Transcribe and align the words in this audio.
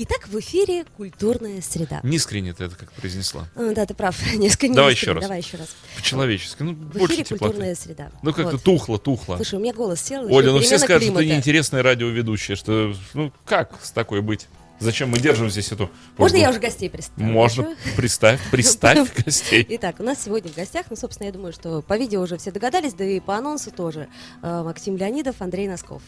Итак, 0.00 0.28
в 0.28 0.38
эфире 0.38 0.84
«Культурная 0.96 1.60
среда». 1.60 1.98
Нискренне 2.04 2.52
ты 2.52 2.64
это 2.64 2.76
как 2.76 2.92
произнесла. 2.92 3.48
А, 3.56 3.72
Да, 3.74 3.84
ты 3.84 3.94
прав, 3.94 4.16
несколько 4.36 4.72
Давай 4.74 4.92
еще 4.92 5.10
раз. 5.12 5.22
Давай 5.22 5.40
еще 5.40 5.56
раз. 5.56 5.74
По-человечески. 5.96 6.62
Ну, 6.62 6.72
В 6.72 6.76
больше 6.76 7.14
эфире 7.14 7.24
теплоты. 7.24 7.44
«Культурная 7.54 7.74
среда». 7.74 8.10
Ну, 8.22 8.32
как-то 8.32 8.52
Вот. 8.52 8.62
тухло, 8.62 8.98
тухло. 9.00 9.34
Слушай, 9.36 9.56
у 9.56 9.60
меня 9.60 9.72
голос 9.74 10.00
сел. 10.00 10.32
Оля, 10.32 10.52
ну 10.52 10.60
все 10.60 10.78
скажут, 10.78 11.02
что 11.02 11.12
ты 11.14 11.18
климата. 11.18 11.24
неинтересная 11.24 11.82
радиоведущая, 11.82 12.54
что, 12.54 12.94
ну, 13.14 13.32
как 13.44 13.72
с 13.82 13.90
такой 13.90 14.20
быть? 14.20 14.46
Зачем 14.80 15.08
мы 15.10 15.18
держим 15.18 15.50
здесь 15.50 15.72
эту... 15.72 15.90
Можно 16.16 16.36
я 16.36 16.50
уже 16.50 16.60
гостей 16.60 16.88
представлю? 16.88 17.32
Можно. 17.32 17.76
Представь, 17.96 18.40
представь 18.52 19.12
гостей. 19.24 19.66
Итак, 19.70 19.96
у 19.98 20.04
нас 20.04 20.22
сегодня 20.22 20.52
в 20.52 20.54
гостях, 20.54 20.86
ну, 20.90 20.94
собственно, 20.94 21.26
я 21.26 21.32
думаю, 21.32 21.52
что 21.52 21.82
по 21.82 21.98
видео 21.98 22.20
уже 22.20 22.36
все 22.36 22.52
догадались, 22.52 22.94
да 22.94 23.04
и 23.04 23.18
по 23.18 23.36
анонсу 23.36 23.72
тоже. 23.72 24.06
э, 24.40 24.62
Максим 24.62 24.96
Леонидов, 24.96 25.34
Андрей 25.40 25.66
Носков. 25.66 26.00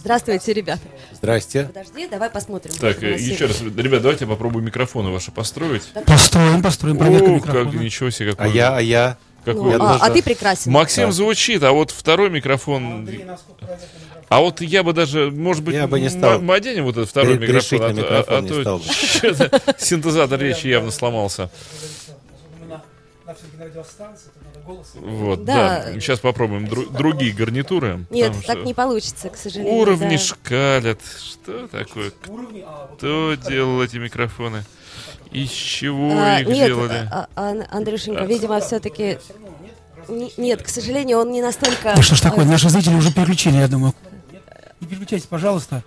Здравствуйте, 0.00 0.52
ребята. 0.52 0.80
Здрасте. 1.12 1.64
Подожди, 1.64 2.08
давай 2.08 2.30
посмотрим. 2.30 2.72
Так, 2.80 2.98
как 2.98 3.18
еще 3.20 3.46
раз, 3.46 3.60
ребят, 3.60 4.02
давайте 4.02 4.24
я 4.24 4.30
попробую 4.30 4.64
микрофоны 4.64 5.10
ваши 5.10 5.30
построить. 5.30 5.82
Построим, 6.06 6.62
построим, 6.62 6.96
проверка 6.98 7.30
О, 7.30 7.38
как, 7.40 7.46
микрофона. 7.48 7.78
ничего 7.82 8.10
себе, 8.10 8.30
А 8.30 8.34
какой... 8.36 8.52
я, 8.54 8.76
а 8.76 8.80
я. 8.80 9.16
Ну, 9.44 9.52
какой... 9.54 9.70
я 9.72 9.76
а, 9.78 9.98
а 10.00 10.10
ты 10.10 10.22
прекрасен. 10.22 10.72
Максим 10.72 11.06
Да. 11.06 11.12
звучит, 11.12 11.62
а 11.62 11.72
вот 11.72 11.90
второй 11.90 12.30
микрофон... 12.30 13.08
А 14.28 14.40
вот 14.40 14.62
я 14.62 14.82
бы 14.82 14.94
даже, 14.94 15.30
может 15.30 15.62
быть, 15.62 15.74
Я 15.74 15.86
бы 15.86 16.00
не 16.00 16.08
стал. 16.08 16.40
мы 16.40 16.54
оденем 16.54 16.84
вот 16.84 16.96
этот 16.96 17.10
второй 17.10 17.36
Гре- 17.36 17.48
микрофон, 17.48 17.82
а, 17.82 17.92
микрофон 17.92 18.34
а- 18.34 18.38
а 18.38 18.40
не 18.40 18.48
то 18.64 18.80
синтезатор 19.78 20.40
речи 20.40 20.68
явно 20.68 20.90
сломался. 20.90 21.50
Вот, 24.94 25.44
Да. 25.44 25.84
да. 25.84 25.92
Сейчас 26.00 26.20
попробуем 26.20 26.64
дру- 26.66 26.90
другие 26.96 27.32
гарнитуры. 27.32 28.04
Нет, 28.10 28.32
так 28.32 28.42
что 28.42 28.54
не 28.64 28.74
получится, 28.74 29.28
к 29.30 29.36
сожалению. 29.36 29.74
Уровни 29.74 30.16
да. 30.16 30.18
шкалят. 30.18 31.00
Что 31.18 31.68
такое? 31.68 32.10
Кто 32.96 33.34
делал 33.34 33.82
эти 33.82 33.96
микрофоны? 33.96 34.64
Из 35.30 35.50
чего 35.50 36.12
А, 36.18 36.40
их 36.40 36.48
нет, 36.48 36.66
делали? 36.66 37.08
а- 37.10 37.26
а- 37.36 37.64
Андрюшенька, 37.70 38.24
видимо, 38.24 38.60
все-таки... 38.60 39.18
Нет, 40.36 40.62
к 40.62 40.68
сожалению, 40.68 41.18
он 41.18 41.30
не 41.32 41.40
настолько... 41.40 41.94
Ну 41.96 42.02
что 42.02 42.16
ж 42.16 42.20
такое, 42.20 42.44
наши 42.44 42.68
зрители 42.68 42.94
уже 42.94 43.12
переключили, 43.12 43.56
я 43.56 43.68
думаю. 43.68 43.94
Не 44.80 44.86
переключайтесь, 44.88 45.26
пожалуйста. 45.26 45.82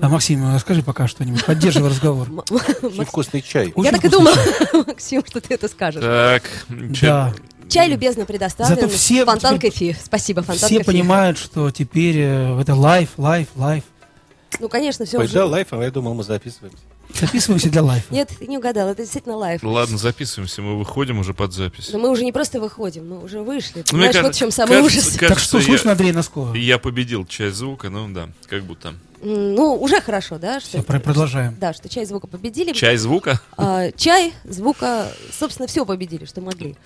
А, 0.00 0.08
Максим, 0.08 0.44
а 0.44 0.58
скажи 0.58 0.82
пока 0.82 1.06
что-нибудь, 1.06 1.44
поддерживай 1.44 1.90
разговор. 1.90 2.28
Очень 2.50 3.04
вкусный 3.04 3.42
чай. 3.42 3.72
Я 3.76 3.92
так 3.92 4.04
и 4.04 4.08
думала, 4.08 4.34
Максим, 4.86 5.22
что 5.26 5.40
ты 5.40 5.54
это 5.54 5.68
скажешь. 5.68 6.02
Так, 6.02 6.42
Да, 6.68 7.32
Чай 7.68 7.88
любезно 7.88 8.24
предоставлен. 8.24 8.76
Зато 8.76 8.88
все 8.88 9.24
Фонтан 9.24 9.58
кофе. 9.58 9.96
Спасибо, 10.00 10.42
Фонтан 10.42 10.68
все 10.68 10.84
понимают, 10.84 11.36
что 11.36 11.70
теперь 11.70 12.16
э, 12.18 12.60
это 12.60 12.74
live, 12.74 13.10
live, 13.16 13.48
live. 13.56 13.82
Ну, 14.60 14.68
конечно, 14.68 15.04
все 15.04 15.18
Ой, 15.18 15.24
уже. 15.24 15.34
да, 15.34 15.46
live, 15.46 15.72
а 15.72 15.82
я 15.82 15.90
думал, 15.90 16.14
мы 16.14 16.22
записываемся. 16.22 16.78
Записываемся 17.14 17.70
для 17.70 17.82
live 17.82 18.02
а. 18.02 18.12
Нет, 18.12 18.30
ты 18.38 18.46
не 18.46 18.58
угадал, 18.58 18.88
это 18.88 19.02
действительно 19.02 19.36
live. 19.36 19.62
Ладно, 19.62 19.96
записываемся, 19.98 20.60
мы 20.62 20.78
выходим 20.78 21.18
уже 21.18 21.32
под 21.34 21.52
запись. 21.52 21.90
Но 21.92 21.98
мы 21.98 22.10
уже 22.10 22.24
не 22.24 22.32
просто 22.32 22.60
выходим, 22.60 23.08
мы 23.08 23.22
уже 23.22 23.40
вышли. 23.40 23.84
Ну, 23.90 23.98
мне 23.98 24.08
Понимаешь, 24.10 24.14
вот 24.16 24.22
кажется- 24.22 24.36
в 24.36 24.38
чем 24.38 24.50
самый 24.50 24.68
кажется- 24.82 24.98
ужас. 24.98 25.04
кажется, 25.18 25.28
Так 25.28 25.38
что 25.38 25.58
я- 25.58 25.64
слышно 25.64 25.92
Андрея 25.92 26.12
Носкова? 26.12 26.54
Я 26.54 26.78
победил 26.78 27.24
часть 27.26 27.56
звука, 27.56 27.88
ну 27.90 28.08
да, 28.08 28.28
как 28.48 28.64
будто. 28.64 28.94
Ну, 29.22 29.74
уже 29.80 30.00
хорошо, 30.02 30.38
да? 30.38 30.60
Что 30.60 30.68
Все, 30.68 30.82
про- 30.82 31.00
продолжаем. 31.00 31.56
Да, 31.58 31.72
что 31.72 31.88
чай 31.88 32.04
звука 32.04 32.26
победили. 32.26 32.72
Часть 32.72 33.02
звука? 33.02 33.40
А, 33.56 33.90
чай, 33.92 34.34
звука, 34.44 35.10
собственно, 35.32 35.66
все 35.66 35.86
победили, 35.86 36.26
что 36.26 36.42
могли. 36.42 36.76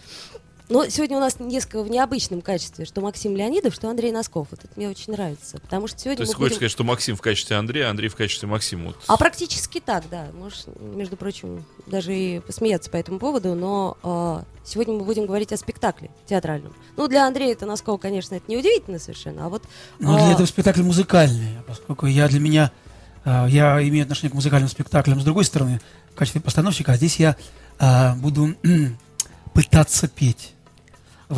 Но 0.70 0.88
сегодня 0.88 1.16
у 1.16 1.20
нас 1.20 1.40
несколько 1.40 1.82
в 1.82 1.90
необычном 1.90 2.42
качестве, 2.42 2.84
что 2.84 3.00
Максим 3.00 3.36
Леонидов, 3.36 3.74
что 3.74 3.90
Андрей 3.90 4.12
Носков. 4.12 4.46
Вот 4.52 4.60
это 4.62 4.72
мне 4.76 4.88
очень 4.88 5.12
нравится, 5.12 5.58
потому 5.58 5.88
что 5.88 5.98
сегодня 5.98 6.18
То 6.18 6.22
есть 6.22 6.34
хочешь 6.34 6.50
будем... 6.50 6.56
сказать, 6.56 6.70
что 6.70 6.84
Максим 6.84 7.16
в 7.16 7.20
качестве 7.20 7.56
Андрея, 7.56 7.88
а 7.88 7.90
Андрей 7.90 8.08
в 8.08 8.14
качестве 8.14 8.46
Максима? 8.46 8.86
Вот. 8.86 8.96
А 9.08 9.16
практически 9.16 9.80
так, 9.80 10.04
да. 10.08 10.28
Можешь, 10.32 10.66
между 10.78 11.16
прочим, 11.16 11.64
даже 11.88 12.14
и 12.14 12.38
посмеяться 12.38 12.88
по 12.88 12.96
этому 12.96 13.18
поводу, 13.18 13.56
но 13.56 13.98
а, 14.04 14.44
сегодня 14.64 14.94
мы 14.94 15.04
будем 15.04 15.26
говорить 15.26 15.52
о 15.52 15.56
спектакле 15.56 16.08
театральном. 16.26 16.72
Ну, 16.96 17.08
для 17.08 17.26
Андрея 17.26 17.52
это 17.52 17.66
Носкова, 17.66 17.98
конечно, 17.98 18.36
это 18.36 18.44
не 18.46 18.56
удивительно 18.56 19.00
совершенно, 19.00 19.46
а 19.46 19.48
вот... 19.48 19.64
Но 19.98 20.14
а, 20.14 20.18
для 20.18 20.32
этого 20.34 20.46
спектакль 20.46 20.82
музыкальный, 20.82 21.58
поскольку 21.66 22.06
я 22.06 22.28
для 22.28 22.38
меня, 22.38 22.70
э, 23.24 23.46
я 23.48 23.82
имею 23.88 24.04
отношение 24.04 24.30
к 24.30 24.34
музыкальным 24.34 24.68
спектаклям 24.68 25.20
с 25.20 25.24
другой 25.24 25.44
стороны, 25.44 25.80
в 26.12 26.14
качестве 26.14 26.40
постановщика, 26.40 26.92
а 26.92 26.96
здесь 26.96 27.18
я 27.18 27.34
э, 27.80 28.14
буду 28.14 28.54
пытаться 29.52 30.06
петь. 30.06 30.54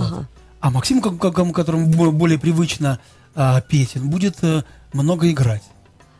Ага. 0.00 0.28
А 0.60 0.70
Максим, 0.70 1.00
как- 1.00 1.18
как- 1.18 1.34
кому- 1.34 1.52
которому 1.52 1.86
бо- 1.86 2.10
более 2.12 2.38
привычно 2.38 2.98
а, 3.34 3.60
петь, 3.62 3.96
он 3.96 4.10
будет 4.10 4.36
э, 4.42 4.62
много 4.92 5.30
играть. 5.30 5.62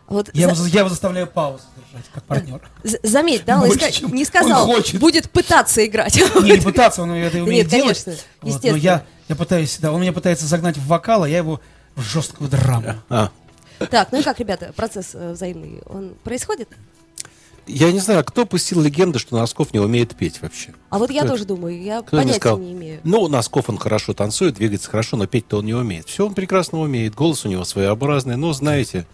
вот 0.09 0.31
Я, 0.34 0.49
за- 0.55 0.55
его, 0.65 0.66
я 0.66 0.81
его 0.81 0.88
заставляю 0.88 1.27
паузу 1.27 1.62
держать, 1.77 2.11
как 2.12 2.25
партнер. 2.25 2.61
з- 2.84 2.99
заметь, 3.03 3.44
да, 3.44 3.61
он 3.61 3.69
больше, 3.69 3.87
ска- 3.87 3.93
чем 3.93 4.15
не 4.15 4.22
он 4.22 4.27
сказал, 4.27 4.66
хочет. 4.66 4.99
будет 5.00 5.31
пытаться 5.31 5.84
играть. 5.87 6.16
Не, 6.16 6.53
не 6.56 6.61
пытаться, 6.61 7.03
он 7.03 7.12
это 7.12 7.37
умеет 7.43 7.65
Нет, 7.66 7.69
делать. 7.71 8.03
конечно, 8.05 8.22
Вот, 8.41 8.65
но 8.65 8.77
я, 8.77 9.05
я 9.28 9.37
пытаюсь, 9.37 9.78
да, 9.81 9.93
он 9.93 10.00
меня 10.00 10.12
пытается 10.12 10.47
загнать 10.47 10.77
в 10.78 10.87
вокал, 10.87 11.22
а 11.25 11.28
я 11.28 11.38
его 11.38 11.61
в 11.94 12.03
жесткую 12.03 12.49
драму. 12.50 12.94
А, 13.11 13.31
Так, 13.91 14.09
ну 14.12 14.21
и 14.21 14.22
как, 14.22 14.38
ребята, 14.41 14.72
процесс 14.75 15.11
э, 15.15 15.32
взаимный, 15.32 15.82
он 15.87 16.15
происходит? 16.25 16.69
Я 17.67 17.93
не 17.93 17.99
знаю, 17.99 18.25
кто 18.25 18.45
пустил 18.47 18.81
легенду, 18.81 19.19
что 19.19 19.37
Носков 19.37 19.73
не 19.73 19.81
умеет 19.81 20.15
петь 20.17 20.43
вообще. 20.43 20.75
А 20.91 20.99
вот 20.99 21.11
я 21.11 21.23
Кто 21.23 21.33
тоже 21.33 21.45
думаю, 21.45 21.81
я 21.81 22.03
Кто 22.03 22.17
понятия 22.17 22.39
сказал? 22.39 22.59
не 22.59 22.73
имею. 22.73 23.00
Ну, 23.05 23.28
Носков 23.28 23.69
он 23.69 23.78
хорошо 23.78 24.15
танцует, 24.15 24.55
двигается 24.55 24.91
хорошо, 24.91 25.17
но 25.17 25.27
петь-то 25.27 25.59
он 25.59 25.67
не 25.67 25.75
умеет. 25.75 26.09
Все 26.09 26.27
он 26.27 26.34
прекрасно 26.34 26.81
умеет, 26.81 27.15
голос 27.15 27.45
у 27.45 27.49
него 27.49 27.65
своеобразный, 27.65 28.37
но 28.37 28.53
знаете, 28.53 29.06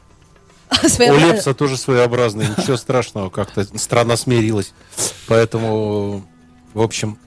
у. 0.82 1.18
Лепса 1.18 1.54
тоже 1.54 1.76
своеобразный, 1.76 2.46
ничего 2.56 2.76
страшного, 2.76 3.30
как-то 3.30 3.64
страна 3.78 4.16
смирилась. 4.16 4.72
Поэтому, 5.26 6.24
в 6.74 6.80
общем, 6.80 7.18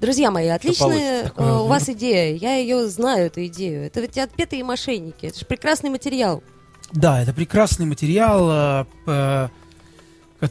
Друзья 0.00 0.32
мои, 0.32 0.48
отличная 0.48 1.30
э, 1.36 1.58
у 1.60 1.68
вас 1.68 1.88
идея. 1.88 2.34
Я 2.34 2.56
ее 2.56 2.88
знаю, 2.88 3.26
эту 3.26 3.46
идею. 3.46 3.86
Это 3.86 4.00
ведь 4.00 4.18
отпетые 4.18 4.64
мошенники. 4.64 5.26
Это 5.26 5.38
же 5.38 5.46
прекрасный 5.46 5.90
материал. 5.90 6.42
Да, 6.90 7.22
это 7.22 7.32
прекрасный 7.32 7.86
материал, 7.86 8.84
э, 9.06 9.48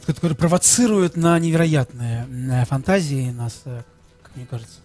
который 0.00 0.34
провоцирует 0.36 1.16
на 1.16 1.38
невероятные 1.38 2.26
э, 2.50 2.64
фантазии 2.64 3.30
нас, 3.30 3.60
э, 3.64 3.82
как 4.22 4.36
мне 4.36 4.46
кажется. 4.46 4.78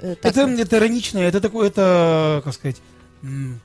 Э, 0.00 0.14
так, 0.20 0.32
Это, 0.32 0.42
это 0.50 0.76
иронично, 0.78 1.18
это 1.18 1.40
такое, 1.40 1.68
это, 1.68 2.42
как 2.44 2.54
сказать, 2.54 2.76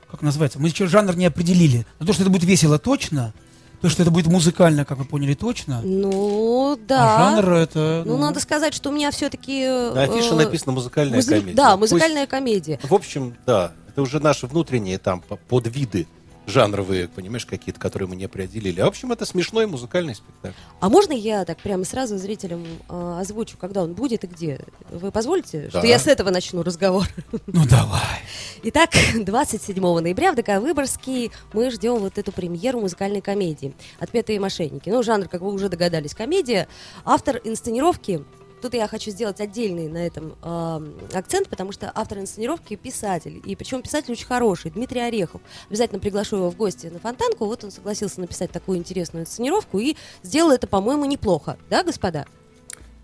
как 0.10 0.22
называется, 0.22 0.60
мы 0.60 0.70
еще 0.70 0.88
жанр 0.88 1.16
не 1.18 1.26
определили. 1.26 1.86
Но 2.00 2.06
то, 2.06 2.14
что 2.14 2.24
это 2.24 2.32
будет 2.32 2.46
весело 2.46 2.80
точно, 2.80 3.34
то, 3.82 3.90
что 3.90 4.02
это 4.04 4.12
будет 4.12 4.28
музыкально, 4.28 4.86
как 4.86 4.98
вы 4.98 5.06
поняли, 5.06 5.34
точно, 5.34 5.82
Ну, 5.84 6.74
а 6.74 6.78
да. 6.88 7.32
жанр 7.36 7.54
это... 7.54 8.04
Ну, 8.06 8.18
надо 8.18 8.40
сказать, 8.40 8.74
что 8.74 8.90
у 8.90 8.94
меня 8.94 9.12
все-таки... 9.12 9.66
на 9.68 10.04
афише 10.04 10.34
написано 10.36 10.72
музыкальная 10.72 11.22
комедия. 11.22 11.54
Да, 11.54 11.76
Пусть- 11.78 11.92
музыкальная 11.92 12.28
комедия. 12.28 12.80
В 12.84 12.94
общем, 12.94 13.36
да, 13.46 13.74
это 13.90 14.02
уже 14.02 14.20
наши 14.20 14.48
внутренние 14.48 14.98
там 14.98 15.22
по- 15.22 15.36
подвиды 15.36 16.08
жанровые, 16.50 17.08
понимаешь, 17.08 17.46
какие-то, 17.46 17.80
которые 17.80 18.08
мы 18.10 18.16
не 18.16 18.26
определили. 18.26 18.82
А 18.82 18.86
в 18.86 18.90
общем, 18.90 19.12
это 19.12 19.26
смешной 19.26 19.68
музыкальный 19.68 20.16
спектакль. 20.16 20.56
А 20.80 20.90
можно 20.90 21.14
я 21.14 21.46
так 21.46 21.60
прямо 21.60 21.86
сразу 21.86 22.18
зрителям 22.18 22.66
э, 22.90 23.18
озвучу, 23.22 23.58
когда 23.58 23.84
он 23.84 23.94
будет 23.94 24.24
и 24.24 24.28
где? 24.28 24.60
Вы 24.92 25.12
позволите, 25.12 25.70
что 25.70 25.82
Да. 25.82 25.88
я 25.88 26.00
с 26.00 26.08
этого 26.08 26.30
начну 26.30 26.64
разговор? 26.64 27.06
Ну, 27.48 27.66
давай. 27.68 28.20
Итак, 28.64 28.92
27 29.16 29.82
ноября 30.00 30.32
в 30.32 30.36
ДК 30.36 30.60
Выборгский 30.60 31.32
мы 31.54 31.72
ждем 31.72 31.96
вот 32.00 32.18
эту 32.18 32.32
премьеру 32.32 32.82
музыкальной 32.82 33.22
комедии 33.22 33.74
«Отпетые 34.00 34.40
мошенники». 34.40 34.90
Ну, 34.90 35.02
жанр, 35.04 35.28
как 35.28 35.42
вы 35.42 35.52
уже 35.52 35.70
догадались, 35.70 36.14
комедия. 36.14 36.68
Автор 37.06 37.40
инсценировки 37.44 38.24
Тут 38.62 38.74
я 38.74 38.88
хочу 38.88 39.12
сделать 39.12 39.40
отдельный 39.40 39.88
на 39.88 40.06
этом 40.06 40.36
э, 40.42 40.82
акцент, 41.14 41.50
потому 41.50 41.72
что 41.72 41.92
автор 41.94 42.20
инсценировки 42.20 42.76
писатель. 42.76 43.42
И 43.46 43.56
причем 43.56 43.82
писатель 43.82 44.12
очень 44.12 44.26
хороший, 44.26 44.72
Дмитрий 44.72 45.02
Орехов. 45.02 45.42
Обязательно 45.70 46.00
приглашу 46.00 46.38
его 46.38 46.52
в 46.52 46.58
гости 46.58 46.88
на 46.88 47.00
Фонтанку. 47.00 47.46
Вот 47.46 47.64
он 47.64 47.72
согласился 47.72 48.20
написать 48.20 48.52
такую 48.52 48.78
интересную 48.78 49.24
инсценировку 49.24 49.80
и 49.80 49.96
сделал 50.24 50.52
это, 50.52 50.68
по-моему, 50.68 51.06
неплохо. 51.06 51.58
Да, 51.70 51.84
господа? 51.84 52.26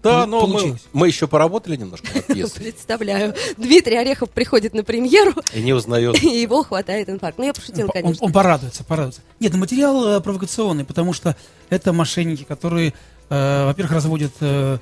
Да, 0.06 0.28
но 0.28 0.46
мы, 0.46 0.78
мы 0.94 1.08
еще 1.08 1.28
поработали 1.28 1.76
немножко 1.78 2.08
над 2.14 2.26
пьесой. 2.28 2.66
Представляю. 2.66 3.34
Дмитрий 3.58 3.96
Орехов 3.96 4.30
приходит 4.30 4.76
на 4.76 4.84
премьеру, 4.84 5.34
И 5.54 5.62
не 5.64 5.74
узнает. 5.74 6.22
и 6.24 6.42
его 6.42 6.62
хватает 6.64 7.10
инфаркт. 7.10 7.40
Ну, 7.40 7.46
я 7.46 7.54
пошутила, 7.54 7.88
Он, 7.88 7.92
конечно. 7.92 8.26
он 8.26 8.32
порадуется, 8.32 8.84
порадуется. 8.84 9.22
Нет, 9.40 9.54
ну, 9.54 9.60
материал 9.60 10.08
э, 10.08 10.22
провокационный, 10.22 10.86
потому 10.86 11.14
что 11.14 11.36
это 11.70 11.92
мошенники, 11.92 12.44
которые, 12.44 12.94
э, 13.30 13.66
во-первых, 13.66 13.94
разводят 13.94 14.34
э, 14.42 14.78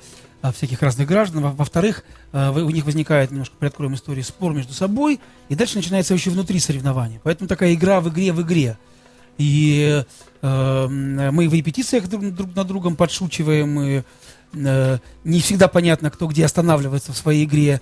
всяких 0.52 0.82
разных 0.82 1.06
граждан, 1.08 1.42
во- 1.42 1.52
во-вторых, 1.52 2.04
э, 2.32 2.50
вы- 2.50 2.62
у 2.64 2.70
них 2.70 2.84
возникает, 2.84 3.30
немножко 3.30 3.54
приоткроем 3.58 3.94
историю, 3.94 4.24
спор 4.24 4.52
между 4.54 4.72
собой, 4.74 5.20
и 5.48 5.54
дальше 5.54 5.76
начинается 5.76 6.14
еще 6.14 6.30
внутри 6.30 6.58
соревнования. 6.60 7.20
Поэтому 7.22 7.48
такая 7.48 7.74
игра 7.74 8.00
в 8.00 8.08
игре 8.08 8.32
в 8.32 8.42
игре. 8.42 8.76
И 9.38 10.04
э, 10.42 10.86
мы 10.88 11.48
в 11.48 11.54
репетициях 11.54 12.06
друг, 12.08 12.30
друг 12.34 12.54
над 12.54 12.66
другом 12.66 12.94
подшучиваем, 12.96 13.80
и 13.80 14.02
э, 14.54 14.98
не 15.24 15.40
всегда 15.40 15.66
понятно, 15.68 16.10
кто 16.10 16.26
где 16.28 16.44
останавливается 16.44 17.12
в 17.12 17.16
своей 17.16 17.44
игре. 17.44 17.80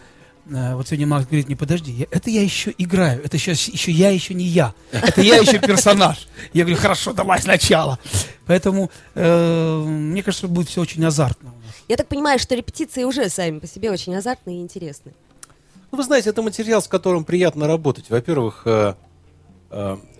Э, 0.48 0.74
Вот 0.74 0.88
сегодня 0.88 1.06
Макс 1.06 1.26
говорит, 1.26 1.48
не 1.48 1.54
подожди, 1.56 1.92
я- 1.92 2.06
это 2.10 2.30
я 2.30 2.42
еще 2.42 2.72
играю, 2.78 3.22
это 3.24 3.36
сейчас 3.38 3.68
еще 3.68 3.92
я 3.92 4.10
еще 4.10 4.32
не 4.34 4.44
я, 4.44 4.72
это 4.92 5.20
я 5.20 5.36
еще 5.36 5.58
персонаж. 5.58 6.26
Я 6.54 6.64
говорю, 6.64 6.80
хорошо, 6.80 7.12
давай 7.12 7.40
сначала. 7.42 7.98
Поэтому 8.46 8.90
э, 9.14 9.84
мне 9.86 10.22
кажется, 10.22 10.48
будет 10.48 10.68
все 10.68 10.80
очень 10.80 11.04
азартно. 11.04 11.52
Я 11.92 11.98
так 11.98 12.08
понимаю, 12.08 12.38
что 12.38 12.54
репетиции 12.54 13.04
уже 13.04 13.28
сами 13.28 13.58
по 13.58 13.66
себе 13.66 13.90
очень 13.90 14.14
азартные 14.16 14.56
и 14.56 14.62
интересные. 14.62 15.14
Ну, 15.90 15.98
вы 15.98 16.04
знаете, 16.04 16.30
это 16.30 16.40
материал, 16.40 16.80
с 16.80 16.88
которым 16.88 17.22
приятно 17.22 17.66
работать. 17.66 18.08
Во-первых, 18.08 18.66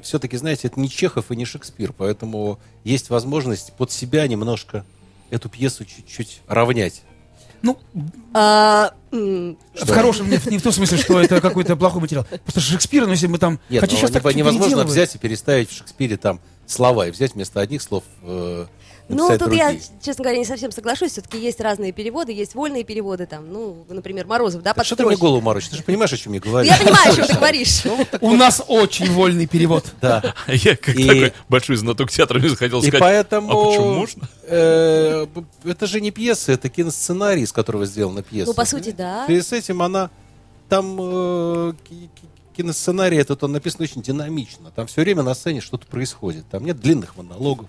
все-таки, 0.02 0.36
знаете, 0.36 0.68
это 0.68 0.78
не 0.78 0.90
Чехов 0.90 1.30
и 1.30 1.36
не 1.36 1.46
Шекспир, 1.46 1.94
поэтому 1.94 2.58
есть 2.84 3.08
возможность 3.08 3.72
под 3.72 3.90
себя 3.90 4.26
немножко 4.26 4.84
эту 5.30 5.48
пьесу 5.48 5.86
чуть-чуть 5.86 6.42
равнять. 6.46 7.04
Ну, 7.62 7.78
А, 8.34 8.92
в 9.10 9.86
хорошем, 9.86 10.28
не, 10.28 10.36
в- 10.36 10.46
не 10.48 10.58
в 10.58 10.62
том 10.62 10.72
смысле, 10.72 10.98
что 10.98 11.18
это 11.22 11.40
какой-то 11.40 11.74
плохой 11.76 12.02
материал. 12.02 12.26
Просто 12.44 12.60
Шекспир, 12.60 13.06
ну 13.06 13.12
если 13.12 13.28
мы 13.28 13.38
там... 13.38 13.58
Нет, 13.70 13.80
хотя 13.80 13.94
ну, 13.94 13.98
сейчас 13.98 14.10
не- 14.10 14.20
так 14.20 14.34
невозможно 14.34 14.84
взять 14.84 15.14
и 15.14 15.18
переставить 15.18 15.70
в 15.70 15.72
Шекспире 15.74 16.18
там 16.18 16.38
слова 16.66 17.06
и 17.06 17.10
взять 17.10 17.32
вместо 17.34 17.62
одних 17.62 17.80
слов 17.80 18.04
э, 18.24 18.66
Ну, 19.16 19.28
тут 19.38 19.52
я, 19.52 19.66
другие. 19.70 19.80
честно 20.02 20.24
говоря, 20.24 20.38
не 20.38 20.44
совсем 20.44 20.70
соглашусь. 20.72 21.12
Все-таки 21.12 21.38
есть 21.38 21.60
разные 21.60 21.92
переводы, 21.92 22.32
есть 22.32 22.54
вольные 22.54 22.84
переводы, 22.84 23.26
там, 23.26 23.52
ну, 23.52 23.84
например, 23.88 24.26
Морозов, 24.26 24.62
да, 24.62 24.74
Так 24.74 24.84
что 24.86 24.96
ты 24.96 25.04
мне 25.06 25.16
голову 25.16 25.40
морочишь? 25.40 25.70
Ты 25.70 25.76
же 25.76 25.82
понимаешь, 25.82 26.12
о 26.12 26.16
чем 26.16 26.32
я 26.32 26.40
говорю. 26.40 26.68
Я 26.68 26.76
понимаю, 26.78 27.12
о 27.12 27.16
чем 27.16 27.26
ты 27.26 27.34
говоришь. 27.36 27.82
У 28.20 28.32
нас 28.32 28.62
очень 28.66 29.10
вольный 29.12 29.46
перевод. 29.46 29.84
Да. 30.00 30.34
Я 30.48 30.76
как 30.76 30.94
такой 30.96 31.32
большой 31.48 31.76
знаток 31.76 32.10
театра 32.10 32.38
не 32.40 32.48
захотел 32.48 32.78
И 32.80 32.88
сказать, 32.88 33.00
поэтому... 33.00 33.50
а 33.50 33.64
почему 33.70 33.94
можно? 33.94 34.28
э, 34.44 35.26
это 35.64 35.86
же 35.86 36.00
не 36.00 36.10
пьеса, 36.10 36.52
это 36.52 36.68
киносценарий, 36.68 37.42
из 37.42 37.52
которого 37.52 37.86
сделана 37.86 38.22
пьеса. 38.22 38.48
Ну, 38.48 38.54
по 38.54 38.64
сути, 38.64 38.90
да. 38.90 39.26
И 39.26 39.40
с 39.40 39.52
этим 39.52 39.82
она... 39.82 40.10
Там 40.68 40.96
э, 40.98 41.72
ки- 41.86 42.08
ки- 42.14 42.28
киносценарий 42.56 43.18
этот, 43.18 43.42
он 43.44 43.52
написан 43.52 43.82
очень 43.82 44.00
динамично. 44.02 44.70
Там 44.70 44.86
все 44.86 45.02
время 45.02 45.22
на 45.22 45.34
сцене 45.34 45.60
что-то 45.60 45.86
происходит. 45.86 46.44
Там 46.50 46.64
нет 46.64 46.80
длинных 46.80 47.16
монологов, 47.16 47.66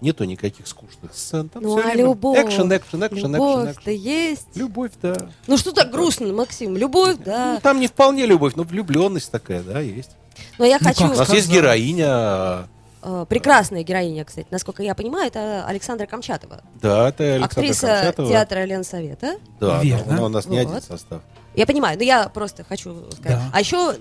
нету 0.00 0.24
никаких 0.24 0.66
скучных 0.66 1.14
сцен. 1.14 1.48
Там 1.48 1.62
Ну, 1.62 1.78
а 1.78 1.82
время 1.82 2.02
любовь? 2.04 2.38
Экшен, 2.38 2.68
экшен, 2.76 3.00
экшен, 3.06 3.08
экшен, 3.08 3.32
Любовь-то 3.34 3.72
экшен. 3.80 3.94
есть. 3.94 4.48
Любовь, 4.56 4.92
да. 5.02 5.16
Ну, 5.46 5.56
что 5.56 5.72
так 5.72 5.90
грустно, 5.90 6.32
Максим? 6.32 6.76
Любовь, 6.76 7.16
Ну, 7.18 7.24
да. 7.24 7.60
там 7.62 7.80
не 7.80 7.86
вполне 7.88 8.26
любовь, 8.26 8.54
но 8.56 8.62
влюбленность 8.62 9.30
такая, 9.30 9.62
да, 9.62 9.80
есть. 9.80 10.10
Но 10.58 10.64
я 10.64 10.78
Ну, 10.80 10.86
хочу... 10.86 11.02
как 11.04 11.14
У 11.14 11.18
нас 11.18 11.32
есть 11.32 11.50
героиня, 11.50 12.68
э, 13.02 13.26
Прекрасная 13.28 13.82
героиня, 13.82 14.24
кстати, 14.24 14.46
насколько 14.50 14.82
я 14.82 14.94
понимаю, 14.94 15.28
это 15.28 15.64
Александра 15.66 16.06
Камчатова. 16.06 16.60
да, 16.80 17.08
это 17.08 17.24
Александра 17.24 17.44
Актриса 17.46 17.86
Камчатова. 17.86 18.28
театра 18.28 18.64
Ленсовета. 18.64 19.36
Да, 19.60 19.82
Верно. 19.82 20.16
да, 20.16 20.24
у 20.24 20.28
нас 20.28 20.46
не 20.46 20.58
Вот. 20.62 20.68
один 20.68 20.82
состав. 20.82 21.20
Я 21.54 21.66
понимаю, 21.66 21.96
но 21.98 22.04
я 22.04 22.28
просто 22.28 22.62
хочу 22.62 23.10
сказать. 23.10 23.38
Да. 23.38 23.50
А 23.52 23.60
еще, 23.60 23.94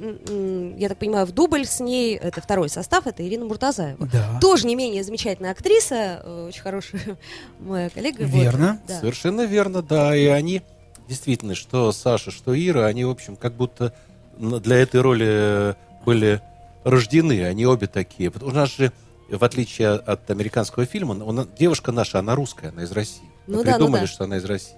я 0.77 0.89
так 0.89 0.97
понимаю, 0.99 1.25
в 1.25 1.31
дубль 1.31 1.65
с 1.65 1.79
ней, 1.79 2.15
это 2.15 2.39
второй 2.41 2.69
состав, 2.69 3.07
это 3.07 3.27
Ирина 3.27 3.45
Муртазаева. 3.45 4.05
Да. 4.11 4.37
Тоже 4.39 4.67
не 4.67 4.75
менее 4.75 5.03
замечательная 5.03 5.51
актриса, 5.51 6.21
э, 6.23 6.47
очень 6.49 6.61
хорошая 6.61 7.01
моя 7.59 7.89
коллега. 7.89 8.23
вот. 8.25 8.41
Верно. 8.41 8.79
Да. 8.87 8.99
Совершенно 8.99 9.45
верно, 9.45 9.81
да. 9.81 10.15
И 10.15 10.25
они, 10.27 10.61
действительно, 11.07 11.55
что 11.55 11.91
Саша, 11.93 12.29
что 12.31 12.53
Ира, 12.53 12.85
они, 12.85 13.05
в 13.05 13.09
общем, 13.09 13.35
как 13.35 13.53
будто 13.53 13.93
для 14.37 14.75
этой 14.77 15.01
роли 15.01 15.25
э, 15.27 15.73
были 16.05 16.41
рождены. 16.83 17.43
Они 17.45 17.65
обе 17.65 17.87
такие. 17.87 18.29
Потому- 18.29 18.51
У 18.51 18.53
нас 18.53 18.69
же, 18.75 18.91
в 19.29 19.43
отличие 19.43 19.89
от 19.93 20.29
американского 20.29 20.85
фильма, 20.85 21.15
нас- 21.15 21.47
девушка 21.57 21.91
наша, 21.91 22.19
она 22.19 22.35
русская, 22.35 22.69
она 22.69 22.83
из 22.83 22.91
России. 22.91 23.23
Мы 23.47 23.55
Ну 23.55 23.63
да, 23.63 23.71
ну 23.71 23.77
придумали, 23.77 24.01
да. 24.01 24.07
что 24.07 24.25
она 24.25 24.37
из 24.37 24.45
России. 24.45 24.75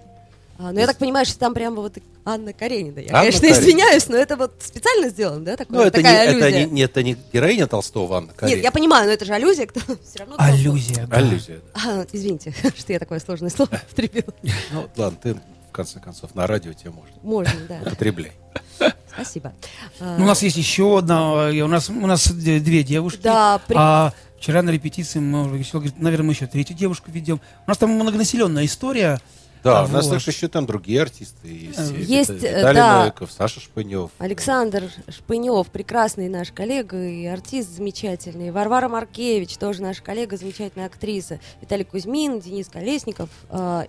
А, 0.62 0.74
ну, 0.74 0.80
я 0.80 0.88
так 0.88 0.98
понимаю, 0.98 1.26
что 1.26 1.40
там 1.40 1.54
прямо 1.54 1.78
вот 1.82 1.98
Анна 2.26 2.52
Каренина. 2.52 3.00
Я, 3.00 3.08
Анна 3.12 3.20
конечно, 3.20 3.40
Каренина. 3.42 3.60
извиняюсь, 3.62 4.08
но 4.10 4.18
это 4.18 4.36
вот 4.36 4.56
специально 4.60 5.08
сделано, 5.10 5.46
да, 5.46 5.56
такое, 5.56 5.78
Ну, 5.80 5.84
это 5.86 5.98
не, 6.00 6.04
такая 6.04 6.28
это, 6.28 6.46
аллюзия? 6.46 6.66
не, 6.66 6.72
не- 6.72 6.82
это 6.82 7.02
не 7.04 7.18
героиня 7.32 7.66
Толстого, 7.68 8.18
Анна 8.18 8.28
Нет, 8.28 8.36
Каренина. 8.36 8.62
я 8.64 8.72
понимаю, 8.72 9.06
но 9.08 9.14
это 9.14 9.24
же 9.24 9.34
аллюзия, 9.34 9.68
кто 9.68 9.80
все 10.04 10.20
равно... 10.20 10.36
Аллюзия. 10.38 11.08
да. 11.08 11.16
Аллюзия. 11.18 11.60
А, 11.74 12.06
извините, 12.12 12.54
что 12.78 12.92
я 12.94 13.00
такое 13.00 13.20
сложное 13.20 13.50
слово 13.50 13.72
втрепила. 13.90 14.34
Ну, 14.74 14.90
ладно, 14.98 15.18
ты, 15.24 15.34
в 15.36 15.72
конце 15.72 16.00
концов, 16.02 16.36
на 16.36 16.46
радио 16.46 16.74
тебе 16.74 16.92
можно. 16.92 17.16
Можно, 17.24 17.60
да. 17.70 17.80
Употребляй. 17.86 18.34
Спасибо. 19.14 19.54
А, 20.02 20.18
Ну, 20.18 20.26
у 20.26 20.28
нас 20.28 20.44
есть 20.44 20.58
еще 20.58 20.98
одна, 21.00 21.50
э, 21.52 21.62
у 21.62 21.68
нас, 21.68 21.90
у 21.90 21.94
нас 22.08 22.30
две 22.32 22.84
девушки. 22.84 23.22
Да, 23.22 23.60
при- 23.66 23.76
А 23.78 24.14
вчера 24.38 24.62
на 24.62 24.70
репетиции 24.72 25.20
мы 25.20 25.46
говорит, 25.46 25.98
наверное, 26.00 26.28
мы 26.28 26.34
еще 26.34 26.48
третью 26.48 26.76
девушку 26.76 27.12
ведем. 27.12 27.40
У 27.66 27.70
нас 27.70 27.78
там 27.78 27.92
многонаселенная 27.92 28.66
история. 28.66 29.20
Да, 29.64 29.82
А, 29.82 29.86
у 29.86 29.88
нас 29.90 30.06
вот. 30.06 30.12
также 30.12 30.32
еще 30.32 30.48
там 30.48 30.66
другие 30.66 31.02
артисты 31.02 31.48
есть. 31.48 31.80
Э, 31.80 31.96
есть, 31.98 32.30
Вита- 32.30 32.48
э, 32.48 32.58
Виталий 32.60 32.76
да. 32.76 33.00
Новиков, 33.04 33.32
Саша 33.32 33.60
Шпынев. 33.60 34.12
Александр 34.18 34.90
Шпынев, 35.10 35.68
прекрасный 35.68 36.30
наш 36.30 36.52
коллега 36.52 36.98
и 36.98 37.26
артист 37.26 37.76
замечательный. 37.76 38.52
Варвара 38.52 38.88
Маркевич, 38.88 39.58
тоже 39.58 39.82
наша 39.82 40.02
коллега, 40.02 40.38
замечательная 40.38 40.88
актриса. 40.88 41.40
Виталий 41.62 41.84
Кузьмин, 41.84 42.40
Денис 42.40 42.68
Колесников. 42.70 43.30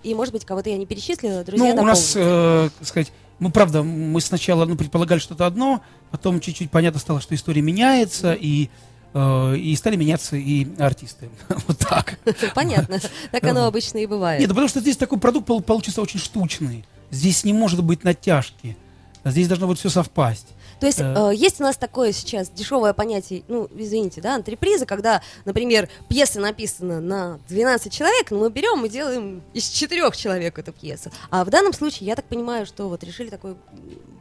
И, 0.03 0.15
может 0.15 0.33
быть, 0.33 0.45
кого-то 0.45 0.71
я 0.71 0.77
не 0.77 0.87
перечислила, 0.87 1.45
друзья, 1.45 1.75
ну, 1.75 1.83
у 1.83 1.85
нас, 1.87 2.15
э, 2.17 2.71
так 2.79 2.89
сказать, 2.89 3.13
ну, 3.39 3.51
правда, 3.51 3.83
мы 3.83 4.21
сначала 4.21 4.65
ну, 4.67 4.77
предполагали 4.77 5.19
что-то 5.19 5.47
одно, 5.47 5.83
потом 6.11 6.41
чуть-чуть 6.41 6.71
понятно 6.71 6.99
стало, 7.01 7.21
что 7.21 7.35
история 7.35 7.63
меняется, 7.63 8.33
и, 8.35 8.65
э, 8.65 8.69
и 9.15 9.75
стали 9.77 9.97
меняться 9.97 10.37
и 10.37 10.67
артисты. 10.79 11.29
Вот 11.67 11.79
так. 11.79 12.19
Понятно. 12.55 13.01
Так 13.33 13.45
оно 13.45 13.67
обычно 13.67 13.99
и 13.99 14.07
бывает. 14.07 14.41
Нет, 14.41 14.49
потому 14.49 14.69
что 14.69 14.81
здесь 14.81 14.97
такой 14.97 15.19
продукт 15.19 15.47
пол- 15.47 15.63
получится 15.63 16.01
очень 16.03 16.21
штучный. 16.21 16.85
Здесь 17.11 17.45
не 17.45 17.53
может 17.53 17.83
быть 17.83 18.05
натяжки. 18.05 18.77
Здесь 19.25 19.49
должно 19.49 19.67
вот 19.67 19.79
все 19.79 19.91
совпасть. 19.91 20.47
То 20.81 20.87
есть 20.87 20.99
Э. 21.01 21.31
есть 21.35 21.61
у 21.61 21.65
нас 21.65 21.77
такое 21.77 22.13
сейчас 22.13 22.49
дешевое 22.51 22.93
понятие, 22.93 23.43
ну, 23.49 23.69
извините, 23.77 24.21
да, 24.21 24.35
антреприза, 24.37 24.87
когда, 24.87 25.21
например, 25.45 25.89
пьеса 26.09 26.41
написана 26.41 27.01
на 27.01 27.39
12 27.49 27.93
человек, 27.93 28.31
но 28.31 28.39
мы 28.39 28.51
берем 28.51 28.85
и 28.85 28.89
делаем 28.89 29.43
из 29.53 29.69
четырех 29.69 30.17
человек 30.17 30.59
эту 30.59 30.73
пьесу. 30.73 31.11
А 31.31 31.45
в 31.45 31.51
данном 31.51 31.73
случае, 31.75 32.07
я 32.09 32.17
так 32.17 32.25
понимаю, 32.25 32.65
что 32.67 32.89
вот 32.89 33.05
решили 33.05 33.29
такой 33.29 33.57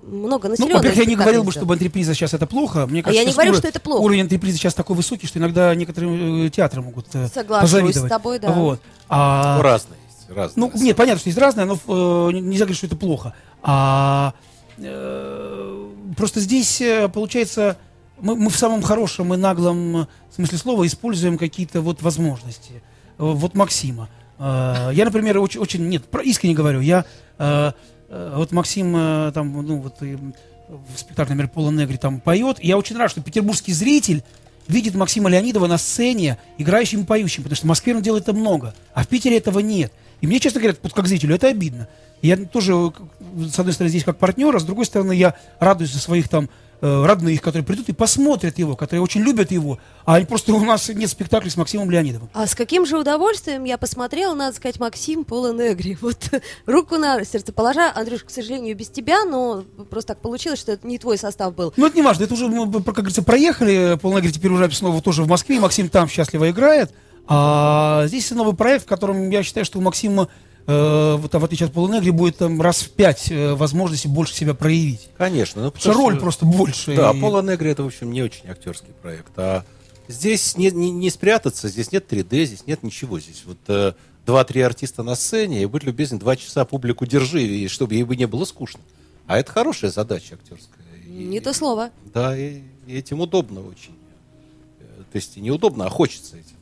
много 0.03 0.47
Ну, 0.47 0.51
населенный 0.51 0.73
во-первых, 0.75 0.97
я 0.99 1.05
не 1.05 1.15
говорил 1.15 1.43
бы, 1.43 1.51
чтобы 1.51 1.73
антреприза 1.75 2.13
сейчас 2.13 2.33
это 2.33 2.47
плохо. 2.47 2.87
Мне 2.87 3.01
А 3.01 3.03
кажется, 3.03 3.21
я 3.23 3.27
не 3.27 3.33
говорю, 3.33 3.53
что 3.53 3.67
это 3.67 3.79
плохо. 3.79 4.01
Уровень 4.01 4.21
антрепризы 4.21 4.57
сейчас 4.57 4.73
такой 4.73 4.95
высокий, 4.95 5.27
что 5.27 5.39
иногда 5.39 5.73
некоторые 5.75 6.47
э, 6.47 6.49
театры 6.49 6.81
могут 6.81 7.05
э, 7.13 7.27
Соглашусь 7.33 7.69
позавидовать. 7.71 8.11
с 8.11 8.15
тобой, 8.15 8.39
да. 8.39 8.51
Вот. 8.51 8.81
А, 9.07 9.57
Ну, 9.57 9.63
разные 9.63 9.97
есть. 10.07 10.35
Разные. 10.35 10.71
Ну, 10.73 10.79
нет, 10.83 10.97
понятно, 10.97 11.19
что 11.19 11.29
есть 11.29 11.37
разное, 11.39 11.65
но 11.65 11.75
э, 11.75 12.31
не- 12.33 12.41
нельзя 12.41 12.65
говорить, 12.65 12.77
что 12.77 12.87
это 12.87 12.95
плохо. 12.95 13.33
А 13.61 14.33
э, 14.79 15.85
просто 16.17 16.39
здесь 16.39 16.81
э, 16.81 17.09
получается, 17.09 17.77
мы, 18.19 18.35
мы 18.35 18.49
в 18.49 18.57
самом 18.57 18.81
хорошем 18.81 19.33
и 19.33 19.37
наглом 19.37 20.07
смысле 20.31 20.57
слова 20.57 20.87
используем 20.87 21.37
какие-то 21.37 21.81
вот 21.81 22.01
возможности. 22.01 22.81
Э, 23.17 23.23
Вот 23.23 23.55
Максима. 23.55 24.09
Э, 24.37 24.91
я, 24.93 25.05
например, 25.05 25.39
очень, 25.39 25.59
очень 25.59 25.87
нет, 25.87 26.03
искренне 26.23 26.55
говорю, 26.55 26.81
я 26.81 27.05
э, 27.37 27.71
э, 28.09 28.33
вот 28.35 28.51
Максим 28.51 28.95
э, 28.95 29.31
там, 29.33 29.51
ну 29.65 29.79
вот 29.79 30.01
в 30.01 30.97
спектакле, 30.97 31.35
например, 31.35 31.49
Пола 31.49 31.71
Негри 31.71 31.97
там 31.97 32.19
поет, 32.19 32.57
и 32.59 32.67
я 32.67 32.77
очень 32.77 32.95
рад, 32.95 33.09
что 33.09 33.21
петербургский 33.21 33.73
зритель 33.73 34.23
видит 34.67 34.93
Максима 34.93 35.29
Леонидова 35.29 35.67
на 35.67 35.77
сцене, 35.77 36.37
играющим 36.57 37.01
и 37.01 37.05
поющим, 37.05 37.43
потому 37.43 37.55
что 37.55 37.65
в 37.65 37.69
Москве 37.69 37.95
он 37.95 38.01
делает 38.01 38.23
это 38.23 38.33
много, 38.33 38.75
а 38.93 39.03
в 39.03 39.07
Питере 39.07 39.37
этого 39.37 39.59
нет. 39.59 39.91
И 40.21 40.27
мне, 40.27 40.39
честно 40.39 40.59
говоря, 40.59 40.77
вот 40.81 40.93
как 40.93 41.07
зрителю, 41.07 41.35
это 41.35 41.47
обидно. 41.47 41.87
Я 42.21 42.37
тоже, 42.37 42.73
э, 42.73 43.45
с 43.51 43.57
одной 43.59 43.73
стороны, 43.73 43.89
здесь 43.89 44.03
как 44.03 44.17
партнер, 44.17 44.55
а 44.55 44.59
с 44.59 44.63
другой 44.63 44.85
стороны, 44.85 45.13
я 45.13 45.35
радуюсь 45.59 45.93
за 45.93 45.99
своих 45.99 46.27
там 46.27 46.49
э, 46.81 47.05
родных, 47.05 47.41
которые 47.41 47.65
придут 47.65 47.87
и 47.89 47.93
посмотрят 47.93 48.57
его, 48.59 48.75
которые 48.75 49.01
очень 49.01 49.21
любят 49.21 49.51
его, 49.51 49.79
а 50.05 50.15
они 50.15 50.25
просто 50.25 50.53
у 50.53 50.59
нас 50.59 50.89
нет 50.89 51.09
спектакля 51.09 51.49
с 51.49 51.55
Максимом 51.55 51.89
Леонидовым. 51.89 52.29
А 52.33 52.45
с 52.45 52.55
каким 52.55 52.85
же 52.85 52.97
удовольствием 52.97 53.63
я 53.63 53.77
посмотрела, 53.77 54.33
надо 54.33 54.55
сказать, 54.55 54.79
Максим 54.79 55.23
Пола 55.23 55.53
Негри. 55.53 55.97
Вот 56.09 56.17
руку 56.65 56.97
на 56.97 57.23
сердце 57.23 57.53
положа. 57.53 57.91
Андрюш, 57.93 58.23
к 58.23 58.29
сожалению, 58.29 58.75
без 58.75 58.89
тебя, 58.89 59.23
но 59.25 59.63
просто 59.89 60.13
так 60.13 60.21
получилось, 60.21 60.59
что 60.59 60.73
это 60.73 60.85
не 60.87 60.97
твой 60.97 61.17
состав 61.17 61.55
был. 61.55 61.73
Ну, 61.77 61.85
это 61.85 61.95
не 61.95 62.01
важно, 62.01 62.23
это 62.23 62.33
уже, 62.33 62.47
мы, 62.47 62.71
как 62.83 62.95
говорится, 62.95 63.23
проехали. 63.23 63.97
Полногрий 64.01 64.31
теперь 64.31 64.51
уже 64.51 64.69
снова 64.71 65.01
тоже 65.01 65.23
в 65.23 65.27
Москве. 65.27 65.59
Максим 65.59 65.89
там 65.89 66.09
счастливо 66.09 66.49
играет. 66.49 66.91
А 67.27 68.05
здесь 68.07 68.29
новый 68.31 68.55
проект, 68.55 68.85
в 68.85 68.87
котором 68.87 69.29
я 69.29 69.43
считаю, 69.43 69.65
что 69.65 69.79
у 69.79 69.81
Максима, 69.81 70.29
э, 70.67 71.15
вот, 71.19 71.33
в 71.33 71.43
отличие 71.45 71.67
от 71.67 71.73
Полунегри, 71.73 72.11
будет 72.11 72.37
там 72.37 72.61
раз 72.61 72.81
в 72.81 72.91
пять 72.91 73.31
э, 73.31 73.53
возможности 73.53 74.07
больше 74.07 74.33
себя 74.33 74.53
проявить. 74.53 75.09
Конечно. 75.17 75.63
Ну, 75.63 75.71
Потому 75.71 75.93
что 75.93 76.01
роль 76.03 76.19
просто 76.19 76.45
больше. 76.45 76.95
Да, 76.95 77.11
и- 77.11 77.19
Пола 77.19 77.41
Негри 77.41 77.71
это, 77.71 77.83
в 77.83 77.87
общем, 77.87 78.11
не 78.11 78.23
очень 78.23 78.47
актерский 78.49 78.93
проект. 79.01 79.31
А 79.37 79.63
здесь 80.07 80.57
не, 80.57 80.71
не, 80.71 80.89
не 80.91 81.09
спрятаться, 81.09 81.67
здесь 81.69 81.91
нет 81.91 82.11
3D, 82.11 82.45
здесь 82.45 82.65
нет 82.65 82.81
ничего. 82.83 83.19
Здесь 83.19 83.43
вот 83.45 83.57
э, 83.67 83.93
два-три 84.25 84.61
артиста 84.61 85.03
на 85.03 85.15
сцене, 85.15 85.61
и 85.61 85.65
будь 85.67 85.83
любезен, 85.83 86.17
два 86.19 86.35
часа 86.35 86.65
публику 86.65 87.05
держи, 87.05 87.43
и 87.43 87.67
чтобы 87.67 87.93
ей 87.93 88.03
бы 88.03 88.15
не 88.15 88.25
было 88.25 88.45
скучно. 88.45 88.79
А 89.27 89.37
это 89.37 89.51
хорошая 89.51 89.91
задача 89.91 90.33
актерская. 90.35 90.83
И- 91.05 91.09
Не 91.25 91.39
то 91.39 91.53
слово. 91.53 91.91
Да, 92.13 92.35
и, 92.35 92.61
и 92.87 92.95
этим 92.95 93.21
удобно 93.21 93.61
очень. 93.61 93.93
То 95.11 95.15
есть 95.15 95.37
и 95.37 95.41
неудобно, 95.41 95.85
а 95.85 95.89
хочется 95.89 96.37
этим. 96.37 96.55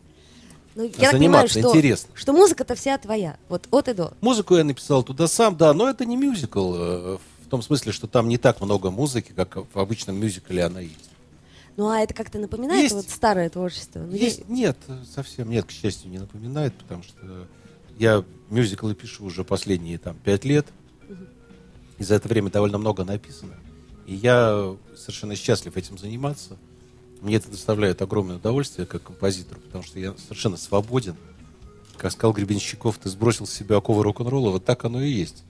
Ну, 0.77 0.83
я 0.83 0.89
так 0.89 0.95
понимаю, 1.13 1.47
заниматься 1.47 1.59
что, 1.59 1.69
интересно. 1.69 2.09
что 2.13 2.33
музыка-то 2.33 2.75
вся 2.75 2.99
твоя, 2.99 3.37
вот 3.49 3.67
от 3.71 3.87
и 3.87 3.93
до. 3.93 4.13
Музыку 4.21 4.55
я 4.55 4.63
написал 4.63 5.01
туда 5.01 5.27
сам, 5.27 5.57
да, 5.57 5.73
но 5.73 5.89
это 5.89 6.05
не 6.05 6.15
мюзикл, 6.15 6.75
э, 6.75 7.17
в 7.43 7.49
том 7.49 7.63
смысле, 7.63 7.91
что 7.91 8.05
там 8.05 8.29
не 8.29 8.37
так 8.37 8.61
много 8.61 8.91
музыки, 8.91 9.33
как 9.35 9.55
в 9.55 9.79
обычном 9.79 10.17
мюзикле 10.17 10.65
она 10.65 10.81
есть. 10.81 11.09
Ну, 11.77 11.89
а 11.89 11.99
это 12.01 12.13
как-то 12.13 12.37
напоминает 12.37 12.83
Есть. 12.83 12.93
вот 12.93 13.09
старое 13.09 13.49
творчество? 13.49 14.01
Ну, 14.01 14.15
я- 14.15 14.25
Есть? 14.25 14.47
Нет, 14.49 14.77
совсем 15.15 15.49
нет, 15.49 15.65
к 15.65 15.71
счастью, 15.71 16.11
не 16.11 16.19
напоминает, 16.19 16.75
потому 16.75 17.01
что 17.01 17.47
я 17.97 18.23
мюзиклы 18.51 18.93
пишу 18.93 19.25
уже 19.25 19.43
последние 19.43 19.97
там 19.97 20.15
пять 20.23 20.45
лет, 20.45 20.67
и 21.97 22.03
за 22.03 22.13
это 22.15 22.27
время 22.27 22.51
довольно 22.51 22.77
много 22.77 23.03
написано. 23.03 23.55
И 24.05 24.13
я 24.13 24.75
совершенно 24.95 25.35
счастлив 25.35 25.75
этим 25.75 25.97
заниматься. 25.97 26.55
Мне 27.21 27.35
это 27.37 27.49
доставляет 27.49 28.01
огромное 28.01 28.35
удовольствие 28.37 28.85
как 28.85 29.03
композитору, 29.03 29.59
потому 29.61 29.83
что 29.83 29.99
я 29.99 30.13
совершенно 30.17 30.57
свободен. 30.57 31.15
Как 31.97 32.11
сказал 32.11 32.33
Гребенщиков, 32.33 32.97
ты 32.99 33.09
сбросил 33.09 33.47
с 33.47 33.51
себя 33.53 33.77
оковы 33.77 34.03
рок-н-ролла, 34.03 34.51
вот 34.51 34.65
так 34.65 34.85
оно 34.85 35.01
и 35.01 35.09
есть. 35.09 35.43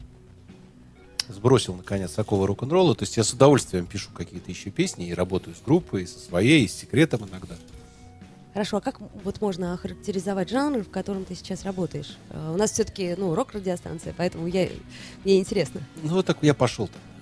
Сбросил, 1.27 1.74
наконец, 1.75 2.17
оковы 2.17 2.47
рок-н-ролла, 2.47 2.95
то 2.95 3.03
есть 3.03 3.17
я 3.17 3.24
с 3.25 3.33
удовольствием 3.33 3.86
пишу 3.86 4.09
какие-то 4.13 4.50
еще 4.50 4.69
песни 4.69 5.07
и 5.09 5.13
работаю 5.13 5.55
с 5.55 5.62
группой, 5.62 6.03
и 6.03 6.07
со 6.07 6.19
своей, 6.19 6.63
и 6.63 6.67
с 6.69 6.74
секретом 6.74 7.27
иногда. 7.29 7.55
Хорошо, 8.53 8.77
а 8.77 8.81
как 8.81 9.00
вот 9.25 9.41
можно 9.41 9.74
охарактеризовать 9.74 10.50
жанр, 10.50 10.83
в 10.86 10.89
котором 10.89 11.25
ты 11.25 11.36
сейчас 11.36 11.63
работаешь? 11.65 12.17
Э, 12.29 12.53
У 12.53 12.57
нас 12.57 12.71
все-таки, 12.71 13.13
ну, 13.17 13.36
рок-радиостанция, 13.36 14.15
поэтому 14.17 14.47
я, 14.47 14.69
мне 15.25 15.38
интересно. 15.38 15.81
Ну, 16.01 16.13
вот 16.13 16.25
так 16.25 16.38
я 16.41 16.53
пошел-то. 16.53 16.93
О, 16.97 16.97
я- 16.97 17.16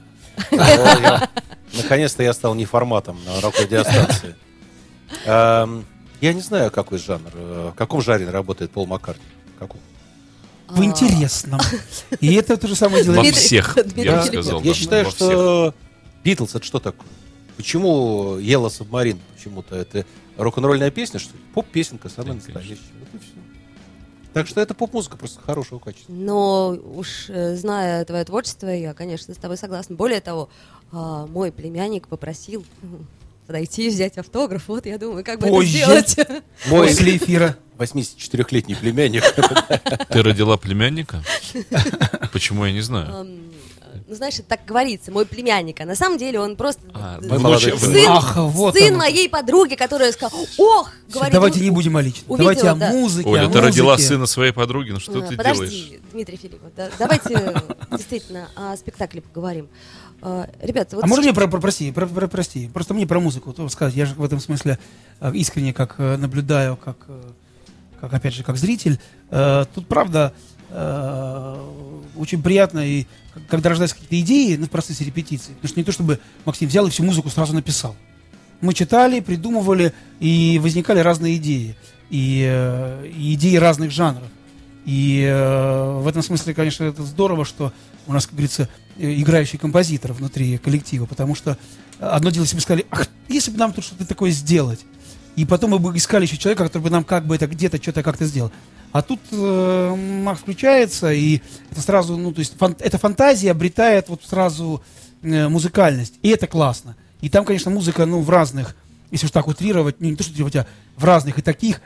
Наконец-то 1.73 2.23
я 2.23 2.33
стал 2.33 2.55
не 2.55 2.65
форматом 2.65 3.17
на 3.25 3.41
рок-радиостанции. 3.41 4.35
Эм, 5.25 5.85
Я 6.21 6.33
не 6.33 6.41
знаю, 6.41 6.71
какой 6.71 6.97
жанр. 6.97 7.29
э, 7.33 7.69
В 7.73 7.77
каком 7.77 8.01
жанре 8.01 8.29
работает 8.29 8.71
Пол 8.71 8.87
Маккартни? 8.87 9.23
Каком? 9.59 9.79
В 10.69 10.83
интересном. 10.83 11.59
И 12.21 12.33
это 12.33 12.57
то 12.57 12.67
же 12.67 12.75
самое 12.75 13.03
Во 13.03 13.11
делает... 13.13 13.33
Дмитрий- 13.33 13.39
всех, 13.39 13.77
я 13.95 14.23
сказал. 14.23 14.61
Я 14.61 14.73
считаю, 14.73 15.05
во 15.05 15.11
что 15.11 15.73
Битлз 16.23 16.55
это 16.55 16.65
что 16.65 16.79
такое? 16.79 17.07
Почему 17.57 18.37
Ела 18.37 18.69
Субмарин 18.69 19.19
почему-то? 19.35 19.75
Это 19.75 20.05
рок-н-ролльная 20.37 20.89
песня, 20.91 21.19
что 21.19 21.33
ли? 21.33 21.39
Поп-песенка 21.53 22.09
самая 22.09 22.33
настоящая. 22.35 22.77
Вот 22.99 23.09
и 23.13 23.17
все. 23.19 23.33
Так 24.35 24.49
что 24.49 24.59
это 24.59 24.73
поп-музыка 24.73 25.15
просто 25.15 25.39
хорошего 25.39 25.79
качества. 25.79 26.11
Но 26.11 26.77
уж 26.93 27.29
э, 27.29 27.55
зная 27.55 28.03
твое 28.03 28.25
творчество, 28.25 28.67
я, 28.67 28.93
конечно, 28.93 29.33
с 29.33 29.37
тобой 29.37 29.55
согласна. 29.55 29.95
Более 29.95 30.19
того, 30.19 30.49
а, 30.91 31.25
мой 31.27 31.53
племянник 31.53 32.09
попросил 32.09 32.65
подойти 33.47 33.87
и 33.87 33.89
взять 33.89 34.17
автограф. 34.17 34.67
Вот 34.67 34.85
я 34.87 34.97
думаю, 34.97 35.23
как 35.23 35.39
бы 35.39 35.47
Позже. 35.47 35.77
это 35.77 36.09
сделать. 36.09 36.43
Мой 36.67 36.87
После 36.87 37.15
эфира. 37.15 37.55
84-летний 37.77 38.75
племянник. 38.75 39.23
Ты 40.09 40.21
родила 40.21 40.57
племянника? 40.57 41.23
Почему 42.33 42.65
я 42.65 42.73
не 42.73 42.81
знаю? 42.81 43.39
Ну, 44.07 44.15
знаешь, 44.15 44.35
это 44.35 44.43
так 44.49 44.61
говорится, 44.65 45.11
мой 45.11 45.25
племянник. 45.25 45.79
А 45.81 45.85
на 45.85 45.95
самом 45.95 46.17
деле 46.17 46.39
он 46.39 46.55
просто 46.55 46.81
А, 46.93 47.19
человек. 47.21 47.79
сын, 47.79 48.05
Ах, 48.07 48.35
вот 48.37 48.75
сын 48.75 48.95
моей 48.95 49.29
подруги, 49.29 49.75
которая 49.75 50.11
сказала, 50.11 50.41
ох, 50.57 50.91
говорит, 51.11 51.33
Давайте 51.33 51.59
не 51.61 51.69
будем 51.71 51.95
о 51.97 52.01
личном. 52.01 52.25
увидела, 52.31 52.53
Давайте 52.53 52.69
о 52.69 52.75
да. 52.75 52.91
музыке, 52.91 53.29
Оля, 53.29 53.45
о 53.47 53.49
ты 53.49 53.61
родила 53.61 53.93
музыке. 53.93 54.07
сына 54.09 54.25
своей 54.25 54.51
подруги, 54.51 54.91
ну 54.91 54.99
что 54.99 55.19
А, 55.19 55.21
ты 55.27 55.35
Подожди, 55.37 55.65
делаешь? 55.67 56.01
Дмитрий 56.11 56.37
Филиппов, 56.37 56.69
да, 56.75 56.89
давайте 56.99 57.61
действительно 57.91 58.49
о 58.55 58.75
спектакле 58.77 59.21
поговорим. 59.21 59.67
А, 60.21 60.47
Ребята, 60.61 60.95
вот 60.95 61.03
А 61.05 61.07
можно 61.07 61.23
мне 61.23 61.33
про, 61.33 61.47
про- 61.47 61.59
прости, 61.59 61.91
про- 61.91 62.07
про- 62.07 62.27
прости, 62.27 62.69
просто 62.73 62.93
мне 62.93 63.05
про 63.05 63.19
музыку 63.19 63.53
то 63.53 63.67
сказать. 63.69 63.95
Я 63.95 64.05
же 64.05 64.15
в 64.15 64.23
этом 64.23 64.39
смысле 64.39 64.79
э, 65.19 65.31
искренне 65.35 65.73
как 65.73 65.95
э, 65.97 66.17
наблюдаю, 66.17 66.77
как, 66.77 66.97
э, 67.07 67.21
как 68.01 68.13
опять 68.13 68.33
же, 68.33 68.43
как 68.43 68.57
зритель. 68.57 68.99
Тут 69.73 69.87
правда 69.87 70.33
очень 70.71 72.41
приятно 72.41 72.79
и 72.79 73.05
когда 73.49 73.69
рождаются 73.69 73.95
какие-то 73.95 74.19
идеи 74.25 74.55
ну, 74.55 74.65
в 74.65 74.69
процессе 74.69 75.03
репетиции. 75.03 75.53
Потому 75.53 75.67
что 75.69 75.79
не 75.79 75.83
то 75.83 75.91
чтобы 75.91 76.19
Максим 76.45 76.69
взял 76.69 76.87
и 76.87 76.89
всю 76.89 77.03
музыку 77.03 77.29
сразу 77.29 77.53
написал. 77.53 77.95
Мы 78.61 78.73
читали, 78.73 79.19
придумывали, 79.19 79.93
и 80.19 80.59
возникали 80.63 80.99
разные 80.99 81.35
идеи. 81.37 81.75
И, 82.09 82.45
э, 82.47 83.07
и 83.07 83.33
идеи 83.33 83.55
разных 83.55 83.91
жанров. 83.91 84.27
И 84.85 85.25
э, 85.27 85.99
в 85.99 86.07
этом 86.07 86.21
смысле, 86.21 86.53
конечно, 86.53 86.83
это 86.83 87.03
здорово, 87.03 87.43
что 87.43 87.73
у 88.07 88.13
нас, 88.13 88.25
как 88.25 88.35
говорится, 88.35 88.69
э, 88.97 89.13
играющий 89.15 89.57
композитор 89.57 90.13
внутри 90.13 90.57
коллектива, 90.59 91.05
потому 91.05 91.35
что 91.35 91.57
одно 91.99 92.29
дело, 92.29 92.43
если 92.43 92.55
бы 92.55 92.61
сказали, 92.61 92.85
ах, 92.91 93.07
если 93.27 93.51
бы 93.51 93.57
нам 93.57 93.73
тут 93.73 93.83
что-то 93.83 94.05
такое 94.05 94.29
сделать, 94.29 94.85
и 95.35 95.45
потом 95.45 95.71
мы 95.71 95.79
бы 95.79 95.97
искали 95.97 96.25
еще 96.25 96.37
человека, 96.37 96.65
который 96.65 96.83
бы 96.83 96.89
нам 96.91 97.03
как 97.03 97.25
бы 97.25 97.35
это 97.35 97.47
где-то 97.47 97.81
что-то 97.81 98.03
как-то 98.03 98.25
сделал. 98.25 98.51
А 98.95 99.01
тут 99.01 99.19
э, 99.29 99.95
Макс 100.23 100.39
включается, 100.39 101.11
и 101.11 101.41
это 101.69 101.81
сразу, 101.81 102.15
ну, 102.15 102.31
то 102.31 102.39
есть 102.39 102.53
фан- 102.57 102.77
эта 102.79 102.97
фантазия 102.97 103.51
обретает 103.51 104.07
вот 104.07 104.21
сразу 104.23 104.81
э, 105.21 105.49
музыкальность, 105.49 106.13
и 106.21 106.29
это 106.29 106.47
классно. 106.47 106.95
И 107.19 107.27
там, 107.27 107.43
конечно, 107.43 107.69
музыка, 107.69 108.05
ну, 108.05 108.21
в 108.21 108.29
разных, 108.29 108.73
если 109.11 109.25
уж 109.25 109.31
так 109.33 109.47
утрировать, 109.47 109.97
ну, 109.99 110.07
не 110.11 110.15
то, 110.15 110.23
что 110.23 110.31
утрировать, 110.31 110.55
а 110.55 110.67
в 110.95 111.03
разных 111.03 111.37
и 111.37 111.41
таких, 111.41 111.81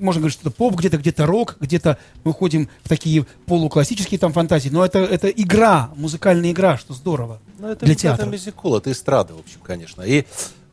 можно 0.00 0.20
говорить, 0.20 0.32
что 0.38 0.48
это 0.48 0.56
поп, 0.56 0.76
где-то 0.76 0.96
где-то 0.96 1.26
рок, 1.26 1.58
где-то 1.60 1.98
мы 2.24 2.30
уходим 2.30 2.70
в 2.84 2.88
такие 2.88 3.26
полуклассические 3.44 4.18
там 4.18 4.32
фантазии, 4.32 4.70
но 4.70 4.82
это, 4.82 5.00
это 5.00 5.28
игра, 5.28 5.90
музыкальная 5.94 6.52
игра, 6.52 6.78
что 6.78 6.94
здорово 6.94 7.38
Ну, 7.58 7.68
это, 7.68 7.84
для 7.84 7.92
это 7.92 8.00
театра. 8.00 8.24
мюзикл, 8.30 8.74
это 8.76 8.90
эстрада, 8.90 9.34
в 9.34 9.40
общем, 9.40 9.58
конечно. 9.62 10.00
И, 10.00 10.24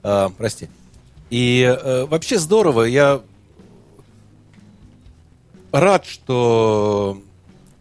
э, 0.01 0.29
прости. 0.37 0.69
И 1.29 1.61
э, 1.61 2.05
вообще 2.05 2.39
здорово, 2.39 2.83
я 2.83 3.19
рад, 5.73 6.05
что 6.05 7.21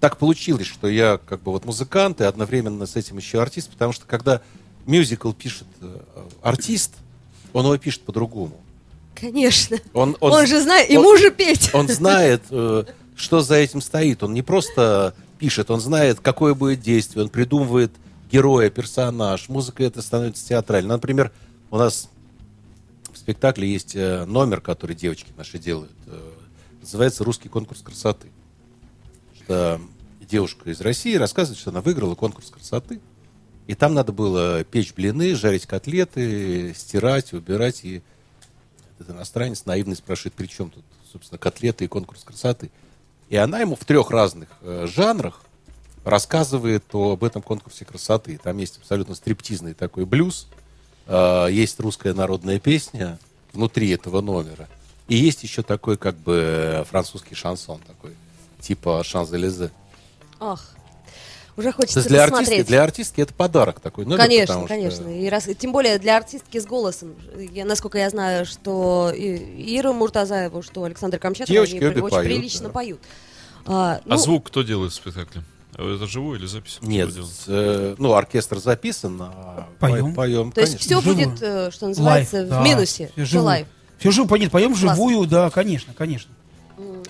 так 0.01 0.17
получилось, 0.17 0.67
что 0.67 0.89
я 0.89 1.19
как 1.25 1.43
бы 1.43 1.53
вот 1.53 1.65
музыкант 1.65 2.21
и 2.21 2.25
одновременно 2.25 2.87
с 2.87 2.97
этим 2.97 3.19
еще 3.19 3.41
артист, 3.41 3.71
потому 3.71 3.93
что 3.93 4.05
когда 4.07 4.41
мюзикл 4.87 5.33
пишет 5.33 5.67
э, 5.81 5.97
артист, 6.43 6.95
он 7.53 7.65
его 7.67 7.77
пишет 7.77 8.03
по-другому. 8.03 8.59
Конечно. 9.15 9.77
Он, 9.93 10.17
Он, 10.21 10.47
же 10.47 10.61
знает, 10.61 10.89
он- 10.91 10.97
ему 10.97 11.17
же 11.17 11.31
петь. 11.31 11.71
он 11.73 11.87
знает, 11.89 12.43
э, 12.51 12.85
что 13.15 13.43
за 13.43 13.57
этим 13.57 13.81
стоит. 13.81 14.23
Он 14.25 14.35
не 14.35 14.43
просто 14.43 15.15
пишет, 15.39 15.71
он 15.71 15.81
знает, 15.81 16.19
какое 16.21 16.55
будет 16.55 16.81
действие, 16.81 17.23
он 17.25 17.29
придумывает 17.29 17.93
героя, 18.33 18.71
персонаж. 18.71 19.49
Музыка 19.49 19.85
это 19.85 20.03
становится 20.03 20.49
театральной. 20.49 20.89
Например, 20.89 21.31
у 21.71 21.77
нас 21.77 22.09
в 23.13 23.19
спектакле 23.19 23.71
есть 23.71 23.95
э, 23.95 24.25
номер, 24.25 24.61
который 24.61 24.97
девочки 24.97 25.31
наши 25.37 25.59
делают. 25.59 25.93
Называется 26.83 27.25
«Русский 27.25 27.49
конкурс 27.49 27.81
красоты». 27.81 28.29
Что 29.35 29.81
девушка 30.21 30.71
из 30.71 30.81
России 30.81 31.15
рассказывает, 31.15 31.61
что 31.61 31.71
она 31.71 31.81
выиграла 31.81 32.15
конкурс 32.15 32.51
красоты. 32.51 33.01
И 33.67 33.75
там 33.75 33.95
надо 33.95 34.13
было 34.13 34.65
печь 34.65 34.93
блины, 34.93 35.35
жарить 35.35 35.67
котлеты, 35.67 36.75
стирать, 36.75 37.33
убирать. 37.33 37.85
И 37.85 38.03
этот 38.99 39.15
иностранец 39.15 39.65
наивный 39.65 39.95
спрашивает, 39.95 40.35
при 40.35 40.47
чем 40.47 40.71
тут, 40.71 40.85
собственно, 41.11 41.39
котлеты 41.39 41.85
и 41.85 41.89
конкурс 41.89 42.25
красоты. 42.25 42.71
И 43.29 43.37
она 43.37 43.61
ему 43.61 43.77
в 43.77 43.85
трех 43.85 44.11
разных 44.11 44.49
э, 44.61 44.87
жанрах 44.89 45.43
рассказывает 46.05 46.85
об 46.93 47.23
этом 47.23 47.43
конкурсе 47.43 47.85
красоты. 47.85 48.41
Там 48.43 48.59
есть 48.59 48.79
абсолютно 48.79 49.15
стриптизный 49.15 49.75
такой 49.75 50.05
блюз, 50.05 50.49
э, 51.07 51.49
есть 51.51 51.79
русская 51.79 52.13
народная 52.13 52.59
песня 52.59 53.19
внутри 53.53 53.91
этого 53.91 54.21
номера. 54.21 54.69
И 55.09 55.17
есть 55.17 55.43
еще 55.43 55.63
такой 55.63 55.97
как 55.97 56.17
бы 56.17 56.87
французский 56.91 57.35
шансон 57.35 57.81
такой, 57.87 58.13
типа 58.61 59.03
Шанзелезе. 59.05 59.71
Ах, 60.41 60.75
уже 61.57 61.71
То 61.71 61.77
хочется 61.77 61.99
есть 61.99 62.09
для 62.09 62.23
посмотреть. 62.23 62.49
артистки, 62.51 62.69
для 62.69 62.83
артистки 62.83 63.21
это 63.21 63.35
подарок 63.35 63.81
такой 63.81 64.05
номер, 64.07 64.19
Конечно, 64.19 64.47
потому 64.55 64.67
что- 64.67 64.75
конечно. 64.75 65.09
И 65.09 65.29
раз, 65.29 65.49
тем 65.59 65.73
более 65.73 65.99
для 65.99 66.17
артистки 66.17 66.59
с 66.59 66.65
голосом. 66.67 67.15
Я, 67.37 67.65
насколько 67.65 67.99
я 67.99 68.09
знаю, 68.11 68.47
что 68.47 69.13
и 69.15 69.77
Ира 69.79 69.93
Муртазаева, 69.93 70.63
что 70.63 70.85
Александр 70.85 71.19
Камчатов, 71.19 71.53
Девочки 71.53 71.77
они 71.77 71.87
очень 71.87 72.09
поют, 72.09 72.25
прилично 72.25 72.69
да. 72.69 72.73
поют. 72.73 73.01
А, 73.67 74.01
ну, 74.05 74.15
А 74.15 74.19
звук 74.19 74.47
кто 74.47 74.63
делает 74.63 74.93
в 74.93 74.95
спектакле? 74.95 75.43
А 75.75 75.95
Это 75.95 76.07
живой 76.07 76.39
или 76.39 76.47
запись? 76.47 76.79
Нет, 76.83 77.11
э, 77.49 77.95
ну, 77.99 78.13
оркестр 78.15 78.59
записан, 78.59 79.19
а 79.23 79.69
Поем. 79.79 80.15
поем, 80.15 80.53
То 80.53 80.61
есть 80.61 80.73
конечно. 80.75 80.87
все 80.87 81.01
Вживую. 81.01 81.29
будет, 81.31 81.43
э, 81.43 81.71
что 81.71 81.89
называется, 81.89 82.37
Live, 82.37 82.47
в 82.47 82.51
да. 82.51 82.63
минусе. 82.63 83.11
Все 83.25 83.39
live. 83.41 83.67
Все 84.03 84.11
живо, 84.11 84.27
понятно, 84.27 84.51
поем 84.51 84.71
Классно. 84.71 84.97
живую, 84.97 85.29
да, 85.29 85.49
конечно, 85.49 85.95
конечно. 85.95 86.35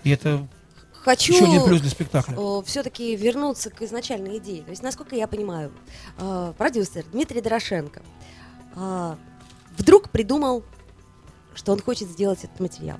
И 0.04 0.10
это 0.10 0.46
Хочу 0.92 1.32
еще 1.32 1.46
один 1.46 1.64
плюс 1.64 1.80
для 1.80 1.88
спектакля. 1.88 2.36
все-таки 2.66 3.16
вернуться 3.16 3.70
к 3.70 3.80
изначальной 3.80 4.36
идее. 4.36 4.62
То 4.62 4.72
есть, 4.72 4.82
насколько 4.82 5.16
я 5.16 5.26
понимаю, 5.26 5.72
э, 6.18 6.52
продюсер 6.58 7.06
Дмитрий 7.10 7.40
Дорошенко 7.40 8.02
э, 8.76 9.16
вдруг 9.78 10.10
придумал, 10.10 10.64
что 11.54 11.72
он 11.72 11.80
хочет 11.80 12.10
сделать 12.10 12.44
этот 12.44 12.60
материал. 12.60 12.98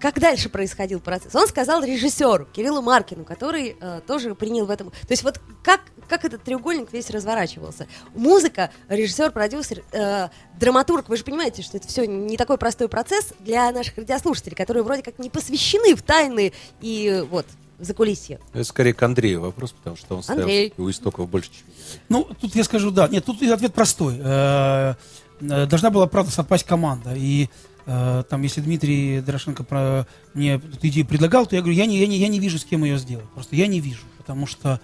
Как 0.00 0.18
дальше 0.18 0.48
происходил 0.48 0.98
процесс? 0.98 1.34
Он 1.34 1.46
сказал 1.46 1.84
режиссеру 1.84 2.46
Кириллу 2.46 2.80
Маркину, 2.80 3.24
который 3.24 3.76
э, 3.78 4.00
тоже 4.06 4.34
принял 4.34 4.64
в 4.64 4.70
этом. 4.70 4.90
То 4.90 5.10
есть 5.10 5.22
вот 5.22 5.40
как, 5.62 5.80
как 6.08 6.24
этот 6.24 6.42
треугольник 6.42 6.92
весь 6.92 7.10
разворачивался? 7.10 7.86
Музыка, 8.14 8.70
режиссер, 8.88 9.30
продюсер, 9.30 9.84
э, 9.92 10.28
драматург. 10.58 11.08
Вы 11.08 11.18
же 11.18 11.24
понимаете, 11.24 11.62
что 11.62 11.76
это 11.76 11.86
все 11.86 12.06
не 12.06 12.36
такой 12.38 12.56
простой 12.56 12.88
процесс 12.88 13.34
для 13.40 13.70
наших 13.72 13.98
радиослушателей, 13.98 14.56
которые 14.56 14.82
вроде 14.82 15.02
как 15.02 15.18
не 15.18 15.28
посвящены 15.28 15.94
в 15.94 16.02
тайны 16.02 16.52
и 16.80 17.06
э, 17.06 17.22
вот 17.24 17.46
за 17.78 17.94
кулисье. 17.94 18.38
Это 18.52 18.64
скорее 18.64 18.94
к 18.94 19.02
Андрею 19.02 19.40
вопрос, 19.40 19.72
потому 19.72 19.96
что 19.96 20.16
он 20.16 20.22
стоял 20.22 20.42
Андрей. 20.42 20.72
у 20.76 20.88
истоков 20.90 21.28
больше, 21.28 21.50
чем 21.50 21.64
я. 21.68 22.00
Ну, 22.08 22.28
тут 22.40 22.54
я 22.54 22.64
скажу, 22.64 22.90
да. 22.90 23.08
Нет, 23.08 23.24
тут 23.24 23.42
ответ 23.42 23.74
простой. 23.74 24.16
Э, 24.18 24.94
э, 25.40 25.66
Должна 25.66 25.90
была, 25.90 26.06
правда, 26.06 26.30
совпасть 26.30 26.64
команда. 26.64 27.14
И 27.14 27.48
там, 27.84 28.42
если 28.42 28.60
Дмитрий 28.60 29.20
Дорошенко 29.20 29.64
про 29.64 30.06
мне 30.34 30.54
эту 30.54 30.88
идею 30.88 31.06
предлагал, 31.06 31.46
то 31.46 31.56
я 31.56 31.62
говорю, 31.62 31.76
я 31.76 31.86
не, 31.86 31.98
я, 31.98 32.06
не, 32.06 32.18
я 32.18 32.28
не 32.28 32.38
вижу, 32.38 32.58
с 32.58 32.64
кем 32.64 32.84
ее 32.84 32.98
сделать. 32.98 33.28
Просто 33.30 33.56
я 33.56 33.66
не 33.66 33.80
вижу. 33.80 34.02
Потому 34.18 34.46
что 34.46 34.80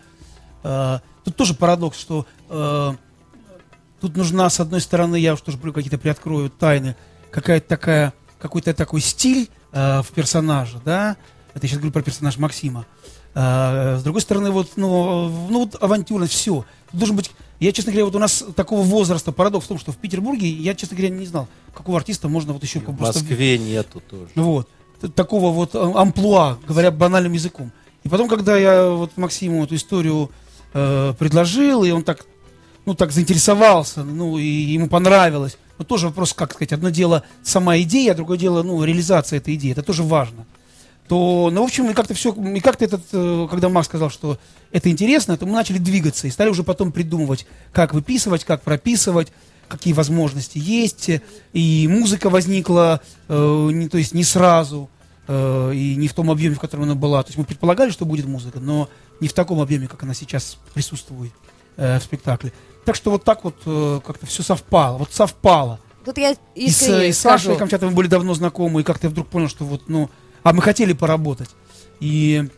э, 0.62 0.98
тут 1.24 1.36
тоже 1.36 1.54
парадокс, 1.54 1.98
что 1.98 2.26
э, 2.48 2.92
тут 4.00 4.16
нужна, 4.16 4.48
с 4.48 4.60
одной 4.60 4.80
стороны, 4.80 5.16
я 5.16 5.34
уж 5.34 5.40
тоже 5.40 5.58
какие-то 5.58 5.98
приоткрою 5.98 6.50
тайны, 6.50 6.96
какая-то 7.30 7.68
такая, 7.68 8.12
какой-то 8.38 8.74
такой 8.74 9.00
стиль 9.00 9.48
э, 9.72 10.02
в 10.02 10.08
персонаже, 10.12 10.80
да, 10.84 11.16
это 11.54 11.64
я 11.64 11.68
сейчас 11.68 11.78
говорю 11.78 11.92
про 11.92 12.02
персонаж 12.02 12.38
Максима. 12.38 12.86
А, 13.38 13.98
с 13.98 14.02
другой 14.02 14.22
стороны, 14.22 14.50
вот, 14.50 14.70
ну, 14.76 15.28
в- 15.28 15.50
ну, 15.50 15.60
вот 15.66 15.76
авантюрность, 15.82 16.32
все. 16.32 16.64
Должен 16.94 17.16
быть, 17.16 17.30
я, 17.60 17.70
честно 17.72 17.92
говоря, 17.92 18.06
вот 18.06 18.14
у 18.14 18.18
нас 18.18 18.42
такого 18.54 18.80
возраста, 18.82 19.30
парадокс 19.30 19.66
в 19.66 19.68
том, 19.68 19.78
что 19.78 19.92
в 19.92 19.96
Петербурге, 19.98 20.48
я, 20.48 20.74
честно 20.74 20.96
говоря, 20.96 21.14
не 21.14 21.26
знал, 21.26 21.46
какого 21.74 21.98
артиста 21.98 22.28
можно 22.28 22.54
вот 22.54 22.62
еще 22.62 22.78
В 22.78 22.84
просто... 22.96 23.20
Москве 23.20 23.58
нету 23.58 24.00
тоже. 24.00 24.30
Вот. 24.36 24.68
Т- 25.02 25.08
Такого 25.08 25.50
вот 25.52 25.74
э, 25.74 25.78
амплуа, 25.94 26.56
говоря 26.66 26.90
банальным 26.90 27.32
языком. 27.34 27.72
И 28.04 28.08
потом, 28.08 28.26
когда 28.28 28.56
я 28.56 28.88
вот 28.88 29.14
Максиму 29.18 29.64
эту 29.64 29.74
историю 29.74 30.30
э, 30.72 31.12
предложил, 31.18 31.84
и 31.84 31.90
он 31.90 32.04
так, 32.04 32.24
ну, 32.86 32.94
так 32.94 33.12
заинтересовался, 33.12 34.02
ну, 34.02 34.38
и 34.38 34.46
ему 34.46 34.88
понравилось. 34.88 35.58
Но 35.76 35.84
тоже 35.84 36.06
вопрос, 36.06 36.32
как 36.32 36.54
сказать, 36.54 36.72
одно 36.72 36.88
дело 36.88 37.22
сама 37.42 37.76
идея, 37.80 38.12
а 38.12 38.14
другое 38.14 38.38
дело, 38.38 38.62
ну, 38.62 38.82
реализация 38.82 39.36
этой 39.36 39.56
идеи. 39.56 39.72
Это 39.72 39.82
тоже 39.82 40.02
важно. 40.02 40.46
То, 41.08 41.50
ну, 41.52 41.62
в 41.62 41.64
общем, 41.64 41.88
и 41.90 41.94
как-то 41.94 42.14
все, 42.14 42.32
и 42.32 42.60
как-то 42.60 42.84
этот, 42.84 43.02
э, 43.12 43.46
когда 43.48 43.68
Макс 43.68 43.86
сказал, 43.86 44.10
что 44.10 44.38
это 44.72 44.90
интересно, 44.90 45.36
то 45.36 45.46
мы 45.46 45.52
начали 45.52 45.78
двигаться 45.78 46.26
и 46.26 46.30
стали 46.30 46.48
уже 46.48 46.64
потом 46.64 46.90
придумывать, 46.90 47.46
как 47.72 47.94
выписывать, 47.94 48.44
как 48.44 48.62
прописывать, 48.62 49.32
какие 49.68 49.92
возможности 49.92 50.58
есть. 50.58 51.10
И 51.52 51.88
музыка 51.88 52.28
возникла, 52.28 53.00
э, 53.28 53.68
не, 53.72 53.88
то 53.88 53.98
есть 53.98 54.14
не 54.14 54.24
сразу, 54.24 54.90
э, 55.28 55.72
и 55.74 55.94
не 55.96 56.08
в 56.08 56.14
том 56.14 56.30
объеме, 56.30 56.56
в 56.56 56.60
котором 56.60 56.84
она 56.84 56.94
была. 56.94 57.22
То 57.22 57.28
есть 57.28 57.38
мы 57.38 57.44
предполагали, 57.44 57.90
что 57.90 58.04
будет 58.04 58.26
музыка, 58.26 58.58
но 58.58 58.88
не 59.20 59.28
в 59.28 59.32
таком 59.32 59.60
объеме, 59.60 59.86
как 59.86 60.02
она 60.02 60.14
сейчас 60.14 60.58
присутствует 60.74 61.32
э, 61.76 61.98
в 61.98 62.02
спектакле. 62.02 62.52
Так 62.84 62.96
что 62.96 63.10
вот 63.10 63.24
так 63.24 63.44
вот 63.44 63.56
э, 63.66 64.00
как-то 64.04 64.26
все 64.26 64.42
совпало. 64.42 64.98
Вот 64.98 65.12
совпало. 65.12 65.80
Тут 66.04 66.18
я 66.18 66.36
И 66.54 66.70
с, 66.70 66.82
и 66.82 67.10
с 67.10 67.18
Сашей. 67.18 67.56
Камчатовым 67.56 67.94
были 67.94 68.06
давно 68.06 68.32
знакомы, 68.34 68.80
и 68.80 68.84
как-то 68.84 69.08
вдруг 69.08 69.26
понял, 69.26 69.48
что 69.48 69.64
вот, 69.64 69.88
ну, 69.88 70.08
а 70.46 70.52
мы 70.52 70.62
хотели 70.62 70.92
поработать. 70.92 71.50
И, 71.98 72.48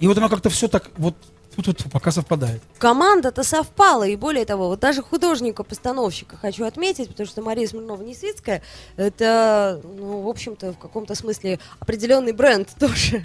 и 0.00 0.06
вот 0.08 0.16
оно 0.16 0.30
как-то 0.30 0.48
все 0.48 0.68
так 0.68 0.90
вот 0.96 1.14
тут 1.62 1.84
пока 1.92 2.10
совпадает. 2.10 2.62
Команда-то 2.78 3.44
совпала, 3.44 4.04
и 4.04 4.16
более 4.16 4.44
того, 4.44 4.68
вот 4.68 4.80
даже 4.80 5.02
художника-постановщика 5.02 6.36
хочу 6.36 6.64
отметить, 6.64 7.08
потому 7.08 7.28
что 7.28 7.42
Мария 7.42 7.68
Смирнова-Несвицкая, 7.68 8.62
это, 8.96 9.80
ну, 9.84 10.22
в 10.22 10.28
общем-то, 10.28 10.72
в 10.72 10.78
каком-то 10.78 11.14
смысле 11.14 11.60
определенный 11.78 12.32
бренд 12.32 12.70
тоже. 12.80 13.24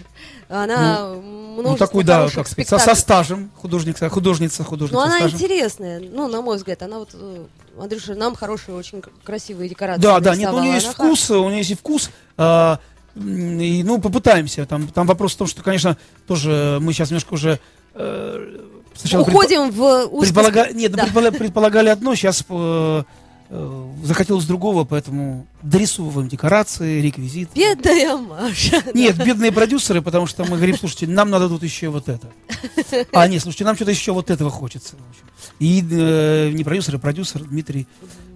Она 0.50 1.08
Ну, 1.16 1.22
множество 1.62 1.88
такой, 1.88 2.04
да, 2.04 2.30
как 2.30 2.48
сказать, 2.48 2.68
со, 2.68 2.78
со 2.78 2.96
стажем, 2.96 3.50
художница, 3.56 4.10
художница, 4.10 4.64
художница 4.64 5.00
со 5.02 5.08
она 5.08 5.18
стажем. 5.20 5.36
интересная, 5.38 6.00
ну, 6.02 6.28
на 6.28 6.42
мой 6.42 6.58
взгляд, 6.58 6.84
она 6.84 7.00
вот, 7.00 7.10
э, 7.14 7.46
Андрюша, 7.80 8.14
нам 8.14 8.36
хорошие, 8.36 8.76
очень 8.76 9.02
красивые 9.24 9.70
декорации 9.70 10.02
Да, 10.02 10.20
да, 10.20 10.36
нет, 10.36 10.52
ну, 10.52 10.58
у 10.58 10.62
нее 10.62 10.74
есть 10.74 10.86
Она 10.86 10.94
вкус, 10.94 11.32
у 11.32 11.48
нее 11.48 11.60
есть 11.60 11.72
и 11.72 11.76
вкус. 11.76 12.12
м, 12.38 12.78
и, 13.20 13.84
ну, 13.84 14.00
попытаемся. 14.00 14.66
Там, 14.66 14.88
там 14.88 15.08
вопрос 15.08 15.34
в 15.34 15.38
том, 15.38 15.48
что, 15.48 15.62
конечно, 15.64 15.98
тоже 16.28 16.80
мы 16.82 16.94
сейчас 16.94 17.10
немножко 17.10 17.34
уже 17.34 17.60
э, 17.96 18.58
сначала 18.96 19.24
предпо- 19.24 19.30
Уходим 19.30 19.72
в 19.72 20.06
узкий 20.12 20.32
предполага- 20.34 20.74
Нет, 20.74 20.92
ну, 20.92 20.98
да. 20.98 21.06
предпола- 21.06 21.38
предполагали 21.38 21.90
одно, 21.90 22.16
сейчас 22.16 22.44
э, 22.50 23.04
э, 23.50 23.92
захотелось 24.04 24.46
другого, 24.46 24.86
поэтому 24.86 25.48
дорисовываем 25.64 26.30
декорации, 26.30 27.02
реквизит. 27.02 27.50
Бедная 27.56 28.16
Маша. 28.18 28.84
Нет, 28.94 29.18
бедные 29.18 29.52
продюсеры, 29.52 30.02
потому 30.02 30.28
что 30.28 30.44
мы 30.44 30.58
говорим, 30.58 30.78
слушайте, 30.78 31.08
нам 31.08 31.30
надо 31.30 31.50
тут 31.50 31.64
еще 31.64 31.90
вот 31.90 32.08
это. 32.10 32.28
А, 33.12 33.28
нет, 33.28 33.42
слушайте, 33.42 33.66
нам 33.66 33.76
что-то 33.76 33.92
еще 33.92 34.12
вот 34.14 34.30
этого 34.30 34.50
хочется. 34.52 34.96
И 35.60 35.84
э, 35.92 36.52
не 36.52 36.64
продюсер, 36.64 36.96
а 36.96 37.00
продюсер 37.00 37.44
Дмитрий, 37.44 37.88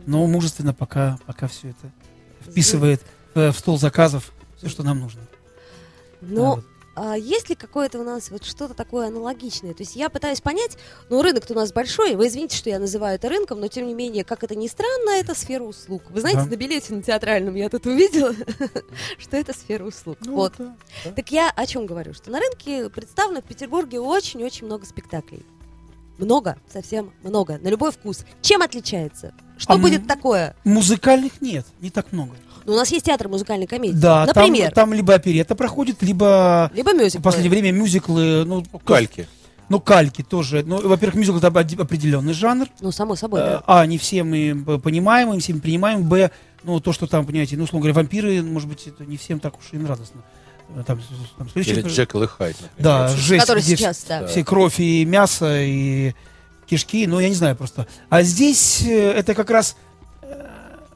но 0.05 0.25
мужественно 0.27 0.73
пока, 0.73 1.17
пока 1.25 1.47
все 1.47 1.69
это 1.69 1.91
вписывает 2.49 3.01
э, 3.35 3.51
в 3.51 3.57
стол 3.57 3.77
заказов 3.79 4.31
все, 4.63 4.69
что 4.73 4.83
нам 4.83 4.99
нужно. 4.99 5.21
Но 6.21 6.55
Вот. 6.55 6.63
а 6.95 7.17
есть 7.17 7.49
ли 7.49 7.55
какое-то 7.55 7.99
у 7.99 8.03
нас 8.03 8.31
вот 8.31 8.45
что-то 8.45 8.73
такое 8.73 9.07
аналогичное? 9.07 9.73
То 9.73 9.83
есть 9.83 9.95
я 9.95 10.09
пытаюсь 10.09 10.39
понять, 10.41 10.77
ну 11.09 11.21
рынок-то 11.21 11.53
у 11.53 11.55
нас 11.55 11.73
большой, 11.73 12.15
вы 12.15 12.27
извините, 12.27 12.55
что 12.55 12.69
я 12.69 12.79
называю 12.79 13.15
это 13.15 13.27
рынком, 13.29 13.59
но 13.59 13.67
тем 13.67 13.87
не 13.87 13.93
менее, 13.93 14.23
как 14.23 14.43
это 14.43 14.55
ни 14.55 14.67
странно, 14.67 15.09
это 15.11 15.35
сфера 15.35 15.63
услуг. 15.63 16.03
Вы 16.09 16.21
знаете, 16.21 16.43
Да. 16.43 16.45
на 16.45 16.55
билете 16.55 16.93
на 16.93 17.01
театральном 17.03 17.55
я 17.55 17.67
тут 17.69 17.85
увидела, 17.85 18.33
что 19.19 19.35
это 19.37 19.53
сфера 19.53 19.83
услуг. 19.85 20.17
Ну, 20.21 20.33
вот. 20.35 20.53
да, 20.57 20.75
да. 21.03 21.11
Так 21.11 21.29
я 21.31 21.49
о 21.49 21.65
чем 21.65 21.85
говорю? 21.85 22.13
Что 22.13 22.31
на 22.31 22.39
рынке 22.39 22.89
представлено 22.89 23.41
в 23.41 23.45
Петербурге 23.45 23.99
очень-очень 23.99 24.65
много 24.65 24.85
спектаклей. 24.85 25.45
Много, 26.19 26.57
совсем 26.71 27.11
много, 27.23 27.57
на 27.57 27.69
любой 27.69 27.91
вкус. 27.91 28.23
Чем 28.41 28.61
отличается? 28.61 29.33
Что 29.57 29.73
А 29.73 29.77
будет 29.77 30.07
такое? 30.07 30.55
Музыкальных 30.63 31.41
нет, 31.41 31.65
не 31.81 31.89
так 31.89 32.11
много. 32.11 32.35
Ну, 32.65 32.73
у 32.73 32.75
нас 32.75 32.91
есть 32.91 33.05
театр 33.05 33.27
музыкальной 33.27 33.67
комедии. 33.67 33.95
Да, 33.95 34.25
там, 34.27 34.43
Например, 34.45 34.71
там 34.71 34.93
либо 34.93 35.13
оперета 35.13 35.55
проходит, 35.55 36.01
либо 36.03 36.71
либо 36.73 36.93
мюзикл. 36.93 37.19
в 37.19 37.23
последнее 37.23 37.49
время 37.49 37.71
мюзиклы, 37.71 38.45
ну, 38.45 38.63
Кальки. 38.85 39.27
ну, 39.69 39.79
кальки 39.79 40.21
тоже. 40.23 40.63
Ну, 40.65 40.87
во-первых, 40.87 41.15
мюзикл 41.15 41.37
это 41.37 41.47
определенный 41.47 42.33
жанр. 42.33 42.67
Ну, 42.81 42.91
само 42.91 43.15
собой, 43.15 43.41
Э, 43.41 43.43
да. 43.45 43.63
А, 43.67 43.85
не 43.85 43.97
все 43.97 44.23
мы 44.23 44.79
понимаем, 44.79 45.37
все 45.39 45.53
мы 45.53 45.59
принимаем. 45.59 46.03
Б, 46.03 46.31
ну, 46.63 46.79
то, 46.79 46.93
что 46.93 47.07
там, 47.07 47.25
понимаете, 47.25 47.57
ну, 47.57 47.63
условно 47.65 47.81
говоря, 47.89 47.95
вампиры, 47.95 48.41
может 48.43 48.69
быть, 48.69 48.87
это 48.87 49.05
не 49.05 49.17
всем 49.17 49.39
так 49.39 49.57
уж 49.59 49.65
и 49.73 49.85
радостно. 49.85 50.21
Э, 50.75 50.83
Там, 50.87 51.01
там, 51.37 51.47
Или 51.55 51.79
это- 51.79 51.89
Джекил 51.89 52.23
и 52.23 52.27
Хайд. 52.27 52.55
например. 52.61 52.71
Да, 52.79 53.07
жесть, 53.09 53.41
Который 53.45 53.61
где 53.61 53.75
сейчас, 53.75 54.05
да. 54.07 54.25
все 54.27 54.43
кровь 54.45 54.79
и 54.79 55.03
мясо, 55.05 55.61
и 55.61 56.13
кишки, 56.67 57.05
ну, 57.05 57.19
я 57.19 57.27
не 57.29 57.35
знаю 57.35 57.55
просто. 57.57 57.85
А 58.09 58.23
здесь 58.23 58.81
э, 58.85 59.11
это 59.11 59.35
как 59.35 59.49
раз, 59.51 59.75
э, 60.21 60.47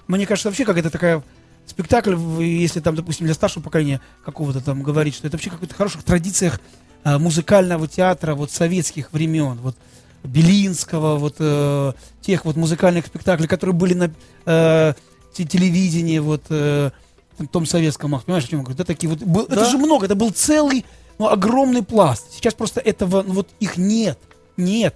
мне 0.08 0.26
кажется, 0.26 0.48
вообще 0.50 0.64
как 0.66 0.78
это 0.78 0.90
такая 0.90 1.22
спектакль, 1.68 2.16
в- 2.16 2.40
если 2.42 2.80
там, 2.80 2.96
допустим, 2.96 3.26
для 3.26 3.36
старшего 3.36 3.64
поколения 3.64 4.02
какого-то 4.26 4.62
там 4.62 4.82
говорить, 4.84 5.16
что 5.16 5.28
это 5.28 5.36
вообще 5.38 5.50
какой-то 5.50 5.76
хороших 5.76 6.04
традициях 6.04 6.60
э, 7.04 7.18
музыкального 7.18 7.88
театра 7.88 8.36
вот 8.36 8.52
советских 8.52 9.12
времен, 9.14 9.60
вот 9.62 9.76
Белинского, 10.24 11.16
вот 11.18 11.36
э, 11.40 11.94
тех 12.22 12.44
вот 12.46 12.56
музыкальных 12.56 13.06
спектаклей, 13.06 13.48
которые 13.48 13.76
были 13.76 13.94
на 13.94 14.12
э, 14.46 14.94
те- 15.34 15.46
телевидении, 15.46 16.20
вот 16.20 16.44
э, 16.50 16.92
в 17.38 17.48
том 17.48 17.66
советском, 17.66 18.14
ах, 18.16 18.24
понимаешь, 18.26 18.46
о 18.46 18.48
чем 18.48 18.60
я 18.60 18.64
говорю? 18.64 18.78
Да, 18.78 18.84
такие 18.84 19.10
вот, 19.10 19.20
был- 19.20 19.46
это 19.46 19.56
Да. 19.58 19.66
же 19.70 19.78
много, 19.78 20.06
это 20.06 20.16
был 20.16 20.32
целый, 20.32 20.86
ну, 21.20 21.28
огромный 21.30 21.84
пласт. 21.84 22.32
Сейчас 22.34 22.54
просто 22.56 22.80
этого, 22.82 23.24
ну, 23.24 23.34
вот 23.36 23.48
их 23.60 23.78
нет, 23.78 24.18
нет. 24.58 24.96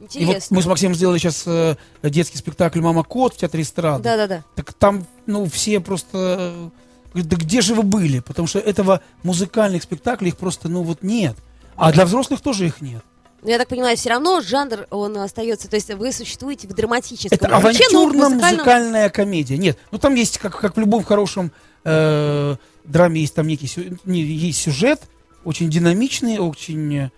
М, 0.00 0.06
И 0.14 0.24
вот 0.24 0.30
Интересно. 0.34 0.56
мы 0.56 0.62
с 0.62 0.66
Максимом 0.66 0.94
сделали 0.94 1.18
сейчас 1.18 1.42
э, 1.46 1.76
детский 2.02 2.38
спектакль 2.38 2.80
«Мама 2.80 3.04
Кот» 3.04 3.34
в 3.34 3.36
театре 3.36 3.62
эстрады. 3.62 4.02
Да-да-да. 4.02 4.44
Так 4.56 4.72
там, 4.72 5.06
ну, 5.26 5.44
все 5.46 5.78
просто... 5.80 6.70
э, 7.14 7.20
да 7.22 7.36
где 7.36 7.60
же 7.60 7.74
вы 7.74 7.82
были? 7.82 8.20
Потому 8.20 8.48
что 8.48 8.58
этого 8.58 9.02
музыкальных 9.22 9.82
спектаклей 9.82 10.28
их 10.30 10.36
просто, 10.36 10.68
ну, 10.68 10.82
вот 10.82 11.02
нет. 11.02 11.36
А 11.76 11.92
для 11.92 12.04
взрослых 12.06 12.40
тоже 12.40 12.66
их 12.66 12.80
нет. 12.80 13.02
Но 13.42 13.48
я 13.50 13.58
так 13.58 13.68
понимаю, 13.68 13.96
все 13.96 14.10
равно 14.10 14.40
жанр, 14.42 14.86
он 14.90 15.16
остается, 15.16 15.66
то 15.68 15.76
есть 15.76 15.92
вы 15.94 16.12
существуете 16.12 16.68
в 16.68 16.74
драматическом 16.74 17.36
Это 17.38 17.48
музыкальном- 17.48 18.10
авантюрно-музыкальная 18.20 19.08
комедия. 19.10 19.56
Нет, 19.56 19.78
ну 19.90 19.98
там 19.98 20.14
есть, 20.14 20.36
как, 20.38 20.58
как 20.60 20.76
в 20.76 20.80
любом 20.80 21.02
хорошем 21.04 21.50
э, 21.84 22.56
драме, 22.84 23.20
есть 23.22 23.34
там 23.34 23.46
некий 23.46 23.66
сю- 23.66 23.98
не, 24.04 24.20
есть 24.20 24.60
сюжет, 24.60 25.00
очень 25.44 25.70
динамичный, 25.70 26.38
очень 26.38 27.10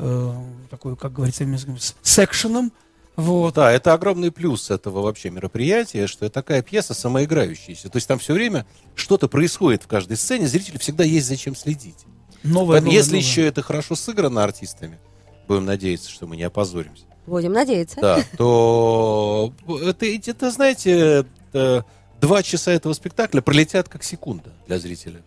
э, 0.00 0.32
такой, 0.70 0.96
как 0.96 1.12
говорится, 1.12 1.44
с 1.44 1.94
с 2.02 2.18
экшеном. 2.24 2.72
Вот. 3.16 3.54
Да, 3.54 3.70
это 3.70 3.92
огромный 3.92 4.30
плюс 4.30 4.70
этого 4.70 5.02
вообще 5.02 5.30
мероприятия, 5.30 6.06
что 6.06 6.24
это 6.24 6.34
такая 6.34 6.62
пьеса 6.62 6.94
самоиграющаяся. 6.94 7.90
То 7.90 7.96
есть 7.96 8.08
там 8.08 8.18
все 8.18 8.32
время 8.32 8.66
что-то 8.94 9.28
происходит 9.28 9.82
в 9.82 9.86
каждой 9.88 10.16
сцене, 10.16 10.46
зрителю 10.48 10.78
всегда 10.78 11.04
есть 11.04 11.26
зачем 11.26 11.54
следить. 11.54 12.06
Новое, 12.42 12.76
Поэтому, 12.76 12.86
новое, 12.86 12.96
если 12.96 13.10
новое. 13.16 13.22
еще 13.26 13.46
это 13.46 13.62
хорошо 13.62 13.94
сыграно 13.94 14.42
артистами, 14.42 14.98
будем 15.46 15.66
надеяться, 15.66 16.08
что 16.10 16.26
мы 16.26 16.36
не 16.36 16.44
опозоримся, 16.44 17.04
Будем 17.26 17.52
надеяться. 17.52 18.00
да, 18.00 18.24
то 18.38 19.52
это, 19.82 20.06
это 20.06 20.50
знаете, 20.50 21.26
это 21.52 21.84
два 22.20 22.42
часа 22.42 22.70
этого 22.72 22.94
спектакля 22.94 23.42
пролетят 23.42 23.88
как 23.90 24.02
секунда 24.02 24.52
для 24.66 24.78
зрителя. 24.78 25.22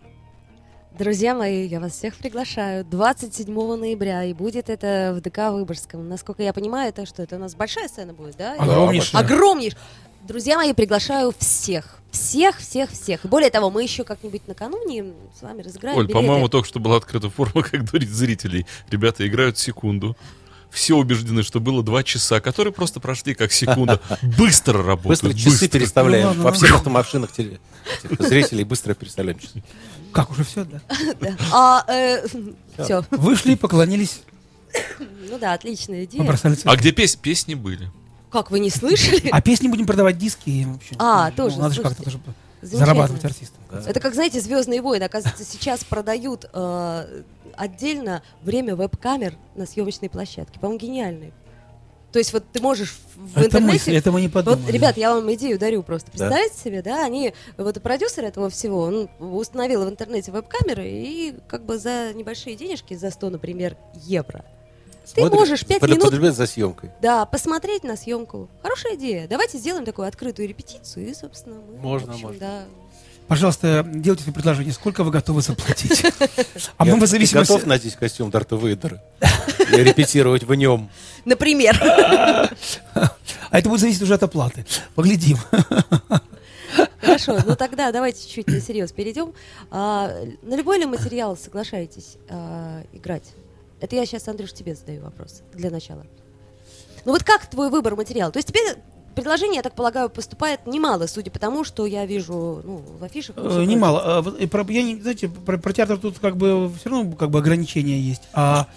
Друзья 0.96 1.34
мои, 1.34 1.66
я 1.66 1.80
вас 1.80 1.94
всех 1.94 2.14
приглашаю. 2.14 2.84
27 2.84 3.52
ноября, 3.52 4.22
и 4.22 4.32
будет 4.32 4.70
это 4.70 5.12
в 5.16 5.20
ДК 5.20 5.50
Выборгском. 5.50 6.08
Насколько 6.08 6.44
я 6.44 6.52
понимаю, 6.52 6.90
это 6.90 7.04
что? 7.04 7.20
Это 7.20 7.34
у 7.34 7.40
нас 7.40 7.56
большая 7.56 7.88
сцена 7.88 8.12
будет, 8.12 8.36
да? 8.36 8.54
Огромнейшая. 8.60 9.20
Огромнейшая. 9.20 9.80
Друзья 10.22 10.56
мои, 10.56 10.72
приглашаю 10.72 11.34
всех. 11.36 11.98
Всех, 12.12 12.58
всех, 12.58 12.92
всех. 12.92 13.24
И 13.24 13.28
более 13.28 13.50
того, 13.50 13.70
мы 13.70 13.82
еще 13.82 14.04
как-нибудь 14.04 14.46
накануне 14.46 15.06
с 15.36 15.42
вами 15.42 15.62
разыграем 15.62 15.98
Оль, 15.98 16.06
билеты. 16.06 16.22
по-моему, 16.22 16.48
только 16.48 16.68
что 16.68 16.78
была 16.78 16.98
открыта 16.98 17.28
форма, 17.28 17.62
как 17.70 17.90
дурить 17.90 18.10
зрителей. 18.10 18.64
Ребята 18.88 19.26
играют 19.26 19.58
секунду. 19.58 20.16
Все 20.74 20.96
убеждены, 20.96 21.44
что 21.44 21.60
было 21.60 21.84
два 21.84 22.02
часа, 22.02 22.40
которые 22.40 22.72
просто 22.72 22.98
прошли 22.98 23.34
как 23.34 23.52
секунда. 23.52 24.00
Быстро 24.22 24.34
Быстро 24.36 24.82
работают. 24.82 25.36
часы 25.38 25.50
быстро. 25.50 25.68
переставляем. 25.68 26.32
Ну 26.36 26.42
Во 26.42 26.50
ну. 26.50 26.56
всех 26.56 26.74
автомашинах 26.74 27.30
теле- 27.30 27.60
зрителей 28.18 28.64
быстро 28.64 28.92
переставляем 28.94 29.38
часы. 29.38 29.62
Как, 30.12 30.30
уже 30.32 30.42
все, 30.44 30.64
да? 30.64 30.80
Да. 31.20 31.36
А, 31.52 31.86
все. 32.82 33.04
Вышли, 33.12 33.54
поклонились, 33.54 34.22
Ну 35.30 35.38
да, 35.38 35.52
отличная 35.52 36.04
идея. 36.06 36.28
А 36.64 36.76
где 36.76 36.90
пес- 36.90 37.14
песни 37.16 37.54
были? 37.54 37.88
Как, 38.32 38.50
вы 38.50 38.58
не 38.58 38.70
слышали? 38.70 39.28
А 39.30 39.40
песни 39.40 39.68
будем 39.68 39.86
продавать 39.86 40.18
диски. 40.18 40.50
И, 40.50 40.64
в 40.64 40.74
общем, 40.74 40.96
А, 40.98 41.30
ну, 41.30 41.36
тоже, 41.36 41.58
Надо 41.58 41.72
же 41.74 41.82
как-то 41.82 42.02
тоже. 42.02 42.18
Зарабатывать 42.64 43.24
артистам. 43.24 43.62
Это 43.86 44.00
как, 44.00 44.14
знаете, 44.14 44.40
Звездные 44.40 44.82
войны. 44.82 45.04
Оказывается, 45.04 45.44
сейчас 45.44 45.84
продают 45.84 46.46
э, 46.52 47.22
отдельно 47.56 48.22
время 48.42 48.76
веб-камер 48.76 49.34
на 49.54 49.66
съемочной 49.66 50.08
площадке. 50.08 50.58
По-моему, 50.58 50.80
гениальные. 50.80 51.32
То 52.14 52.18
есть 52.18 52.32
вот 52.32 52.44
ты 52.52 52.62
можешь 52.62 52.96
в 53.16 53.36
Это 53.36 53.46
интернете... 53.46 53.72
мысль, 53.72 53.96
это 53.96 54.12
мы 54.12 54.20
не 54.20 54.28
подумали. 54.28 54.60
Вот, 54.60 54.70
ребят, 54.70 54.96
я 54.96 55.12
вам 55.12 55.34
идею 55.34 55.58
дарю 55.58 55.82
просто. 55.82 56.12
Представьте 56.12 56.56
себе, 56.56 56.80
да, 56.80 57.04
они, 57.04 57.34
вот 57.56 57.82
продюсер 57.82 58.24
этого 58.24 58.50
всего, 58.50 58.82
он 58.82 59.08
установил 59.18 59.84
в 59.84 59.88
интернете 59.88 60.30
веб-камеры 60.30 60.88
и 60.88 61.34
как 61.48 61.64
бы 61.64 61.76
за 61.76 62.12
небольшие 62.14 62.54
денежки, 62.54 62.94
за 62.94 63.10
100, 63.10 63.30
например, 63.30 63.76
евро, 63.96 64.44
ты 65.04 65.20
Смотрит, 65.20 65.38
можешь 65.38 65.66
5 65.66 65.80
под- 65.80 65.90
минут, 65.90 66.34
за 66.34 66.46
съемкой. 66.46 66.90
да, 67.02 67.26
посмотреть 67.26 67.84
на 67.84 67.96
съемку. 67.96 68.48
Хорошая 68.62 68.94
идея. 68.96 69.28
Давайте 69.28 69.58
сделаем 69.58 69.84
такую 69.84 70.08
открытую 70.08 70.48
репетицию 70.48 71.08
и, 71.08 71.14
собственно, 71.14 71.56
мы, 71.56 71.76
Можно, 71.78 72.12
общем, 72.12 72.26
можно. 72.26 72.40
да, 72.40 72.64
Пожалуйста, 73.26 73.82
делайте 73.88 74.22
свои 74.24 74.34
предложения. 74.34 74.72
Сколько 74.72 75.02
вы 75.02 75.10
готовы 75.10 75.40
заплатить? 75.40 76.04
А 76.76 76.84
мы 76.84 76.96
в 76.96 77.06
зависимости... 77.06 77.50
готов 77.52 77.66
надеть 77.66 77.96
костюм 77.96 78.30
Дарта 78.30 78.56
Вейдера 78.56 79.02
и 79.72 79.76
репетировать 79.76 80.42
в 80.44 80.54
нем? 80.54 80.90
Например. 81.24 81.80
А 83.50 83.58
это 83.58 83.68
будет 83.68 83.80
зависеть 83.82 84.02
уже 84.02 84.14
от 84.14 84.22
оплаты. 84.24 84.66
Поглядим. 84.96 85.38
Хорошо, 87.00 87.38
ну 87.46 87.54
тогда 87.54 87.92
давайте 87.92 88.26
чуть-чуть 88.26 88.48
на 88.48 88.60
серьез 88.60 88.90
перейдем. 88.90 89.32
А, 89.70 90.10
на 90.42 90.56
любой 90.56 90.78
ли 90.78 90.86
материал 90.86 91.36
соглашаетесь 91.36 92.16
а, 92.28 92.82
играть? 92.92 93.32
Это 93.84 93.96
я 93.96 94.06
сейчас, 94.06 94.26
Андрюш, 94.28 94.54
тебе 94.54 94.74
задаю 94.74 95.02
вопрос 95.02 95.42
для 95.52 95.70
начала. 95.70 96.06
Ну 97.04 97.12
вот 97.12 97.22
как 97.22 97.46
твой 97.50 97.68
выбор 97.68 97.96
материала? 97.96 98.32
То 98.32 98.38
есть 98.38 98.48
тебе 98.48 98.60
предложений, 99.14 99.56
я 99.56 99.62
так 99.62 99.74
полагаю, 99.74 100.08
поступает 100.08 100.66
немало, 100.66 101.06
судя 101.06 101.30
по 101.30 101.38
тому, 101.38 101.64
что 101.64 101.84
я 101.84 102.06
вижу 102.06 102.62
ну, 102.64 102.82
в 102.98 103.04
афишах. 103.04 103.36
Э. 103.36 103.62
Немало. 103.66 104.00
А, 104.02 104.22
про- 104.22 104.72
Я 104.72 104.82
не, 104.82 104.98
знаете, 105.02 105.28
про, 105.28 105.58
про 105.58 105.74
театр 105.74 105.98
тут 105.98 106.18
как 106.18 106.38
бы 106.38 106.72
все 106.80 106.88
равно 106.88 107.12
как 107.12 107.28
бы 107.28 107.40
ограничения 107.40 108.00
есть. 108.00 108.22
А, 108.32 108.68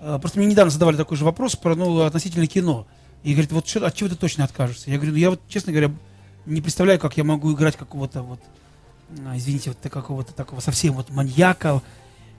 а, 0.00 0.18
просто 0.18 0.40
мне 0.40 0.48
недавно 0.48 0.72
задавали 0.72 0.96
такой 0.96 1.16
же 1.16 1.24
вопрос 1.24 1.54
про 1.54 1.76
ну, 1.76 2.00
относительно 2.00 2.48
кино. 2.48 2.88
И 3.22 3.34
говорит, 3.34 3.52
вот 3.52 3.68
что, 3.68 3.86
от 3.86 3.94
чего 3.94 4.08
ты 4.08 4.16
точно 4.16 4.42
откажешься? 4.42 4.90
Я 4.90 4.96
говорю, 4.96 5.12
ну 5.12 5.18
я 5.18 5.30
вот, 5.30 5.40
честно 5.46 5.70
говоря, 5.70 5.94
не 6.44 6.60
представляю, 6.60 6.98
как 6.98 7.16
я 7.16 7.22
могу 7.22 7.52
играть 7.52 7.76
какого-то 7.76 8.22
вот, 8.22 8.40
извините, 9.32 9.70
вот 9.70 9.92
какого-то 9.92 10.34
такого 10.34 10.58
совсем 10.58 10.94
вот 10.94 11.10
маньяка, 11.10 11.82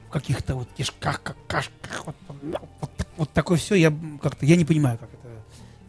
в 0.08 0.12
каких-то 0.12 0.56
вот 0.56 0.68
кишках, 0.78 1.22
какашках, 1.22 2.06
вот, 2.06 2.16
вот, 2.42 2.92
вот 3.18 3.30
такое 3.32 3.58
все, 3.58 3.76
я 3.76 3.94
как-то, 4.22 4.46
я 4.46 4.56
не 4.56 4.66
понимаю, 4.66 4.98
как 4.98 5.10
это 5.14 5.28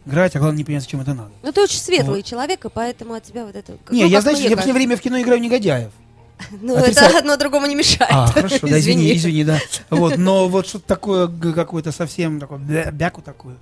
играть, 0.05 0.35
а 0.35 0.39
главное 0.39 0.57
не 0.57 0.63
понять, 0.63 0.83
зачем 0.83 1.01
это 1.01 1.13
надо. 1.13 1.31
Ну 1.41 1.51
ты 1.51 1.61
очень 1.61 1.79
светлый 1.79 2.23
человек, 2.23 2.65
и 2.65 2.69
поэтому 2.69 3.13
от 3.13 3.23
тебя 3.23 3.45
вот 3.45 3.55
это... 3.55 3.73
Не, 3.91 4.03
ну, 4.03 4.09
я, 4.09 4.21
мне 4.21 4.41
я 4.41 4.49
в 4.49 4.55
последнее 4.55 4.73
время 4.73 4.97
в 4.97 5.01
кино 5.01 5.21
играю 5.21 5.41
негодяев. 5.41 5.91
Ну 6.61 6.77
отрицаю- 6.77 7.09
это 7.09 7.19
одно 7.19 7.37
другому 7.37 7.65
не 7.65 7.75
мешает. 7.75 8.11
А, 8.13 8.27
хорошо, 8.27 8.67
да, 8.67 8.79
извини, 8.79 9.15
извини, 9.15 9.43
да. 9.43 9.59
Вот, 9.89 10.17
но 10.17 10.47
вот 10.47 10.67
что-то 10.67 10.87
такое, 10.87 11.27
какое-то 11.27 11.91
совсем 11.91 12.39
такое, 12.39 12.59
бяку 12.91 13.21
такую. 13.21 13.57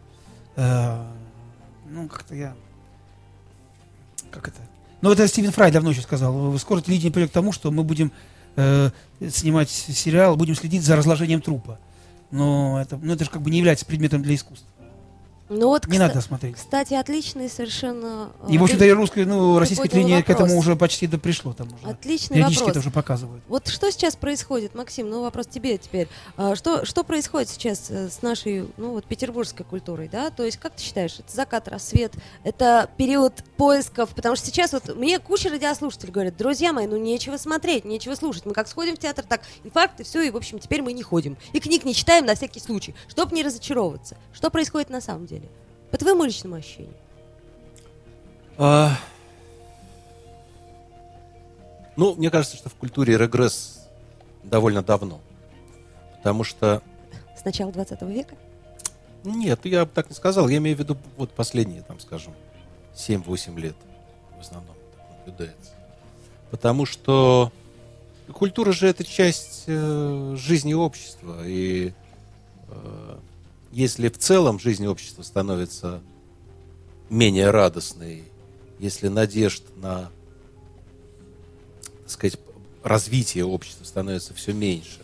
э, 0.55 1.03
ну, 1.89 2.07
как-то 2.07 2.35
я... 2.35 2.55
Как 4.31 4.47
это? 4.47 4.57
Ну, 5.01 5.11
это 5.11 5.27
Стивен 5.27 5.51
Фрай 5.51 5.71
давно 5.71 5.91
еще 5.91 6.01
сказал. 6.01 6.57
Скоро 6.59 6.81
телевидение 6.81 7.11
придет 7.11 7.31
к 7.31 7.33
тому, 7.33 7.51
что 7.51 7.71
мы 7.71 7.83
будем 7.83 8.11
э, 8.57 8.89
снимать 9.29 9.69
сериал, 9.69 10.35
будем 10.35 10.55
следить 10.55 10.83
за 10.83 10.95
разложением 10.95 11.41
трупа. 11.41 11.79
Но 12.31 12.81
это, 12.81 12.99
ну, 13.01 13.13
это 13.13 13.23
же 13.23 13.29
как 13.29 13.41
бы 13.41 13.49
не 13.49 13.59
является 13.59 13.85
предметом 13.85 14.21
для 14.21 14.35
искусства. 14.35 14.67
Ну 15.49 15.67
вот, 15.67 15.87
Не 15.87 15.97
кста- 15.97 16.07
надо 16.07 16.21
смотреть. 16.21 16.55
Кстати, 16.55 16.93
отличный 16.93 17.49
совершенно... 17.49 18.31
э, 18.41 18.51
И, 18.51 18.57
в 18.57 18.63
общем-то, 18.63 18.83
и 18.83 18.91
русское, 18.91 19.25
ну, 19.25 19.57
российское 19.59 19.87
телевидение 19.87 20.21
к 20.21 20.29
этому 20.29 20.57
уже 20.57 20.75
почти 20.75 21.07
до 21.07 21.17
пришло. 21.17 21.53
Там 21.53 21.67
уже. 21.67 21.89
Отличный 21.93 22.35
Периодически 22.35 22.63
вопрос. 22.63 22.71
это 22.77 22.79
уже 22.79 22.91
показывают. 22.91 23.43
Вот 23.47 23.67
что 23.69 23.89
сейчас 23.91 24.17
происходит, 24.17 24.75
Максим? 24.75 25.09
Ну, 25.09 25.21
вопрос 25.21 25.47
тебе 25.47 25.77
теперь. 25.77 26.09
А, 26.35 26.55
что, 26.57 26.85
что 26.85 27.05
происходит 27.05 27.47
сейчас 27.47 27.89
э, 27.89 28.09
с 28.09 28.21
нашей, 28.21 28.67
ну, 28.75 28.91
вот, 28.91 29.05
петербургской 29.05 29.65
культурой, 29.65 30.09
да? 30.09 30.31
То 30.31 30.43
есть, 30.43 30.57
как 30.57 30.75
ты 30.75 30.83
считаешь, 30.83 31.17
это 31.19 31.33
закат, 31.33 31.69
рассвет, 31.69 32.11
это 32.43 32.89
период 32.97 33.33
поисков? 33.55 34.09
Потому 34.09 34.35
что 34.35 34.47
сейчас 34.47 34.73
вот 34.73 34.97
мне 34.97 35.17
куча 35.19 35.49
радиослушателей 35.49 36.11
говорят, 36.11 36.35
друзья 36.35 36.73
мои, 36.73 36.87
ну, 36.87 36.97
нечего 36.97 37.37
смотреть, 37.37 37.85
нечего 37.85 38.15
слушать. 38.15 38.45
Мы 38.45 38.53
как 38.53 38.67
сходим 38.67 38.95
в 38.97 38.99
театр, 38.99 39.23
так 39.23 39.41
инфаркт, 39.63 40.01
и 40.01 40.03
все, 40.03 40.23
и, 40.23 40.29
в 40.29 40.35
общем, 40.35 40.59
теперь 40.59 40.81
мы 40.81 40.91
не 40.91 41.03
ходим. 41.03 41.37
И 41.53 41.59
книг 41.61 41.85
не 41.85 41.95
читаем 41.95 42.25
на 42.25 42.35
всякий 42.35 42.59
случай, 42.59 42.93
чтобы 43.07 43.33
не 43.33 43.43
разочаровываться. 43.43 44.17
Что 44.33 44.49
происходит 44.49 44.89
на 44.89 44.99
самом 44.99 45.25
деле? 45.25 45.36
По 45.91 45.97
твоему 45.97 46.23
личному 46.23 46.55
ощущению. 46.55 46.93
А, 48.57 48.97
Ну, 51.95 52.13
мне 52.15 52.29
кажется, 52.29 52.57
что 52.57 52.69
в 52.69 52.75
культуре 52.75 53.17
регресс 53.17 53.87
довольно 54.43 54.83
давно. 54.83 55.19
Потому 56.17 56.43
что 56.43 56.81
С 57.35 57.43
начала 57.43 57.71
20 57.71 58.01
века? 58.03 58.35
Нет, 59.23 59.65
я 59.65 59.85
бы 59.85 59.91
так 59.91 60.09
не 60.09 60.15
сказал. 60.15 60.47
Я 60.47 60.57
имею 60.57 60.77
в 60.77 60.79
виду 60.79 60.97
вот 61.17 61.31
последние, 61.31 61.81
там, 61.81 61.99
скажем, 61.99 62.33
7-8 62.95 63.59
лет 63.59 63.75
в 64.37 64.41
основном 64.41 64.75
наблюдается. 65.19 65.71
Потому 66.51 66.85
что 66.85 67.51
культура 68.31 68.71
же 68.71 68.87
это 68.87 69.03
часть 69.03 69.63
э, 69.67 70.35
жизни 70.37 70.73
общества. 70.73 71.41
И 71.45 71.93
э, 72.69 73.17
если 73.71 74.09
в 74.09 74.17
целом 74.17 74.59
жизнь 74.59 74.85
общества 74.87 75.23
становится 75.23 76.01
менее 77.09 77.51
радостной, 77.51 78.23
если 78.79 79.07
надежд 79.07 79.63
на, 79.77 80.09
так 82.03 82.09
сказать, 82.09 82.39
развитие 82.83 83.45
общества 83.45 83.83
становится 83.83 84.33
все 84.33 84.53
меньше, 84.53 84.99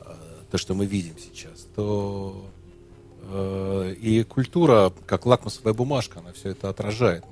э, 0.00 0.14
то, 0.50 0.58
что 0.58 0.74
мы 0.74 0.86
видим 0.86 1.14
сейчас, 1.18 1.66
то 1.74 2.44
э, 3.22 3.94
и 4.00 4.24
культура, 4.24 4.92
как 5.06 5.26
лакмусовая 5.26 5.74
бумажка, 5.74 6.20
она 6.20 6.32
все 6.32 6.50
это 6.50 6.68
отражает. 6.68 7.24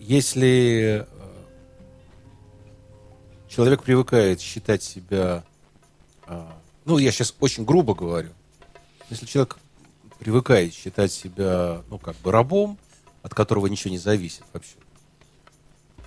Если 0.00 1.06
э, 1.06 1.06
человек 3.48 3.82
привыкает 3.82 4.40
считать 4.40 4.82
себя, 4.82 5.44
ну, 6.84 6.98
я 6.98 7.12
сейчас 7.12 7.34
очень 7.40 7.64
грубо 7.64 7.94
говорю, 7.94 8.30
если 9.10 9.26
человек 9.26 9.58
привыкает 10.18 10.74
считать 10.74 11.12
себя, 11.12 11.82
ну, 11.90 11.98
как 11.98 12.16
бы 12.16 12.30
рабом, 12.32 12.78
от 13.22 13.34
которого 13.34 13.66
ничего 13.66 13.90
не 13.90 13.98
зависит 13.98 14.44
вообще, 14.52 14.76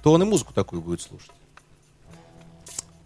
то 0.01 0.11
он 0.11 0.23
и 0.23 0.25
музыку 0.25 0.53
такую 0.53 0.81
будет 0.81 1.01
слушать. 1.01 1.31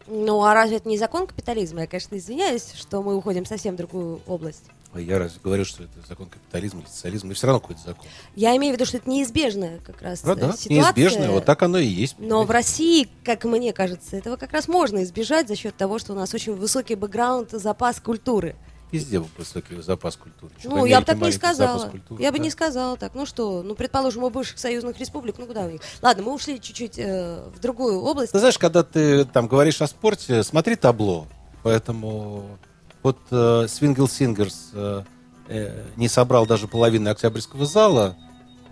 Ну, 0.08 0.44
а 0.44 0.54
разве 0.54 0.78
это 0.78 0.88
не 0.88 0.98
закон 0.98 1.28
капитализма? 1.28 1.82
Я, 1.82 1.88
конечно, 1.88 2.18
извиняюсь, 2.18 2.72
что 2.74 3.04
мы 3.04 3.16
уходим 3.16 3.46
совсем 3.46 3.76
в 3.76 3.78
другую 3.78 4.22
область. 4.26 4.64
А 4.94 5.00
я 5.00 5.20
разве 5.20 5.40
говорю, 5.44 5.66
что 5.66 5.84
это 5.84 5.94
закон 6.08 6.28
капитализма 6.28 6.82
или 6.82 6.88
социализма? 6.88 7.32
И 7.32 7.34
все 7.34 7.48
равно 7.48 7.60
какой-то 7.60 7.82
закон. 7.82 8.06
Я 8.36 8.56
имею 8.56 8.74
в 8.74 8.78
виду, 8.78 8.86
что 8.86 8.98
это 8.98 9.10
неизбежная 9.10 9.80
как 9.86 10.02
раз 10.02 10.24
э, 10.24 10.28
да, 10.28 10.54
ситуация. 10.54 10.74
неизбежно, 10.74 11.32
вот 11.32 11.46
так 11.46 11.62
оно 11.62 11.78
и 11.78 11.86
есть. 11.86 12.16
Но 12.20 12.44
в? 12.44 12.52
России, 12.52 13.10
как 13.24 13.44
мне 13.44 13.74
кажется, 13.74 14.16
этого 14.16 14.38
как 14.38 14.54
раз 14.54 14.68
можно 14.68 15.04
избежать 15.04 15.48
за 15.48 15.56
счет 15.56 15.76
того, 15.76 16.00
что 16.00 16.14
у 16.14 16.16
нас 16.16 16.34
очень 16.34 16.56
высокий 16.56 16.96
бэкграунд, 16.96 17.52
запас 17.52 18.00
культуры. 18.00 18.56
Везде 18.92 19.20
высокий 19.20 19.82
запас 19.82 20.16
культуры. 20.16 20.54
В 20.60 20.64
ну, 20.64 20.86
я 20.86 21.02
бы 21.02 21.06
так 21.06 21.18
не 21.18 21.32
сказала. 21.34 21.90
культуры, 21.90 22.24
Я 22.24 22.32
бы 22.32 22.38
да. 22.38 22.44
не 22.46 22.50
сказала 22.50 22.96
так. 22.96 23.16
Ну 23.16 23.26
что, 23.26 23.62
ну, 23.62 23.76
предположим, 23.76 24.24
у 24.24 24.30
бывших 24.30 24.58
союзных 24.58 24.98
республик, 24.98 25.36
ну 25.38 25.46
куда 25.46 25.66
у 25.66 25.70
них? 25.70 25.82
Ладно, 26.02 26.24
мы 26.24 26.34
ушли 26.34 26.62
чуть-чуть 26.62 26.98
э, 26.98 27.44
в 27.54 27.60
другую 27.60 28.02
область. 28.02 28.32
Ты 28.32 28.40
знаешь, 28.40 28.58
когда 28.58 28.84
ты 28.84 29.26
там 29.26 29.48
говоришь 29.48 29.82
о 29.82 29.88
спорте, 29.88 30.42
смотри 30.42 30.78
табло. 30.78 31.28
Поэтому 31.64 32.58
вот 33.04 33.18
э, 33.32 33.68
Свингл 33.70 34.08
Сингерс 34.08 34.70
э, 34.74 35.04
э, 35.48 35.84
не 35.96 36.08
собрал 36.08 36.46
даже 36.46 36.68
половины 36.68 37.10
октябрьского 37.10 37.66
зала. 37.66 38.16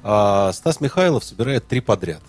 а 0.03 0.51
Стас 0.53 0.81
Михайлов 0.81 1.23
собирает 1.23 1.67
три 1.67 1.81
подряд. 1.81 2.21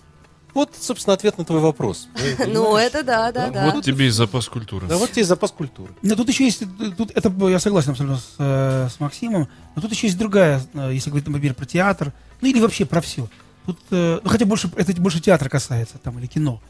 Вот, 0.53 0.71
собственно, 0.79 1.13
ответ 1.13 1.37
на 1.37 1.45
твой 1.45 1.59
вопрос. 1.59 2.07
Ну, 2.47 2.75
это 2.75 3.03
да, 3.03 3.31
да, 3.31 3.49
да. 3.49 3.71
Вот 3.71 3.83
тебе 3.83 4.07
и 4.07 4.09
запас 4.09 4.47
культуры. 4.47 4.87
Да, 4.87 4.97
вот 4.97 5.11
тебе 5.11 5.25
запас 5.25 5.51
культуры. 5.51 5.93
Но 6.01 6.15
тут 6.15 6.29
еще 6.29 6.45
есть, 6.45 6.63
тут 6.97 7.11
это 7.11 7.31
я 7.47 7.59
согласен 7.59 7.91
абсолютно 7.91 8.17
с, 8.17 8.35
э, 8.39 8.89
с 8.89 8.99
Максимом, 8.99 9.47
но 9.75 9.81
тут 9.81 9.91
еще 9.91 10.07
есть 10.07 10.17
другая, 10.17 10.61
э, 10.73 10.91
если 10.93 11.09
говорить, 11.09 11.27
например, 11.27 11.53
про 11.53 11.65
театр, 11.65 12.13
ну 12.41 12.47
или 12.47 12.59
вообще 12.59 12.85
про 12.85 13.01
все. 13.01 13.27
Тут, 13.65 13.79
ну 13.89 14.21
хотя 14.25 14.45
больше, 14.45 14.71
это 14.77 14.93
больше 15.01 15.19
театра 15.19 15.49
касается, 15.49 15.97
там, 15.97 16.17
или 16.19 16.25
кино. 16.25 16.61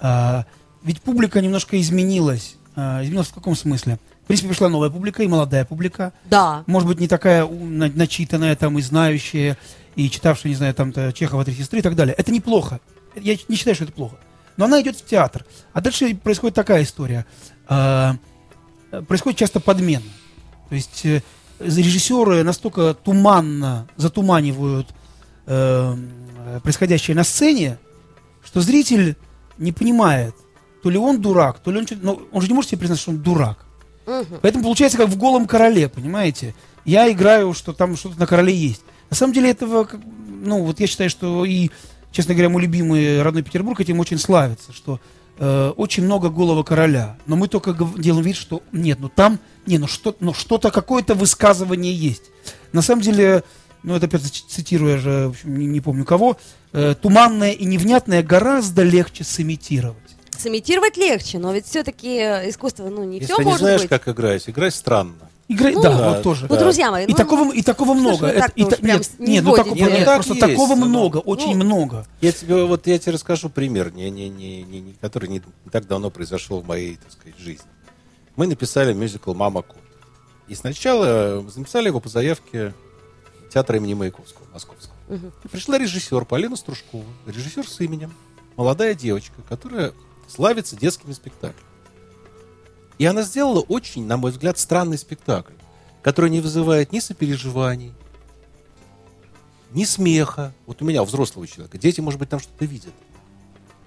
А, 0.00 0.44
ведь 0.82 1.02
публика 1.02 1.40
немножко 1.40 1.80
изменилась. 1.80 2.56
А, 2.76 3.02
изменилась 3.02 3.28
в 3.28 3.34
каком 3.34 3.56
смысле? 3.56 3.98
В 4.28 4.30
принципе, 4.30 4.50
пришла 4.50 4.68
новая 4.68 4.90
публика 4.90 5.22
и 5.22 5.26
молодая 5.26 5.64
публика. 5.64 6.12
Да. 6.26 6.62
Может 6.66 6.86
быть, 6.86 7.00
не 7.00 7.08
такая 7.08 7.46
начитанная 7.46 8.54
там 8.56 8.78
и 8.78 8.82
знающая, 8.82 9.56
и 9.96 10.10
читавшая, 10.10 10.50
не 10.50 10.54
знаю, 10.54 10.74
там 10.74 10.92
то 10.92 11.10
Чехова 11.14 11.46
«Три 11.46 11.54
сестры» 11.54 11.78
и 11.78 11.82
так 11.82 11.96
далее. 11.96 12.14
Это 12.14 12.30
неплохо. 12.30 12.78
Я 13.14 13.38
не 13.48 13.56
считаю, 13.56 13.74
что 13.74 13.84
это 13.84 13.94
плохо. 13.94 14.16
Но 14.58 14.66
она 14.66 14.82
идет 14.82 14.96
в 14.96 15.06
театр. 15.06 15.46
А 15.72 15.80
дальше 15.80 16.14
происходит 16.14 16.54
такая 16.54 16.82
история. 16.82 17.24
А, 17.68 18.16
э, 18.92 19.00
происходит 19.00 19.38
часто 19.38 19.60
подмена. 19.60 20.04
То 20.68 20.74
есть 20.74 21.06
э, 21.06 21.22
режиссеры 21.58 22.42
настолько 22.42 22.92
туманно 22.92 23.88
затуманивают 23.96 24.88
э, 25.46 25.96
э, 26.48 26.60
происходящее 26.62 27.16
на 27.16 27.24
сцене, 27.24 27.78
что 28.44 28.60
зритель 28.60 29.16
не 29.56 29.72
понимает, 29.72 30.34
то 30.82 30.90
ли 30.90 30.98
он 30.98 31.22
дурак, 31.22 31.60
то 31.60 31.70
ли 31.70 31.78
он... 31.78 31.86
Но 32.02 32.20
он 32.30 32.42
же 32.42 32.48
не 32.48 32.52
может 32.52 32.68
себе 32.68 32.80
признать, 32.80 32.98
что 32.98 33.10
он 33.10 33.22
дурак. 33.22 33.64
Мгм. 34.08 34.38
Поэтому 34.40 34.64
получается 34.64 34.96
как 34.96 35.08
в 35.08 35.16
голом 35.16 35.46
короле, 35.46 35.88
понимаете? 35.88 36.54
Я 36.84 37.10
играю, 37.12 37.52
что 37.52 37.72
там 37.74 37.96
что-то 37.96 38.18
на 38.18 38.26
короле 38.26 38.54
есть. 38.54 38.80
На 39.10 39.16
самом 39.16 39.34
деле 39.34 39.50
этого, 39.50 39.88
ну 40.26 40.64
вот 40.64 40.80
я 40.80 40.86
считаю, 40.86 41.10
что 41.10 41.44
и, 41.44 41.70
честно 42.10 42.34
говоря, 42.34 42.48
мой 42.48 42.62
любимый 42.62 43.22
родной 43.22 43.42
Петербург 43.42 43.78
этим 43.80 44.00
очень 44.00 44.18
славится, 44.18 44.72
что 44.72 44.98
э, 45.38 45.72
очень 45.76 46.04
много 46.04 46.30
голого 46.30 46.62
короля. 46.62 47.18
Но 47.26 47.36
мы 47.36 47.48
только 47.48 47.76
делаем 47.98 48.24
вид, 48.24 48.36
что 48.36 48.62
нет, 48.72 48.98
ну 49.00 49.10
там, 49.10 49.38
не, 49.66 49.76
ну 49.78 49.86
что, 49.86 50.16
ну 50.20 50.32
что-то, 50.32 50.70
какое-то 50.70 51.14
высказывание 51.14 51.92
есть. 51.94 52.24
На 52.72 52.80
самом 52.80 53.02
деле, 53.02 53.44
ну 53.82 53.94
это 53.94 54.06
опять 54.06 54.22
ци- 54.22 54.44
цитируя 54.48 54.96
же, 54.96 55.28
в 55.28 55.30
общем, 55.30 55.58
не, 55.58 55.66
не 55.66 55.80
помню 55.80 56.04
кого, 56.06 56.38
э, 56.72 56.94
туманное 57.00 57.52
и 57.52 57.64
невнятное 57.66 58.22
гораздо 58.22 58.82
легче 58.82 59.24
сымитировать. 59.24 59.96
Сымитировать 60.38 60.96
легче, 60.96 61.38
но 61.38 61.52
ведь 61.52 61.66
все-таки 61.66 62.16
искусство, 62.48 62.88
ну, 62.88 63.04
не 63.04 63.18
Если 63.18 63.32
все 63.32 63.38
не 63.42 63.44
может 63.44 63.60
знаешь, 63.60 63.80
быть. 63.82 63.90
как 63.90 64.08
играть, 64.08 64.48
играй 64.48 64.70
странно. 64.70 65.14
Игра... 65.48 65.70
Ну, 65.70 65.80
да, 65.82 65.96
да. 65.96 66.10
вот 66.12 66.22
тоже. 66.22 66.46
Ну, 66.48 66.56
друзья 66.58 66.90
мои, 66.90 67.06
И 67.06 67.10
ну, 67.10 67.16
такого, 67.16 67.52
и 67.54 67.62
такого 67.62 67.94
много. 67.94 68.26
Это- 68.26 68.52
и 68.54 68.62
уж 68.64 68.68
та- 68.70 68.76
прям 68.76 68.98
нет, 68.98 69.10
не 69.18 69.26
нет, 69.32 69.44
ну, 69.44 69.50
вводите? 69.56 69.74
нет, 69.80 69.92
Ну, 69.98 70.04
так 70.04 70.14
просто 70.16 70.34
есть, 70.34 70.46
такого 70.46 70.74
ну, 70.74 70.86
много, 70.86 71.16
очень 71.18 71.56
ну. 71.56 71.64
много. 71.64 72.06
Я 72.20 72.32
тебе 72.32 72.64
вот 72.64 72.86
я 72.86 72.98
тебе 72.98 73.12
расскажу 73.14 73.48
пример, 73.48 73.90
не, 73.92 74.10
не, 74.10 74.28
не, 74.28 74.62
не, 74.62 74.80
не- 74.80 74.92
который 75.00 75.28
не, 75.30 75.36
не 75.64 75.70
так 75.72 75.86
давно 75.86 76.10
произошел 76.10 76.60
в 76.60 76.66
моей, 76.66 76.96
так 76.96 77.10
сказать, 77.12 77.38
жизни. 77.38 77.64
Мы 78.36 78.46
написали 78.46 78.92
мюзикл 78.92 79.32
«Мама 79.34 79.62
Кот». 79.62 79.78
И 80.48 80.54
сначала 80.54 81.42
написали 81.56 81.86
его 81.88 82.00
по 82.00 82.08
заявке 82.10 82.74
театра 83.52 83.78
имени 83.78 83.94
Маяковского, 83.94 84.44
Московского. 84.52 84.94
И 85.44 85.48
пришла 85.48 85.78
режиссер 85.78 86.26
Полина 86.26 86.56
Стружкова, 86.56 87.04
режиссер 87.26 87.66
с 87.66 87.80
именем, 87.80 88.12
молодая 88.56 88.94
девочка, 88.94 89.34
которая 89.48 89.92
славится 90.28 90.76
детскими 90.76 91.12
спектаклями. 91.12 91.66
И 92.98 93.06
она 93.06 93.22
сделала 93.22 93.60
очень, 93.60 94.06
на 94.06 94.16
мой 94.16 94.32
взгляд, 94.32 94.58
странный 94.58 94.98
спектакль, 94.98 95.54
который 96.02 96.30
не 96.30 96.40
вызывает 96.40 96.92
ни 96.92 97.00
сопереживаний, 97.00 97.92
ни 99.72 99.84
смеха. 99.84 100.52
Вот 100.66 100.82
у 100.82 100.84
меня, 100.84 101.02
у 101.02 101.04
взрослого 101.04 101.46
человека, 101.46 101.78
дети, 101.78 102.00
может 102.00 102.18
быть, 102.18 102.28
там 102.28 102.40
что-то 102.40 102.64
видят. 102.64 102.92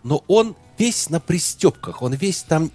Но 0.04 0.24
он 0.28 0.56
весь 0.78 1.10
на 1.10 1.20
пристепках, 1.20 2.02
он 2.02 2.14
весь 2.14 2.44
там 2.44 2.72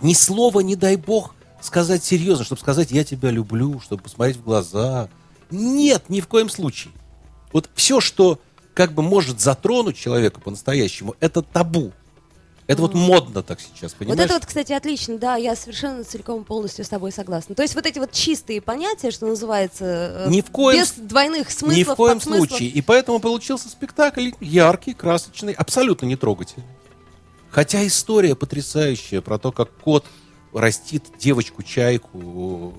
ни 0.00 0.14
слова, 0.14 0.60
не 0.60 0.76
дай 0.76 0.96
бог, 0.96 1.34
сказать 1.60 2.04
серьезно, 2.04 2.44
чтобы 2.44 2.60
сказать 2.60 2.90
«я 2.90 3.04
тебя 3.04 3.30
люблю», 3.30 3.80
чтобы 3.80 4.02
посмотреть 4.02 4.36
в 4.36 4.44
глаза. 4.44 5.08
Нет, 5.50 6.08
ни 6.08 6.20
в 6.20 6.28
коем 6.28 6.48
случае. 6.48 6.92
Вот 7.52 7.70
все, 7.74 8.00
что 8.00 8.38
как 8.74 8.92
бы 8.92 9.02
может 9.02 9.40
затронуть 9.40 9.96
человека 9.96 10.40
по-настоящему, 10.40 11.16
это 11.20 11.42
табу. 11.42 11.92
Это 12.68 12.82
вот 12.82 12.92
модно 12.92 13.42
так 13.42 13.60
сейчас, 13.60 13.92
Вот 13.92 13.98
понимаешь? 13.98 14.20
это 14.20 14.34
вот, 14.34 14.44
кстати, 14.44 14.72
отлично, 14.74 15.16
да, 15.16 15.36
я 15.36 15.56
совершенно 15.56 16.04
целиком 16.04 16.44
полностью 16.44 16.84
с 16.84 16.88
тобой 16.90 17.12
согласна. 17.12 17.54
То 17.54 17.62
есть 17.62 17.74
вот 17.74 17.86
эти 17.86 17.98
вот 17.98 18.12
чистые 18.12 18.60
понятия, 18.60 19.10
что 19.10 19.26
называется, 19.26 20.26
э, 20.26 20.28
Ни 20.28 20.42
в 20.42 20.50
коем 20.50 20.78
без 20.78 20.92
двойных 20.92 21.50
смыслов, 21.50 21.78
Ни 21.78 21.82
в 21.84 21.94
коем 21.94 22.14
подсмыслов. 22.18 22.48
случае. 22.50 22.68
И 22.68 22.82
поэтому 22.82 23.20
получился 23.20 23.70
спектакль 23.70 24.32
яркий, 24.40 24.92
красочный, 24.92 25.54
абсолютно 25.54 26.04
не 26.04 26.16
трогательный. 26.16 26.66
Хотя 27.48 27.86
история 27.86 28.36
потрясающая 28.36 29.22
про 29.22 29.38
то, 29.38 29.50
как 29.50 29.70
кот 29.78 30.04
растит 30.52 31.04
девочку-чайку, 31.18 32.74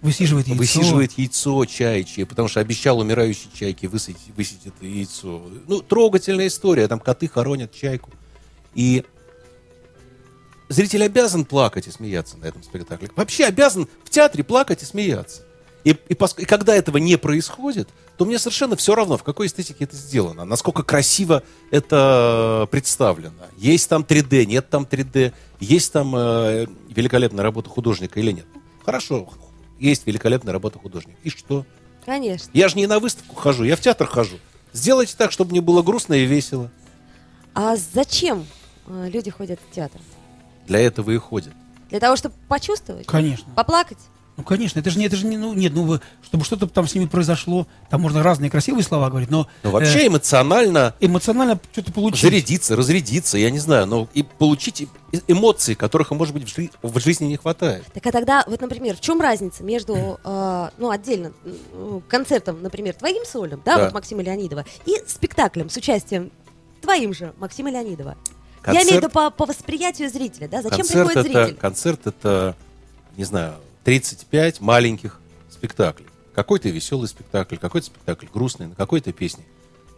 Высиживает 0.00 0.46
яйцо. 0.48 0.58
высиживает 0.58 1.12
яйцо 1.18 1.62
чайчье, 1.66 2.24
потому 2.24 2.48
что 2.48 2.60
обещал 2.60 2.98
умирающей 3.00 3.50
чайке 3.54 3.86
высадить, 3.86 4.16
высадить 4.34 4.66
это 4.68 4.86
яйцо. 4.86 5.42
Ну, 5.68 5.82
трогательная 5.82 6.46
история. 6.46 6.88
Там 6.88 7.00
коты 7.00 7.28
хоронят 7.28 7.74
чайку. 7.74 8.10
И 8.74 9.04
зритель 10.68 11.04
обязан 11.04 11.44
плакать 11.44 11.86
и 11.86 11.90
смеяться 11.90 12.36
на 12.38 12.46
этом 12.46 12.62
спектакле. 12.62 13.10
Вообще 13.16 13.46
обязан 13.46 13.88
в 14.04 14.10
театре 14.10 14.44
плакать 14.44 14.82
и 14.82 14.86
смеяться. 14.86 15.42
И, 15.82 15.90
и, 15.90 16.14
поск- 16.14 16.42
и 16.42 16.44
когда 16.44 16.74
этого 16.74 16.98
не 16.98 17.16
происходит, 17.16 17.88
то 18.18 18.26
мне 18.26 18.38
совершенно 18.38 18.76
все 18.76 18.94
равно, 18.94 19.16
в 19.16 19.22
какой 19.22 19.46
эстетике 19.46 19.84
это 19.84 19.96
сделано, 19.96 20.44
насколько 20.44 20.82
красиво 20.82 21.42
это 21.70 22.68
представлено. 22.70 23.32
Есть 23.56 23.88
там 23.88 24.02
3D, 24.02 24.44
нет 24.44 24.68
там 24.68 24.82
3D, 24.88 25.32
есть 25.58 25.90
там 25.92 26.14
э, 26.14 26.66
великолепная 26.90 27.42
работа 27.42 27.70
художника 27.70 28.20
или 28.20 28.32
нет. 28.32 28.44
Хорошо, 28.84 29.30
есть 29.78 30.06
великолепная 30.06 30.52
работа 30.52 30.78
художника. 30.78 31.18
И 31.24 31.30
что? 31.30 31.64
Конечно. 32.04 32.50
Я 32.52 32.68
же 32.68 32.76
не 32.76 32.86
на 32.86 32.98
выставку 32.98 33.34
хожу, 33.34 33.64
я 33.64 33.74
в 33.74 33.80
театр 33.80 34.06
хожу. 34.06 34.38
Сделайте 34.74 35.14
так, 35.16 35.32
чтобы 35.32 35.52
мне 35.52 35.62
было 35.62 35.80
грустно 35.82 36.12
и 36.12 36.26
весело. 36.26 36.70
А 37.54 37.76
зачем 37.76 38.46
люди 38.86 39.30
ходят 39.30 39.58
в 39.70 39.74
театр? 39.74 40.00
Для 40.66 40.80
этого 40.80 41.10
и 41.10 41.16
ходят. 41.16 41.52
Для 41.90 42.00
того, 42.00 42.16
чтобы 42.16 42.34
почувствовать? 42.48 43.06
Конечно. 43.06 43.52
Поплакать? 43.54 43.98
Ну, 44.36 44.44
конечно, 44.44 44.78
это 44.78 44.88
же 44.88 44.98
не, 44.98 45.04
это 45.04 45.16
же 45.16 45.26
не, 45.26 45.36
ну, 45.36 45.52
нет, 45.52 45.74
ну, 45.74 45.84
вы- 45.84 46.00
чтобы 46.22 46.44
что-то 46.44 46.66
там 46.66 46.88
с 46.88 46.94
ними 46.94 47.04
произошло, 47.04 47.66
там 47.90 48.00
можно 48.00 48.22
разные 48.22 48.50
красивые 48.50 48.82
слова 48.84 49.10
говорить, 49.10 49.28
но 49.28 49.46
Но 49.64 49.70
вообще 49.70 50.04
э, 50.04 50.06
эмоционально 50.06 50.94
эмоционально 51.00 51.60
что-то 51.72 51.92
получить. 51.92 52.22
зарядиться, 52.22 52.74
разрядиться, 52.74 53.36
я 53.36 53.50
не 53.50 53.58
знаю, 53.58 53.86
но 53.86 54.08
и 54.14 54.22
получить 54.22 54.86
э- 55.12 55.18
эмоции, 55.28 55.74
которых, 55.74 56.10
может 56.12 56.32
быть, 56.32 56.44
в, 56.50 56.56
жи- 56.56 56.70
в 56.80 56.98
жизни 57.00 57.26
не 57.26 57.36
хватает. 57.36 57.84
Так 57.92 58.06
а 58.06 58.12
тогда, 58.12 58.44
вот, 58.46 58.58
например, 58.62 58.96
в 58.96 59.00
чем 59.02 59.20
разница 59.20 59.62
между, 59.62 60.18
э, 60.24 60.68
ну, 60.78 60.88
отдельно, 60.88 61.32
концертом, 62.08 62.62
например, 62.62 62.94
твоим 62.94 63.26
сольным, 63.26 63.60
да, 63.64 63.76
Да. 63.76 63.84
вот 63.84 63.92
Максима 63.92 64.22
Леонидова, 64.22 64.64
и 64.86 64.94
спектаклем 65.06 65.68
с 65.68 65.76
участием 65.76 66.30
твоим 66.80 67.12
же 67.12 67.34
Максима 67.38 67.70
Леонидова? 67.70 68.16
Я 68.60 68.64
Концерт- 68.64 68.84
имею 68.88 69.00
в 69.00 69.04
виду 69.04 69.12
по, 69.12 69.30
по 69.30 69.46
восприятию 69.46 70.10
зрителя, 70.10 70.48
да? 70.48 70.62
Зачем 70.62 70.78
концерт 70.78 71.06
приходит 71.08 71.30
это, 71.30 71.44
зритель? 71.44 71.60
концерт 71.60 72.06
это, 72.06 72.56
не 73.16 73.24
знаю, 73.24 73.54
35 73.84 74.60
маленьких 74.60 75.18
спектаклей. 75.50 76.06
Какой-то 76.34 76.68
веселый 76.68 77.08
спектакль, 77.08 77.56
какой-то 77.56 77.86
спектакль 77.86 78.26
грустный, 78.32 78.66
на 78.66 78.74
какой-то 78.74 79.12
песне 79.12 79.44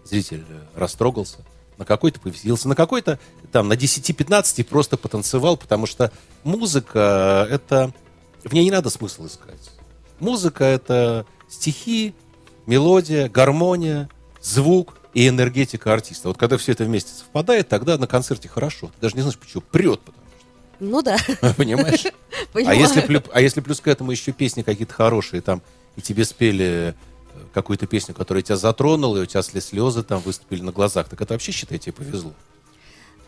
зритель 0.04 0.44
э, 0.48 0.60
растрогался, 0.76 1.38
на 1.78 1.84
какой-то 1.84 2.20
повеселился, 2.20 2.68
на 2.68 2.74
какой-то 2.76 3.18
там 3.50 3.68
на 3.68 3.74
10-15 3.74 4.64
просто 4.64 4.96
потанцевал, 4.96 5.56
потому 5.56 5.86
что 5.86 6.12
музыка 6.44 7.46
э, 7.50 7.54
это... 7.54 7.92
В 8.44 8.52
ней 8.54 8.64
не 8.64 8.70
надо 8.70 8.90
смысл 8.90 9.26
искать. 9.26 9.70
Музыка 10.20 10.64
это 10.64 11.26
стихи, 11.48 12.14
мелодия, 12.66 13.28
гармония, 13.28 14.08
звук 14.40 14.96
и 15.14 15.28
энергетика 15.28 15.92
артиста. 15.92 16.28
Вот 16.28 16.38
когда 16.38 16.56
все 16.56 16.72
это 16.72 16.84
вместе 16.84 17.12
совпадает, 17.12 17.68
тогда 17.68 17.98
на 17.98 18.06
концерте 18.06 18.48
хорошо. 18.48 18.86
Ты 18.88 19.02
даже 19.02 19.14
не 19.16 19.22
знаешь, 19.22 19.38
почему. 19.38 19.62
Прет, 19.62 20.00
потому 20.00 20.24
Ну 20.80 21.02
да, 21.02 21.18
что. 21.18 21.54
Понимаешь? 21.56 22.04
А 22.42 22.52
понимаю. 22.54 22.78
если, 22.80 23.00
плю- 23.02 23.30
а 23.32 23.40
если 23.40 23.60
плюс 23.60 23.80
к 23.80 23.88
этому 23.88 24.10
еще 24.10 24.32
песни 24.32 24.62
какие-то 24.62 24.92
хорошие, 24.94 25.42
там, 25.42 25.62
и 25.96 26.00
тебе 26.00 26.24
спели 26.24 26.94
э, 27.34 27.38
какую-то 27.52 27.86
песню, 27.86 28.14
которая 28.14 28.42
тебя 28.42 28.56
затронула, 28.56 29.18
и 29.18 29.20
у 29.20 29.26
тебя 29.26 29.42
слезы 29.42 30.02
там 30.02 30.20
выступили 30.20 30.62
на 30.62 30.72
глазах, 30.72 31.08
так 31.08 31.20
это 31.20 31.34
вообще, 31.34 31.52
считай, 31.52 31.78
тебе 31.78 31.92
повезло. 31.92 32.32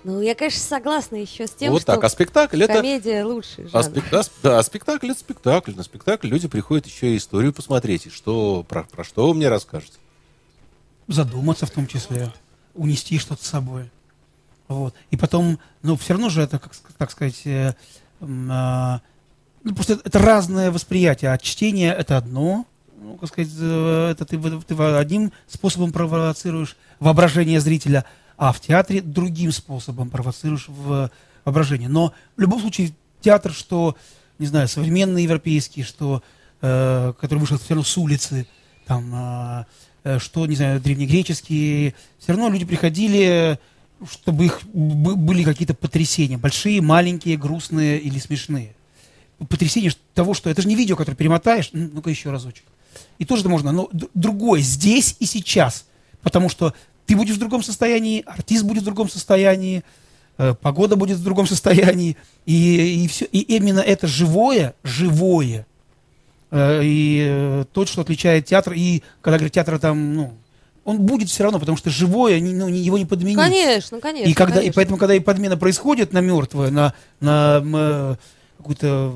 Ну, 0.04 0.20
я, 0.20 0.34
конечно, 0.34 0.60
согласна 0.60 1.16
еще 1.16 1.46
с 1.46 1.50
тем, 1.52 1.70
вот 1.72 1.82
что 1.82 1.92
так. 1.94 2.04
А 2.04 2.08
спектакль 2.10 2.62
это... 2.62 2.74
комедия 2.74 3.24
лучший 3.24 3.66
А 3.72 3.82
жанр. 3.82 3.96
спек- 3.96 4.10
да, 4.10 4.20
сп- 4.20 4.32
да, 4.42 4.58
а 4.58 4.62
спектакль 4.62 5.10
это 5.10 5.20
спектакль. 5.20 5.72
На 5.74 5.82
спектакль 5.82 6.28
люди 6.28 6.48
приходят 6.48 6.86
еще 6.86 7.14
и 7.14 7.16
историю 7.16 7.52
посмотреть. 7.54 8.06
И 8.06 8.10
что, 8.10 8.64
про, 8.68 8.82
про 8.84 9.04
что 9.04 9.28
вы 9.28 9.34
мне 9.34 9.48
расскажете? 9.48 9.94
Задуматься 11.08 11.66
в 11.66 11.70
том 11.70 11.86
числе, 11.86 12.32
унести 12.74 13.18
что-то 13.18 13.44
с 13.44 13.48
собой. 13.48 13.90
Вот. 14.68 14.94
И 15.10 15.16
потом, 15.16 15.58
ну, 15.82 15.96
все 15.96 16.14
равно 16.14 16.28
же 16.28 16.42
это, 16.42 16.58
как, 16.58 16.74
так 16.96 17.10
сказать, 17.10 17.42
э, 17.44 17.74
а, 18.20 19.00
ну, 19.62 19.74
просто 19.74 20.00
это 20.04 20.18
разное 20.18 20.70
восприятие. 20.70 21.32
А 21.32 21.38
чтение 21.38 21.92
это 21.92 22.16
одно, 22.16 22.66
ну, 22.96 23.16
как 23.16 23.28
сказать, 23.28 23.52
э, 23.58 24.08
это 24.12 24.24
ты, 24.24 24.38
ты 24.38 24.74
одним 24.74 25.32
способом 25.46 25.92
провоцируешь 25.92 26.76
воображение 27.00 27.60
зрителя, 27.60 28.04
а 28.36 28.52
в 28.52 28.60
театре 28.60 29.00
другим 29.00 29.52
способом 29.52 30.10
провоцируешь 30.10 30.68
в 30.68 31.10
воображение. 31.44 31.88
Но 31.88 32.14
в 32.36 32.40
любом 32.40 32.60
случае 32.60 32.94
театр, 33.20 33.52
что, 33.52 33.96
не 34.38 34.46
знаю, 34.46 34.68
современный 34.68 35.22
европейский, 35.22 35.82
что, 35.82 36.22
э, 36.62 37.12
который 37.20 37.38
вышел 37.40 37.58
все 37.58 37.70
равно 37.70 37.84
с 37.84 37.96
улицы, 37.98 38.46
там, 38.86 39.14
э, 39.14 39.64
что, 40.18 40.46
не 40.46 40.56
знаю, 40.56 40.80
древнегреческие, 40.80 41.94
все 42.18 42.32
равно 42.32 42.48
люди 42.48 42.64
приходили, 42.64 43.58
чтобы 44.10 44.46
их 44.46 44.60
были 44.64 45.44
какие-то 45.44 45.74
потрясения, 45.74 46.36
большие, 46.36 46.80
маленькие, 46.82 47.36
грустные 47.36 47.98
или 47.98 48.18
смешные 48.18 48.74
потрясение 49.48 49.92
того, 50.14 50.34
что 50.34 50.50
это 50.50 50.62
же 50.62 50.68
не 50.68 50.76
видео, 50.76 50.96
которое 50.96 51.16
перемотаешь, 51.16 51.70
ну-ка 51.72 52.10
еще 52.10 52.30
разочек. 52.30 52.64
И 53.18 53.24
тоже 53.24 53.42
это 53.42 53.48
можно, 53.48 53.72
но 53.72 53.90
другое, 54.14 54.60
здесь 54.60 55.16
и 55.18 55.26
сейчас. 55.26 55.86
Потому 56.22 56.48
что 56.48 56.74
ты 57.06 57.16
будешь 57.16 57.34
в 57.34 57.38
другом 57.38 57.62
состоянии, 57.62 58.22
артист 58.26 58.64
будет 58.64 58.82
в 58.82 58.86
другом 58.86 59.08
состоянии, 59.08 59.82
э, 60.38 60.54
погода 60.54 60.96
будет 60.96 61.18
в 61.18 61.22
другом 61.22 61.46
состоянии. 61.46 62.16
И, 62.46 63.04
и, 63.04 63.08
все, 63.08 63.24
и 63.26 63.40
именно 63.40 63.80
это 63.80 64.06
живое, 64.06 64.74
живое, 64.82 65.60
э, 65.60 65.64
и 66.54 67.26
э, 67.28 67.64
то, 67.72 67.86
что 67.86 68.02
отличает 68.02 68.46
театр, 68.46 68.74
и 68.76 69.02
когда 69.20 69.38
говорят 69.38 69.52
театр 69.52 69.78
там, 69.78 70.14
ну, 70.14 70.34
он 70.84 70.98
будет 71.00 71.28
все 71.28 71.42
равно, 71.42 71.58
потому 71.58 71.76
что 71.76 71.90
живое, 71.90 72.40
ну, 72.40 72.68
его 72.68 72.98
не 72.98 73.06
подменить. 73.06 73.38
Конечно, 73.38 74.00
конечно. 74.00 74.28
И, 74.28 74.34
когда, 74.34 74.56
и 74.56 74.58
конечно. 74.60 74.74
поэтому, 74.76 74.98
когда 74.98 75.14
и 75.14 75.20
подмена 75.20 75.56
происходит 75.56 76.12
на 76.12 76.20
мертвое, 76.20 76.70
на, 76.70 76.94
на 77.20 77.56
м, 77.56 77.74
э, 77.76 78.16
какое-то 78.58 79.14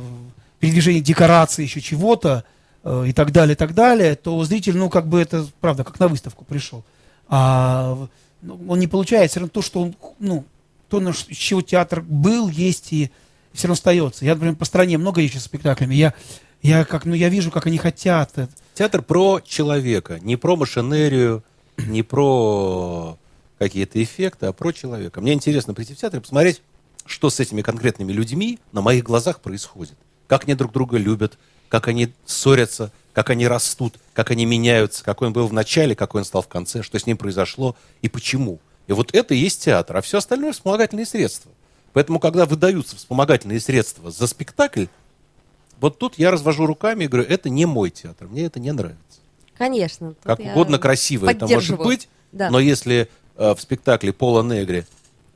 передвижение 0.58 1.02
декорации, 1.02 1.62
еще 1.62 1.80
чего-то, 1.80 2.44
э, 2.84 3.04
и 3.08 3.12
так 3.12 3.32
далее, 3.32 3.54
и 3.54 3.56
так 3.56 3.74
далее, 3.74 4.16
то 4.16 4.42
зритель, 4.44 4.76
ну, 4.76 4.88
как 4.88 5.06
бы 5.06 5.20
это, 5.20 5.46
правда, 5.60 5.84
как 5.84 6.00
на 6.00 6.08
выставку 6.08 6.44
пришел. 6.44 6.84
А 7.28 8.08
ну, 8.40 8.58
он 8.68 8.78
не 8.78 8.86
получает 8.86 9.30
все 9.30 9.40
равно 9.40 9.50
то, 9.50 9.62
что 9.62 9.82
он, 9.82 9.94
ну, 10.18 10.44
то, 10.88 11.00
на 11.00 11.12
чего 11.12 11.60
театр 11.60 12.00
был, 12.00 12.48
есть 12.48 12.92
и 12.92 13.10
все 13.52 13.66
равно 13.66 13.74
остается. 13.74 14.24
Я, 14.24 14.34
например, 14.34 14.56
по 14.56 14.64
стране 14.64 14.96
много 14.96 15.20
езжу 15.20 15.40
с 15.40 15.44
спектаклями. 15.44 15.94
Я, 15.94 16.14
я, 16.62 16.84
как, 16.84 17.04
ну, 17.04 17.14
я 17.14 17.28
вижу, 17.28 17.50
как 17.50 17.66
они 17.66 17.78
хотят. 17.78 18.32
Театр 18.74 19.02
про 19.02 19.40
человека, 19.40 20.18
не 20.20 20.36
про 20.36 20.56
машинерию, 20.56 21.42
не 21.76 22.02
про 22.02 23.18
какие-то 23.58 24.02
эффекты, 24.02 24.46
а 24.46 24.52
про 24.52 24.72
человека. 24.72 25.20
Мне 25.20 25.32
интересно 25.32 25.74
прийти 25.74 25.94
в 25.94 25.98
театр 25.98 26.18
и 26.18 26.22
посмотреть, 26.22 26.62
что 27.04 27.30
с 27.30 27.40
этими 27.40 27.62
конкретными 27.62 28.12
людьми 28.12 28.58
на 28.72 28.80
моих 28.80 29.04
глазах 29.04 29.40
происходит. 29.40 29.96
Как 30.26 30.44
они 30.44 30.54
друг 30.54 30.72
друга 30.72 30.98
любят, 30.98 31.38
как 31.68 31.88
они 31.88 32.12
ссорятся, 32.26 32.92
как 33.12 33.30
они 33.30 33.48
растут, 33.48 33.94
как 34.14 34.30
они 34.30 34.46
меняются, 34.46 35.02
какой 35.04 35.28
он 35.28 35.32
был 35.32 35.46
в 35.46 35.52
начале, 35.52 35.94
какой 35.94 36.20
он 36.20 36.24
стал 36.24 36.42
в 36.42 36.48
конце, 36.48 36.82
что 36.82 36.98
с 36.98 37.06
ним 37.06 37.16
произошло 37.16 37.76
и 38.02 38.08
почему. 38.08 38.60
И 38.86 38.92
вот 38.92 39.14
это 39.14 39.34
и 39.34 39.38
есть 39.38 39.64
театр, 39.64 39.96
а 39.96 40.02
все 40.02 40.18
остальное 40.18 40.52
вспомогательные 40.52 41.06
средства. 41.06 41.50
Поэтому, 41.92 42.20
когда 42.20 42.46
выдаются 42.46 42.96
вспомогательные 42.96 43.60
средства 43.60 44.10
за 44.10 44.26
спектакль, 44.26 44.86
вот 45.80 45.98
тут 45.98 46.18
я 46.18 46.30
развожу 46.30 46.66
руками 46.66 47.04
и 47.04 47.08
говорю, 47.08 47.28
это 47.28 47.48
не 47.50 47.66
мой 47.66 47.90
театр, 47.90 48.28
мне 48.28 48.44
это 48.44 48.60
не 48.60 48.72
нравится. 48.72 48.98
Конечно. 49.56 50.14
Как 50.22 50.38
угодно 50.40 50.78
красиво 50.78 51.28
это 51.30 51.46
может 51.46 51.78
быть, 51.78 52.08
Да. 52.32 52.50
но 52.50 52.60
если 52.60 53.08
э, 53.36 53.54
в 53.54 53.60
спектакле 53.60 54.12
Пола 54.12 54.42
Негри 54.42 54.84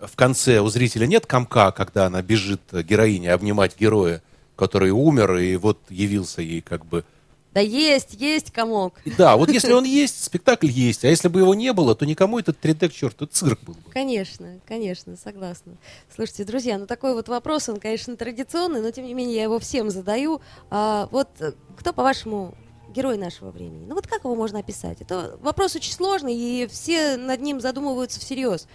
в 0.00 0.14
конце 0.16 0.60
у 0.60 0.68
зрителя 0.68 1.06
нет 1.06 1.26
комка, 1.26 1.72
когда 1.72 2.06
она 2.06 2.22
бежит, 2.22 2.60
э, 2.72 2.82
героиня, 2.82 3.34
обнимать 3.34 3.78
героя, 3.78 4.22
который 4.56 4.90
умер, 4.90 5.36
и 5.36 5.56
вот 5.56 5.78
явился 5.88 6.42
ей 6.42 6.60
как 6.60 6.84
бы... 6.86 7.04
Да 7.54 7.60
есть, 7.60 8.14
есть 8.14 8.50
комок. 8.50 8.94
Да, 9.18 9.36
вот 9.36 9.50
если 9.50 9.72
он 9.72 9.84
есть, 9.84 10.24
спектакль 10.24 10.68
есть, 10.68 11.04
а 11.04 11.08
если 11.08 11.28
бы 11.28 11.40
его 11.40 11.54
не 11.54 11.72
было, 11.72 11.94
то 11.94 12.06
никому 12.06 12.38
этот 12.38 12.64
3D 12.64 12.88
к 12.88 12.92
черту, 12.92 13.26
цирк 13.26 13.60
был 13.62 13.74
бы. 13.74 13.90
Конечно, 13.90 14.58
конечно, 14.66 15.16
согласна. 15.16 15.72
Слушайте, 16.14 16.44
друзья, 16.44 16.78
ну 16.78 16.86
такой 16.86 17.14
вот 17.14 17.28
вопрос, 17.28 17.68
он, 17.68 17.78
конечно, 17.78 18.16
традиционный, 18.16 18.80
но 18.80 18.90
тем 18.90 19.04
не 19.04 19.12
менее 19.12 19.36
я 19.36 19.42
его 19.44 19.58
всем 19.58 19.90
задаю. 19.90 20.40
А, 20.70 21.08
вот 21.10 21.28
э, 21.40 21.52
кто, 21.76 21.92
по-вашему, 21.92 22.54
герой 22.92 23.18
нашего 23.18 23.50
времени? 23.50 23.84
Ну 23.86 23.94
вот 23.94 24.06
как 24.06 24.24
его 24.24 24.34
можно 24.34 24.60
описать? 24.60 25.02
Это 25.02 25.36
вопрос 25.42 25.76
очень 25.76 25.92
сложный, 25.92 26.34
и 26.34 26.66
все 26.68 27.16
над 27.16 27.40
ним 27.40 27.60
задумываются 27.60 28.18
всерьез. 28.18 28.66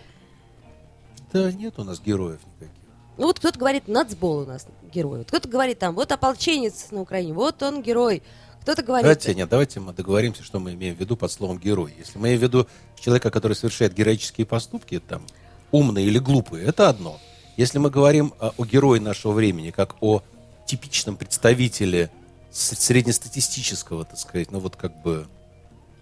Да 1.33 1.51
нет 1.51 1.73
у 1.77 1.83
нас 1.83 1.99
героев 1.99 2.39
никаких. 2.45 2.75
Ну 3.17 3.25
вот 3.25 3.39
кто-то 3.39 3.57
говорит, 3.57 3.87
нацбол 3.87 4.39
у 4.39 4.45
нас 4.45 4.67
герой. 4.93 5.19
Вот 5.19 5.27
Кто-то 5.27 5.47
говорит 5.47 5.79
там, 5.79 5.95
вот 5.95 6.11
ополченец 6.11 6.91
на 6.91 7.01
Украине, 7.01 7.33
вот 7.33 7.61
он 7.63 7.81
герой. 7.81 8.21
Кто-то 8.67 8.84
говорит... 8.84 9.03
Давайте, 9.03 9.34
нет, 9.34 9.47
давайте 9.47 9.80
мы 9.80 9.93
договоримся, 9.93 10.43
что 10.43 10.60
мы 10.60 10.73
имеем 10.73 10.93
в 10.93 10.99
виду 10.99 11.15
под 11.15 11.32
словом 11.32 11.58
герой. 11.58 11.93
Если 11.97 12.17
мы 12.17 12.27
имеем 12.27 12.41
в 12.41 12.43
виду 12.43 12.67
человека, 12.99 13.32
который 13.32 13.53
совершает 13.53 13.93
героические 13.93 14.45
поступки, 14.45 14.99
там, 14.99 15.25
умные 15.71 16.06
или 16.06 16.19
глупые, 16.19 16.65
это 16.65 16.89
одно. 16.89 17.17
Если 17.56 17.77
мы 17.77 17.89
говорим 17.89 18.34
а, 18.41 18.51
о 18.58 18.65
герое 18.65 18.99
нашего 18.99 19.32
времени, 19.32 19.71
как 19.71 19.95
о 20.01 20.21
типичном 20.65 21.15
представителе 21.15 22.12
среднестатистического, 22.51 24.03
так 24.03 24.19
сказать, 24.19 24.51
ну 24.51 24.60
вот 24.60 24.75
как 24.75 25.01
бы, 25.01 25.27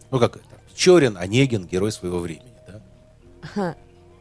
ну 0.09 0.17
как 0.17 0.37
это, 0.37 0.45
Печорин, 0.73 1.17
Онегин, 1.17 1.67
герой 1.67 1.91
своего 1.91 2.17
времени, 2.17 2.51
да? 3.53 3.75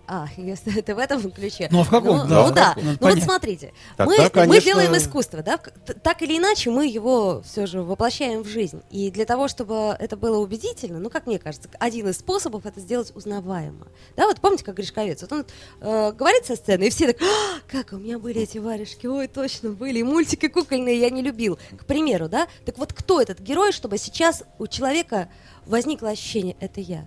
А, 0.06 0.26
если 0.36 0.78
это 0.78 0.94
в 0.94 0.98
этом 0.98 1.30
ключе. 1.30 1.68
Ну, 1.70 1.80
а 1.80 1.84
в 1.84 1.90
каком? 1.90 2.18
Ну, 2.18 2.26
Да, 2.28 2.46
ну 2.46 2.52
да. 2.52 2.74
каком? 2.74 2.84
Ну, 2.84 2.96
вот 3.00 3.22
смотрите. 3.22 3.72
Тогда, 3.96 4.12
мы, 4.16 4.22
мы 4.24 4.30
конечно- 4.30 4.60
делаем 4.62 4.96
искусство, 4.96 5.42
да? 5.42 5.56
Так 5.56 6.22
или 6.22 6.36
иначе, 6.38 6.70
мы 6.70 6.86
его 6.86 7.42
все 7.42 7.66
же 7.66 7.82
воплощаем 7.82 8.42
в 8.42 8.46
жизнь. 8.48 8.82
И 8.90 9.10
для 9.10 9.24
того, 9.24 9.48
чтобы 9.48 9.96
это 9.98 10.16
было 10.16 10.38
убедительно, 10.38 10.98
ну, 10.98 11.08
как 11.10 11.26
мне 11.26 11.38
кажется, 11.38 11.68
один 11.78 12.08
из 12.08 12.18
способов 12.18 12.66
это 12.66 12.80
сделать 12.80 13.12
узнаваемо. 13.14 13.86
Да, 14.16 14.26
вот 14.26 14.40
помните, 14.40 14.64
как 14.64 14.74
Гришковец? 14.76 15.22
Вот 15.22 15.32
он 15.32 15.46
э, 15.80 16.12
говорит 16.12 16.44
со 16.44 16.56
сцены, 16.56 16.84
и 16.84 16.90
все 16.90 17.12
так, 17.12 17.22
«А, 17.22 17.60
как 17.70 17.92
у 17.92 17.96
меня 17.96 18.18
были 18.18 18.42
эти 18.42 18.58
варежки, 18.58 19.06
ой, 19.06 19.26
точно 19.26 19.70
были, 19.70 20.00
и 20.00 20.02
мультики 20.02 20.48
кукольные 20.48 20.98
я 20.98 21.10
не 21.10 21.22
любил. 21.22 21.58
К 21.78 21.86
примеру, 21.86 22.28
да? 22.28 22.46
Так 22.66 22.76
вот, 22.78 22.92
кто 22.92 23.20
этот 23.20 23.40
герой, 23.40 23.72
чтобы 23.72 23.96
сейчас 23.98 24.42
у 24.58 24.66
человека 24.66 25.28
возникло 25.66 26.10
ощущение, 26.10 26.56
это 26.60 26.80
я? 26.80 27.06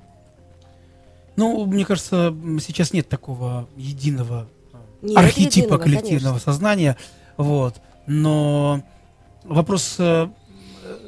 Ну, 1.37 1.67
мне 1.67 1.85
кажется, 1.85 2.35
сейчас 2.59 2.93
нет 2.93 3.07
такого 3.07 3.69
единого 3.77 4.47
э, 4.73 4.77
Нет 5.03 5.17
архетипа 5.17 5.65
единого, 5.65 5.77
коллективного 5.83 6.33
конечно. 6.33 6.51
сознания. 6.51 6.97
Вот. 7.37 7.75
Но 8.07 8.81
вопрос, 9.43 9.97
э, 9.99 10.29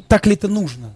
так 0.07 0.27
ли 0.27 0.35
это 0.35 0.47
нужно? 0.47 0.93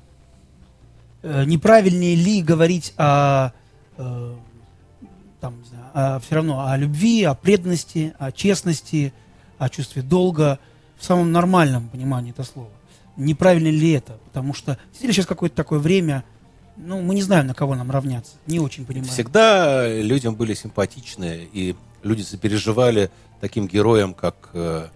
Э, 1.24 1.46
Неправильнее 1.46 2.15
ли 2.15 2.43
говорить 2.43 2.93
о, 2.96 3.50
там, 3.98 5.60
не 5.60 5.67
знаю, 5.67 6.22
все 6.22 6.36
равно 6.36 6.67
о 6.67 6.78
любви, 6.78 7.24
о 7.24 7.34
преданности, 7.34 8.13
о 8.19 8.32
честности, 8.32 9.13
о 9.58 9.67
чувстве 9.69 10.04
долга 10.04 10.60
в 10.98 11.04
самом 11.04 11.32
нормальном 11.32 11.89
понимании 11.89 12.32
этого 12.32 12.46
слова? 12.46 12.69
Неправильно 13.17 13.69
ли 13.69 13.91
это? 13.93 14.19
Потому 14.26 14.54
что 14.54 14.78
действительно 14.89 15.13
сейчас 15.13 15.26
какое-то 15.26 15.56
такое 15.56 15.80
время, 15.80 16.24
ну, 16.75 17.01
мы 17.01 17.15
не 17.15 17.21
знаем, 17.21 17.47
на 17.47 17.53
кого 17.53 17.75
нам 17.75 17.91
равняться. 17.91 18.33
Не 18.47 18.59
очень 18.59 18.86
понимаем. 18.86 19.12
Всегда 19.12 19.88
людям 19.88 20.36
были 20.36 20.53
симпатичны, 20.53 21.47
и 21.53 21.75
люди 22.01 22.21
сопереживали 22.21 23.12
таким 23.41 23.67
героям, 23.67 24.13
как 24.13 24.49
э, 24.53 24.88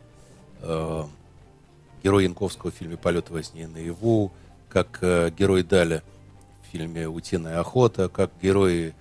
э, 0.62 1.04
герой 2.04 2.24
Янковского 2.24 2.72
в 2.72 2.76
фильме 2.76 2.98
«Полет 2.98 3.30
во 3.30 3.44
сне 3.44 3.68
наяву», 3.68 4.32
как 4.70 5.00
э, 5.02 5.32
герой 5.38 5.64
Даля 5.64 6.04
в 6.68 6.72
фильме 6.72 7.08
«Утиная 7.08 7.60
охота», 7.60 8.10
как 8.10 8.32
герой, 8.42 8.94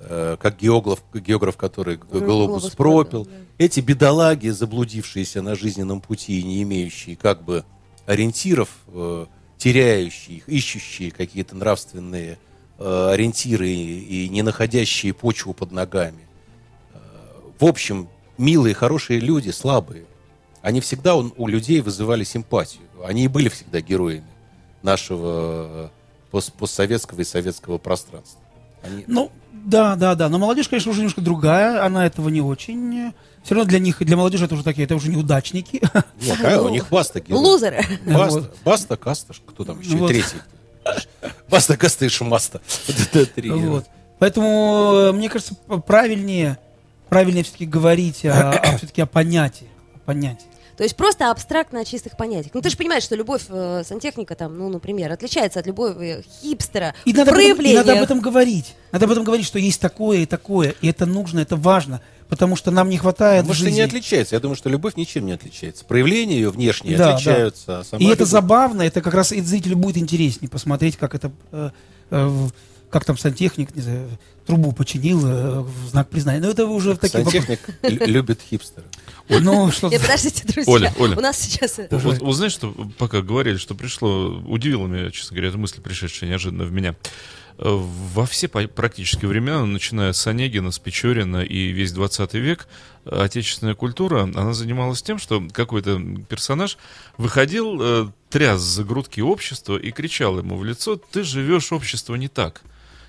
э, 0.00 0.36
как 0.40 0.58
географ, 0.58 1.02
географ, 1.14 1.56
который 1.56 1.96
Глобус 1.96 2.22
глобус 2.22 2.70
пропил, 2.70 3.02
пропил. 3.02 3.24
да. 3.24 3.30
Эти 3.58 3.80
бедолаги, 3.80 4.48
заблудившиеся 4.48 5.40
на 5.40 5.54
жизненном 5.54 6.00
пути 6.00 6.40
и 6.40 6.42
не 6.42 6.62
имеющие 6.62 7.16
как 7.16 7.44
бы 7.44 7.64
ориентиров, 8.06 8.68
э, 8.88 9.26
теряющие 9.64 10.36
их, 10.36 10.46
ищущие 10.46 11.10
какие-то 11.10 11.56
нравственные 11.56 12.36
э, 12.78 13.08
ориентиры 13.12 13.70
и, 13.70 14.28
не 14.28 14.42
находящие 14.42 15.14
почву 15.14 15.54
под 15.54 15.72
ногами. 15.72 16.28
Э, 16.92 16.98
в 17.58 17.64
общем, 17.64 18.10
милые, 18.36 18.74
хорошие 18.74 19.20
люди, 19.20 19.48
слабые, 19.48 20.04
они 20.60 20.82
всегда 20.82 21.16
у, 21.16 21.32
у 21.38 21.46
людей 21.46 21.80
вызывали 21.80 22.24
симпатию. 22.24 22.82
Они 23.02 23.24
и 23.24 23.28
были 23.28 23.48
всегда 23.48 23.80
героями 23.80 24.26
нашего 24.82 25.86
э, 25.86 25.88
пост- 26.30 26.52
постсоветского 26.52 27.22
и 27.22 27.24
советского 27.24 27.78
пространства. 27.78 28.42
Они- 28.84 29.04
Ну, 29.06 29.32
да, 29.52 29.96
да, 29.96 30.14
да. 30.14 30.28
Но 30.28 30.38
молодежь, 30.38 30.68
конечно, 30.68 30.90
уже 30.90 31.00
немножко 31.00 31.20
другая. 31.20 31.84
Она 31.84 32.06
этого 32.06 32.28
не 32.28 32.40
очень. 32.40 33.12
Все 33.42 33.54
равно 33.54 33.68
для 33.68 33.78
них, 33.78 33.98
для 33.98 34.16
молодежи 34.16 34.44
это 34.46 34.54
уже 34.54 34.64
такие, 34.64 34.84
это 34.84 34.94
уже 34.94 35.10
неудачники. 35.10 35.82
Нет, 36.20 36.38
а 36.44 36.62
у 36.62 36.68
них 36.68 36.88
баста. 36.88 37.20
Лузеры. 37.28 37.82
Баста, 38.06 38.40
Вот. 38.40 38.56
баста, 38.64 38.96
каста, 38.96 39.34
кто 39.46 39.64
там 39.64 39.80
еще? 39.80 39.96
Вот. 39.96 40.08
Третий. 40.08 40.36
Баста, 41.50 41.76
каста 41.76 42.04
и 42.04 42.08
шумаста. 42.08 42.60
Вот. 43.70 43.86
Поэтому, 44.18 44.92
э, 44.94 45.12
мне 45.12 45.28
кажется, 45.28 45.54
правильнее, 45.86 46.58
правильнее 47.08 47.42
все-таки 47.44 47.66
говорить 47.66 48.24
о, 48.24 48.52
все-таки 48.78 49.02
о 49.02 49.06
понятии. 49.06 49.68
О 49.94 49.98
понятии. 49.98 50.46
То 50.76 50.82
есть 50.82 50.96
просто 50.96 51.30
абстрактно 51.30 51.80
о 51.80 51.84
чистых 51.84 52.16
понятиях. 52.16 52.52
Ну 52.54 52.60
ты 52.60 52.70
же 52.70 52.76
понимаешь, 52.76 53.04
что 53.04 53.14
любовь 53.14 53.42
э, 53.48 53.82
сантехника 53.86 54.34
там, 54.34 54.58
ну, 54.58 54.68
например, 54.68 55.12
отличается 55.12 55.60
от 55.60 55.66
любови 55.66 56.24
хипстера 56.42 56.94
И 57.04 57.12
надо, 57.12 57.30
об 57.32 57.38
этом, 57.38 57.64
и 57.64 57.74
надо 57.74 57.92
об 57.92 58.02
этом 58.02 58.20
говорить. 58.20 58.74
Надо 58.92 59.04
об 59.04 59.10
этом 59.12 59.24
говорить, 59.24 59.46
что 59.46 59.58
есть 59.58 59.80
такое 59.80 60.18
и 60.18 60.26
такое. 60.26 60.74
И 60.80 60.88
это 60.88 61.06
нужно, 61.06 61.40
это 61.40 61.56
важно. 61.56 62.00
Потому 62.28 62.56
что 62.56 62.70
нам 62.70 62.88
не 62.88 62.96
хватает 62.96 63.46
Может, 63.46 63.62
и 63.62 63.64
жизни. 63.66 63.76
не 63.76 63.82
отличается. 63.82 64.34
Я 64.34 64.40
думаю, 64.40 64.56
что 64.56 64.68
любовь 64.68 64.96
ничем 64.96 65.26
не 65.26 65.32
отличается. 65.32 65.84
Проявления 65.84 66.36
ее 66.36 66.50
внешние 66.50 66.96
Да, 66.96 67.14
отличаются. 67.14 67.80
а 67.80 67.84
сама 67.84 68.02
И 68.02 68.06
это 68.06 68.20
любовь- 68.20 68.28
забавно, 68.30 68.82
это 68.82 69.00
как 69.02 69.14
раз 69.14 69.30
и 69.32 69.40
зрителю 69.42 69.76
будет 69.76 69.98
интереснее 69.98 70.48
посмотреть, 70.48 70.96
как 70.96 71.14
это, 71.14 71.30
э, 71.52 71.70
э, 72.10 72.30
как 72.90 73.04
там 73.04 73.18
сантехник, 73.18 73.76
не 73.76 73.82
знаю, 73.82 74.08
трубу 74.46 74.72
починил 74.72 75.26
э, 75.26 75.60
в 75.60 75.88
знак 75.88 76.08
признания. 76.10 76.40
Но 76.40 76.48
это 76.50 76.66
уже 76.66 76.96
такие 76.96 77.24
вопросы. 77.24 77.46
Сантехник 77.46 78.00
лю- 78.00 78.06
любит 78.06 78.40
хипстера. 78.42 78.84
Ну, 79.28 79.70
что 79.72 79.88
Нет, 79.88 80.02
подождите, 80.02 80.44
друзья. 80.46 80.72
Оля, 80.72 80.94
Оля. 80.98 81.16
У 81.16 81.20
нас 81.20 81.38
сейчас... 81.38 81.78
э, 81.78 81.88
Вот, 81.90 82.18
вот 82.18 82.34
знаешь, 82.34 82.52
что 82.52 82.72
пока 82.98 83.22
говорили, 83.22 83.56
что 83.56 83.74
пришло, 83.74 84.26
удивило 84.46 84.86
меня, 84.86 85.10
честно 85.10 85.34
говоря, 85.34 85.48
эта 85.48 85.58
мысль, 85.58 85.80
пришедшая 85.80 86.28
неожиданно 86.28 86.64
в 86.64 86.72
меня. 86.72 86.94
Э, 87.58 87.64
Во 87.66 88.26
все 88.26 88.48
практически 88.48 89.24
времена, 89.24 89.64
начиная 89.64 90.12
с 90.12 90.26
Онегина, 90.26 90.70
с 90.72 90.78
Печорина 90.78 91.38
и 91.42 91.68
весь 91.72 91.92
20 91.92 92.34
век, 92.34 92.68
отечественная 93.06 93.74
культура, 93.74 94.24
она 94.24 94.52
занималась 94.52 95.02
тем, 95.02 95.18
что 95.18 95.42
какой-то 95.52 96.00
персонаж 96.28 96.76
выходил, 97.16 98.12
тряс 98.28 98.60
за 98.60 98.84
грудки 98.84 99.20
общества 99.20 99.76
и 99.76 99.90
кричал 99.90 100.38
ему 100.38 100.56
в 100.56 100.64
лицо, 100.64 100.96
ты 100.96 101.22
живешь 101.22 101.72
общество 101.72 102.14
не 102.16 102.28
так. 102.28 102.62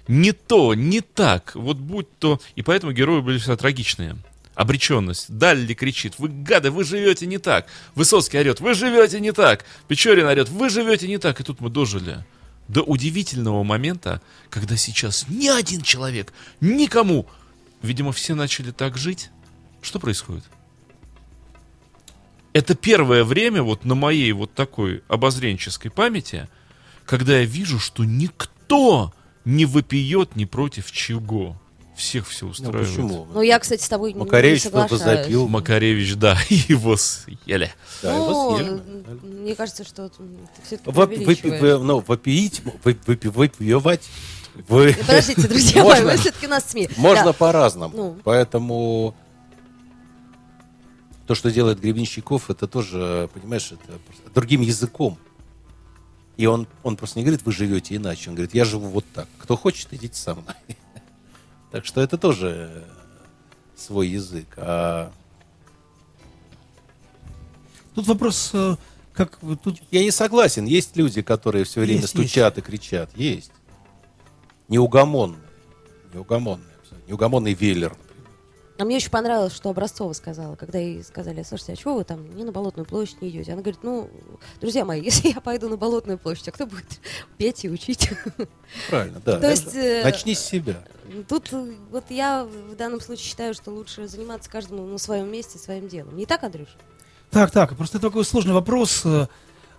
Не 0.08 0.34
то, 0.34 0.74
не 0.74 1.02
так, 1.02 1.54
вот 1.56 1.78
будь 1.78 2.20
то... 2.20 2.40
И 2.56 2.62
поэтому 2.62 2.92
герои 2.92 3.22
были 3.22 3.38
всегда 3.38 3.58
трагичные. 3.58 4.18
Обреченность. 4.54 5.36
Далли 5.36 5.74
кричит, 5.74 6.16
вы 6.18 6.30
гады, 6.30 6.72
вы 6.72 6.84
живете 6.84 7.26
не 7.26 7.40
так. 7.40 7.68
Высоцкий 7.96 8.38
орет, 8.38 8.62
вы 8.62 8.74
живете 8.74 9.20
не 9.20 9.32
так. 9.32 9.66
Печорин 9.88 10.28
орет, 10.28 10.50
вы 10.50 10.70
живете 10.70 11.08
не 11.08 11.18
так. 11.18 11.40
И 11.40 11.44
тут 11.44 11.60
мы 11.60 11.70
дожили 11.70 12.24
до 12.68 12.82
удивительного 12.82 13.64
момента, 13.64 14.22
когда 14.50 14.78
сейчас 14.78 15.28
ни 15.28 15.48
один 15.48 15.82
человек, 15.82 16.34
никому, 16.62 17.28
видимо, 17.82 18.12
все 18.12 18.36
начали 18.36 18.72
так 18.72 18.98
жить. 18.98 19.30
Что 19.82 20.00
происходит? 20.00 20.44
Это 22.54 22.76
первое 22.76 23.24
время 23.24 23.62
вот 23.62 23.84
на 23.84 23.96
моей 23.96 24.32
вот 24.32 24.54
такой 24.54 25.04
обозренческой 25.10 25.92
памяти, 25.92 26.48
когда 27.06 27.40
я 27.40 27.46
вижу, 27.46 27.80
что 27.80 28.06
никто 28.06 29.14
не 29.46 29.66
выпьет 29.66 30.36
ни 30.36 30.46
против 30.46 30.92
чего. 30.92 31.56
Всех 31.96 32.28
все 32.28 32.46
Ну, 32.46 32.52
устраивает. 32.52 32.90
почему? 32.90 33.26
Ну, 33.34 33.42
я, 33.42 33.58
кстати, 33.58 33.82
с 33.82 33.88
тобой 33.88 34.12
не- 34.12 34.20
Макаревич 34.20 34.66
не 34.66 34.70
что-то 34.70 34.90
соглашаюсь. 34.98 35.26
запил. 35.28 35.48
Макаревич, 35.48 36.16
да, 36.16 36.38
его 36.50 36.98
съели. 36.98 37.72
Да, 38.04 38.14
его 38.16 38.30
Ну, 38.30 38.58
съели. 38.58 38.70
м, 38.70 39.20
мне 39.44 39.56
кажется, 39.56 39.86
что 39.86 40.10
ты 40.10 40.22
все-таки 40.66 40.90
Воп- 40.90 41.60
вы- 41.60 41.78
ну, 41.80 42.00
вопиить, 42.06 42.62
выпи- 42.84 43.30
выпивать. 43.30 44.04
вы- 44.68 44.94
Подождите, 44.94 45.42
друзья 45.48 45.84
мои, 45.86 45.94
Можно- 45.94 46.12
вы 46.12 46.18
все-таки 46.18 46.48
нас 46.48 46.70
СМИ. 46.70 46.90
Можно 46.98 47.26
Да. 47.28 47.34
по-разному. 47.34 47.96
Ну. 47.96 48.18
Поэтому 48.26 49.16
то, 51.28 51.34
что 51.34 51.50
делает 51.50 51.80
Гребенщиков, 51.80 52.50
это 52.50 52.68
тоже, 52.68 53.30
понимаешь, 53.34 53.72
это 53.72 54.00
просто 54.06 54.30
другим 54.34 54.60
языком. 54.62 55.18
И 56.38 56.46
он, 56.46 56.68
он 56.84 56.98
просто 56.98 57.20
не 57.20 57.26
говорит, 57.26 57.46
вы 57.46 57.52
живете 57.52 57.96
иначе. 57.96 58.30
Он 58.30 58.36
говорит, 58.36 58.54
я 58.54 58.66
живу 58.66 58.88
вот 58.90 59.06
так. 59.14 59.28
Кто 59.38 59.56
хочет, 59.56 59.94
идите 59.94 60.18
со 60.18 60.36
мной. 60.36 60.56
Так 61.72 61.86
что 61.86 62.00
это 62.00 62.18
тоже 62.18 62.86
свой 63.76 64.08
язык. 64.08 64.48
А 64.56 65.12
Тут 67.96 68.08
вопрос, 68.08 68.52
э, 68.54 68.76
как 69.14 69.40
тут 69.64 69.82
я 69.90 70.04
не 70.04 70.12
согласен. 70.12 70.66
Есть 70.66 70.98
люди, 70.98 71.22
которые 71.22 71.64
все 71.64 71.80
время 71.80 72.02
Есть, 72.02 72.10
стучат 72.10 72.58
и 72.58 72.62
кричат. 72.62 73.10
Есть. 73.16 73.52
Неугомонные. 74.68 75.40
Неугомонные. 76.14 76.68
Неугомонный 77.08 77.54
Веллер. 77.54 77.96
А 78.78 78.84
мне 78.84 78.98
очень 78.98 79.10
понравилось, 79.10 79.54
что 79.54 79.70
Образцова 79.70 80.12
сказала, 80.12 80.56
когда 80.58 80.80
ей 80.80 81.02
сказали, 81.04 81.44
слушайте, 81.44 81.74
а 81.74 81.76
чего 81.78 81.96
вы 81.96 82.04
там 82.04 82.36
не 82.36 82.44
на 82.44 82.52
Болотную 82.52 82.86
площадь 82.86 83.22
не 83.22 83.30
идете? 83.30 83.54
Она 83.54 83.62
говорит, 83.62 83.80
ну, 83.84 84.10
друзья 84.60 84.84
мои, 84.84 85.02
если 85.06 85.30
я 85.30 85.40
пойду 85.40 85.70
на 85.70 85.78
Болотную 85.78 86.18
площадь, 86.18 86.50
а 86.50 86.52
кто 86.52 86.66
будет 86.66 87.00
петь 87.38 87.64
и 87.64 87.70
учить? 87.70 88.10
Правильно, 88.90 89.22
да. 89.24 89.40
То 89.40 89.50
есть, 89.50 89.74
э, 89.76 90.04
Начни 90.04 90.36
с 90.36 90.40
себя. 90.40 90.84
Тут 91.30 91.54
э, 91.54 91.74
вот 91.90 92.06
я 92.10 92.44
в 92.44 92.76
данном 92.76 93.00
случае 93.00 93.26
считаю, 93.26 93.54
что 93.54 93.72
лучше 93.72 94.08
заниматься 94.10 94.50
каждому 94.50 94.86
на 94.86 94.98
своем 94.98 95.32
месте, 95.32 95.58
своим 95.58 95.88
делом. 95.88 96.18
Не 96.18 96.26
так, 96.26 96.44
Андрюш? 96.44 96.70
Так, 97.32 97.52
так, 97.52 97.76
просто 97.78 97.98
это 97.98 98.08
такой 98.08 98.26
сложный 98.26 98.54
вопрос. 98.54 99.04
э, 99.06 99.28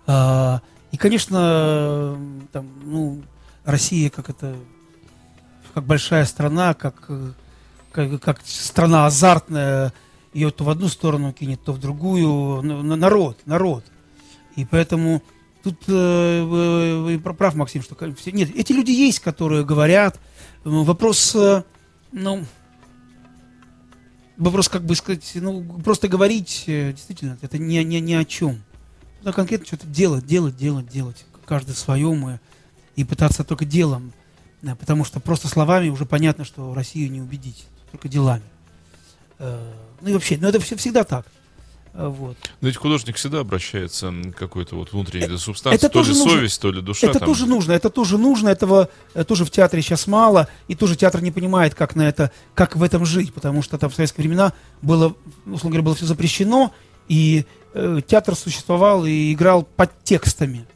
а, 0.07 0.61
И, 0.91 0.97
конечно, 0.97 2.17
там, 2.51 2.67
ну, 2.83 3.21
Россия 3.63 4.09
как 4.09 4.29
это, 4.31 4.55
как 5.75 5.83
большая 5.83 6.25
страна, 6.25 6.73
как, 6.73 7.05
э, 7.09 7.31
как, 7.97 8.21
как 8.21 8.41
страна 8.45 9.07
азартная, 9.07 9.91
ее 10.31 10.51
то 10.51 10.63
в 10.63 10.69
одну 10.69 10.87
сторону 10.87 11.33
кинет, 11.33 11.63
то 11.63 11.73
в 11.73 11.79
другую. 11.79 12.61
Ну, 12.61 12.83
на- 12.83 12.95
Народ, 12.95 13.39
народ. 13.45 13.83
И 14.55 14.65
поэтому 14.65 15.23
тут 15.63 15.77
э, 15.87 17.19
прав, 17.37 17.55
Максим, 17.55 17.81
что 17.81 17.95
нет, 18.31 18.55
эти 18.55 18.71
люди 18.71 18.91
есть, 18.91 19.19
которые 19.19 19.65
говорят. 19.65 20.19
Э, 20.63 20.69
Вопрос, 20.69 21.33
э, 21.35 21.63
ну, 22.11 22.45
вопрос, 24.37 24.69
как 24.69 24.83
бы 24.85 24.95
сказать, 24.95 25.31
ну, 25.35 25.63
просто 25.83 26.07
говорить, 26.07 26.65
э, 26.67 26.91
действительно, 26.93 27.37
это 27.41 27.57
не, 27.57 27.83
не, 27.83 27.99
ни 27.99 28.13
о 28.13 28.23
чем. 28.23 28.61
Надо 29.23 29.33
конкретно 29.35 29.65
что-то 29.65 29.87
делать, 29.87 30.25
делать, 30.27 30.55
делать, 30.55 30.87
делать. 30.87 31.25
Каждый 31.45 31.73
в 31.73 31.79
своем 31.79 32.29
и, 32.29 32.37
и 32.95 33.03
пытаться 33.03 33.43
только 33.43 33.65
делом. 33.65 34.13
Потому 34.79 35.03
что 35.05 35.19
просто 35.19 35.47
словами 35.47 35.89
уже 35.89 36.05
понятно, 36.05 36.43
что 36.43 36.73
Россию 36.73 37.11
не 37.11 37.21
убедить, 37.21 37.65
только 37.91 38.07
делами. 38.07 38.43
Э, 39.39 39.59
Ну 40.01 40.09
и 40.09 40.13
вообще, 40.13 40.37
ну 40.39 40.47
это 40.47 40.59
все, 40.59 40.75
всегда 40.75 41.03
так. 41.03 41.25
Э, 41.93 42.07
Вот. 42.07 42.37
Но 42.61 42.67
ведь 42.67 42.77
художник 42.77 43.15
всегда 43.15 43.39
обращается 43.39 44.11
к 44.11 44.37
какой-то 44.37 44.75
вот 44.75 44.93
внутренней 44.93 45.37
субстанции, 45.37 45.77
это 45.77 45.89
то 45.89 46.01
ли 46.01 46.09
нужно. 46.09 46.31
совесть, 46.31 46.61
то 46.61 46.71
ли 46.71 46.81
душа. 46.81 47.07
это 47.07 47.19
там. 47.19 47.27
тоже 47.27 47.45
нужно, 47.47 47.71
это 47.73 47.89
тоже 47.89 48.17
нужно, 48.17 48.49
этого 48.49 48.89
э, 49.13 49.23
тоже 49.23 49.45
в 49.45 49.51
театре 49.51 49.81
сейчас 49.81 50.07
мало, 50.07 50.47
и 50.67 50.75
тоже 50.75 50.95
театр 50.95 51.21
не 51.21 51.31
понимает, 51.31 51.75
как 51.75 51.95
на 51.95 52.07
это, 52.07 52.31
как 52.53 52.75
в 52.75 52.83
этом 52.83 53.05
жить, 53.05 53.33
потому 53.33 53.61
что 53.63 53.77
там 53.77 53.89
в 53.89 53.95
советские 53.95 54.23
времена 54.23 54.53
было, 54.81 55.15
условно 55.45 55.69
говоря, 55.69 55.83
было 55.83 55.95
все 55.95 56.05
запрещено, 56.05 56.71
и 57.07 57.45
э, 57.73 58.01
театр 58.05 58.35
существовал 58.35 59.05
и 59.05 59.33
играл 59.33 59.63
под 59.63 59.91
текстами, 60.03 60.67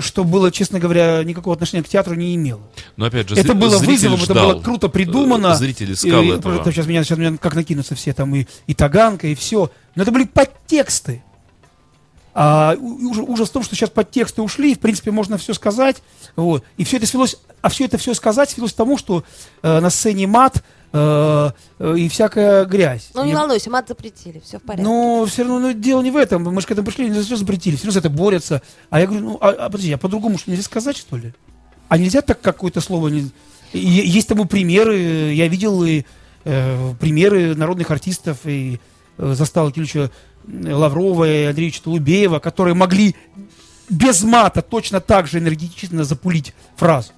что 0.00 0.24
было, 0.24 0.50
честно 0.50 0.78
говоря, 0.78 1.22
никакого 1.24 1.54
отношения 1.54 1.82
к 1.82 1.88
театру 1.88 2.14
не 2.14 2.34
имело. 2.34 2.60
Но 2.96 3.06
опять 3.06 3.28
же, 3.28 3.36
это 3.36 3.54
было 3.54 3.78
вызовом, 3.78 4.16
это 4.16 4.32
ждал. 4.32 4.52
было 4.52 4.62
круто 4.62 4.88
придумано. 4.88 5.48
Э, 5.48 5.54
Зритель 5.56 5.92
искал 5.92 6.22
И- 6.22 6.28
этого. 6.28 6.54
просто 6.54 6.72
Сейчас 6.72 6.86
меня, 6.86 7.04
сейчас 7.04 7.18
меня 7.18 7.36
как 7.36 7.54
накинутся 7.54 7.94
все 7.94 8.12
там 8.12 8.34
и, 8.34 8.46
и 8.66 8.74
Таганка, 8.74 9.26
и 9.28 9.34
все. 9.34 9.70
Но 9.94 10.02
это 10.02 10.12
были 10.12 10.24
подтексты. 10.24 11.22
А 12.34 12.76
ужас, 12.78 13.24
ужас 13.26 13.48
в 13.48 13.52
том, 13.52 13.64
что 13.64 13.74
сейчас 13.74 13.90
подтексты 13.90 14.42
ушли, 14.42 14.72
и, 14.72 14.74
в 14.76 14.78
принципе, 14.80 15.10
можно 15.10 15.38
все 15.38 15.54
сказать. 15.54 16.02
Вот. 16.36 16.62
И 16.76 16.84
все 16.84 16.98
это 16.98 17.06
свелось, 17.06 17.36
а 17.62 17.68
все 17.68 17.86
это 17.86 17.98
все 17.98 18.14
сказать 18.14 18.50
свелось 18.50 18.72
к 18.72 18.76
тому, 18.76 18.96
что 18.96 19.24
э, 19.62 19.80
на 19.80 19.90
сцене 19.90 20.26
мат 20.28 20.62
и 20.92 22.08
всякая 22.10 22.64
грязь. 22.64 23.10
Ну, 23.14 23.24
не 23.24 23.32
Я- 23.32 23.38
волнуйся, 23.38 23.70
мат 23.70 23.88
запретили, 23.88 24.40
все 24.44 24.58
в 24.58 24.62
порядке. 24.62 24.84
но 24.88 25.26
все 25.26 25.42
равно 25.42 25.60
ну, 25.60 25.72
дело 25.72 26.00
не 26.02 26.10
в 26.10 26.16
этом. 26.16 26.42
Мы 26.44 26.60
же 26.60 26.66
к 26.66 26.70
этому 26.70 26.86
пришли, 26.86 27.10
не 27.10 27.22
что 27.22 27.36
запретили, 27.36 27.76
все 27.76 27.86
равно 27.86 27.92
за 27.92 27.98
это 28.00 28.10
борются. 28.10 28.62
А 28.88 29.00
я 29.00 29.06
говорю, 29.06 29.24
ну, 29.24 29.38
а, 29.40 29.48
а 29.50 29.70
подожди, 29.70 29.92
а 29.92 29.98
по-другому 29.98 30.38
что 30.38 30.50
нельзя 30.50 30.62
сказать, 30.62 30.96
что 30.96 31.16
ли? 31.16 31.34
А 31.88 31.98
нельзя 31.98 32.22
так 32.22 32.40
какое-то 32.40 32.80
слово 32.80 33.08
не... 33.08 33.30
Есть 33.72 34.28
тому 34.28 34.46
примеры, 34.46 35.32
я 35.34 35.46
видел 35.48 35.84
и 35.84 36.04
э, 36.44 36.94
примеры 36.98 37.54
народных 37.54 37.90
артистов, 37.90 38.38
и 38.44 38.80
э, 39.18 39.34
застал 39.34 39.70
Кирилловича 39.70 40.10
Лаврова 40.46 41.30
и 41.30 41.44
Андреевича 41.44 41.82
Толубеева, 41.82 42.38
которые 42.38 42.74
могли 42.74 43.14
без 43.90 44.22
мата 44.22 44.62
точно 44.62 45.00
так 45.00 45.26
же 45.26 45.38
энергетично 45.38 46.04
запулить 46.04 46.54
фразу. 46.76 47.12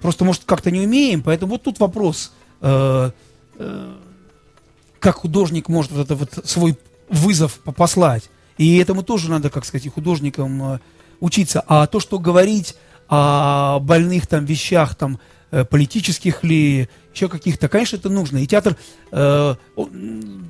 Просто, 0.00 0.24
может, 0.24 0.44
как-то 0.44 0.70
не 0.70 0.80
умеем, 0.80 1.22
поэтому 1.22 1.52
вот 1.52 1.62
тут 1.62 1.78
вопрос. 1.80 2.32
Э, 2.60 3.10
э, 3.58 3.94
как 4.98 5.16
художник 5.16 5.68
может 5.68 5.92
вот 5.92 6.04
это 6.04 6.14
вот 6.14 6.30
свой 6.44 6.76
вызов 7.08 7.54
по- 7.60 7.72
послать. 7.72 8.30
И 8.58 8.78
этому 8.78 9.02
тоже 9.02 9.30
надо, 9.30 9.50
как 9.50 9.64
сказать, 9.64 9.86
и 9.86 9.90
художникам 9.90 10.74
э, 10.74 10.78
учиться. 11.20 11.62
А 11.66 11.86
то, 11.86 12.00
что 12.00 12.18
говорить 12.18 12.74
о 13.08 13.78
больных 13.80 14.26
там 14.26 14.44
вещах, 14.44 14.94
там, 14.94 15.20
э, 15.52 15.64
политических 15.64 16.42
ли, 16.42 16.88
еще 17.14 17.28
каких-то, 17.28 17.68
конечно, 17.68 17.96
это 17.96 18.08
нужно. 18.10 18.38
И 18.38 18.46
театр 18.46 18.76
э, 19.12 19.54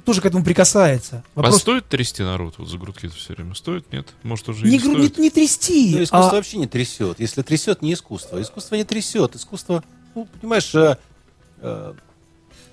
тоже 0.05 0.21
к 0.21 0.27
этому 0.27 0.45
прикасается. 0.45 1.23
А 1.35 1.41
Вопрос 1.43 1.61
стоит 1.61 1.87
трясти 1.87 2.23
народ 2.23 2.55
вот 2.59 2.69
за 2.69 2.79
грудки 2.79 3.09
все 3.09 3.35
время? 3.35 3.55
Стоит? 3.55 3.93
Нет? 3.93 4.09
Может, 4.23 4.49
уже 4.49 4.65
не, 4.65 4.73
не, 4.73 4.79
гру- 4.79 4.97
не, 4.97 5.07
стоит? 5.09 5.19
не 5.19 5.31
трясти, 5.31 5.91
Ну, 5.97 6.03
искусство 6.05 6.31
а- 6.31 6.35
вообще 6.37 6.57
не 6.59 6.67
трясет. 6.67 7.21
Если 7.21 7.43
трясет, 7.43 7.83
не 7.83 7.93
искусство. 7.93 8.41
Искусство 8.41 8.77
не 8.77 8.85
трясет. 8.85 9.37
Искусство, 9.37 9.85
ну, 10.15 10.27
понимаешь, 10.41 10.75
э, 10.75 10.97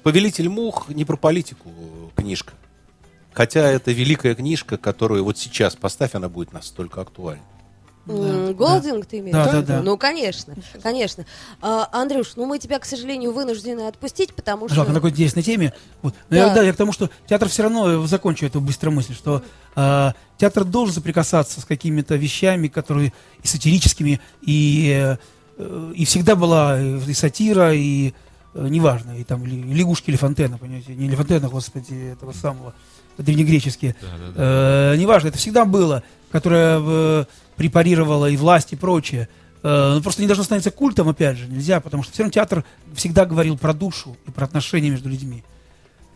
«Повелитель 0.03 0.49
мух» 0.49 0.89
не 0.89 1.05
про 1.05 1.17
политику 1.17 1.69
книжка. 2.15 2.53
Хотя 3.33 3.61
это 3.61 3.91
великая 3.91 4.35
книжка, 4.35 4.77
которую 4.77 5.23
вот 5.23 5.37
сейчас 5.37 5.75
поставь, 5.75 6.13
она 6.13 6.29
будет 6.29 6.53
настолько 6.53 7.01
актуальна. 7.01 7.43
Голдинг 8.05 9.05
ты 9.05 9.19
имеешь 9.19 9.33
Да, 9.33 9.49
да, 9.49 9.61
да. 9.61 9.81
Ну, 9.81 9.97
конечно, 9.97 10.55
конечно. 10.81 11.25
А, 11.61 11.87
Андрюш, 11.93 12.33
ну 12.35 12.45
мы 12.45 12.59
тебя, 12.59 12.77
к 12.79 12.85
сожалению, 12.85 13.31
вынуждены 13.31 13.87
отпустить, 13.87 14.33
потому 14.33 14.67
что... 14.67 14.75
Жалко, 14.75 14.91
на 14.91 14.95
какой 14.95 15.11
интересной 15.11 15.41
теме. 15.41 15.73
Вот. 16.01 16.13
Но 16.29 16.35
Да. 16.35 16.47
я, 16.47 16.53
да, 16.53 16.63
я 16.63 16.73
к 16.73 16.75
тому, 16.75 16.91
что 16.91 17.09
театр 17.27 17.47
все 17.47 17.63
равно, 17.63 18.03
э, 18.03 18.07
закончу 18.07 18.45
эту 18.45 18.59
быструю 18.59 18.93
мысль, 18.93 19.15
что 19.15 19.41
э, 19.77 20.11
театр 20.37 20.65
должен 20.65 20.95
соприкасаться 20.95 21.61
с 21.61 21.65
какими-то 21.65 22.15
вещами, 22.15 22.67
которые 22.67 23.13
и 23.41 23.47
сатирическими, 23.47 24.19
и, 24.41 24.91
э, 24.93 25.17
э, 25.57 25.93
и 25.95 26.03
всегда 26.03 26.35
была 26.35 26.77
э, 26.77 26.99
и 27.07 27.13
сатира, 27.13 27.73
и 27.73 28.09
э, 28.09 28.11
неважно, 28.55 29.17
и 29.17 29.23
там 29.23 29.45
лягушки 29.45 30.09
или 30.09 30.17
фонтена, 30.17 30.57
понимаете, 30.57 30.95
не 30.95 31.09
Лефонтена, 31.09 31.49
господи, 31.49 32.13
этого 32.13 32.31
самого, 32.33 32.73
древнегреческие. 33.17 33.95
Э, 34.35 34.95
неважно, 34.97 35.29
это 35.29 35.37
всегда 35.37 35.65
было, 35.65 36.03
которое 36.31 36.79
э, 36.81 37.25
препарировало 37.55 38.29
и 38.29 38.37
власть, 38.37 38.73
и 38.73 38.75
прочее. 38.75 39.27
Э, 39.63 39.93
но 39.95 40.01
просто 40.01 40.21
не 40.21 40.27
должно 40.27 40.43
становиться 40.43 40.71
культом, 40.71 41.09
опять 41.09 41.37
же, 41.37 41.47
нельзя, 41.47 41.79
потому 41.79 42.03
что 42.03 42.13
все 42.13 42.23
равно 42.23 42.31
театр 42.31 42.65
всегда 42.93 43.25
говорил 43.25 43.57
про 43.57 43.73
душу 43.73 44.17
и 44.27 44.31
про 44.31 44.45
отношения 44.45 44.89
между 44.89 45.09
людьми. 45.09 45.43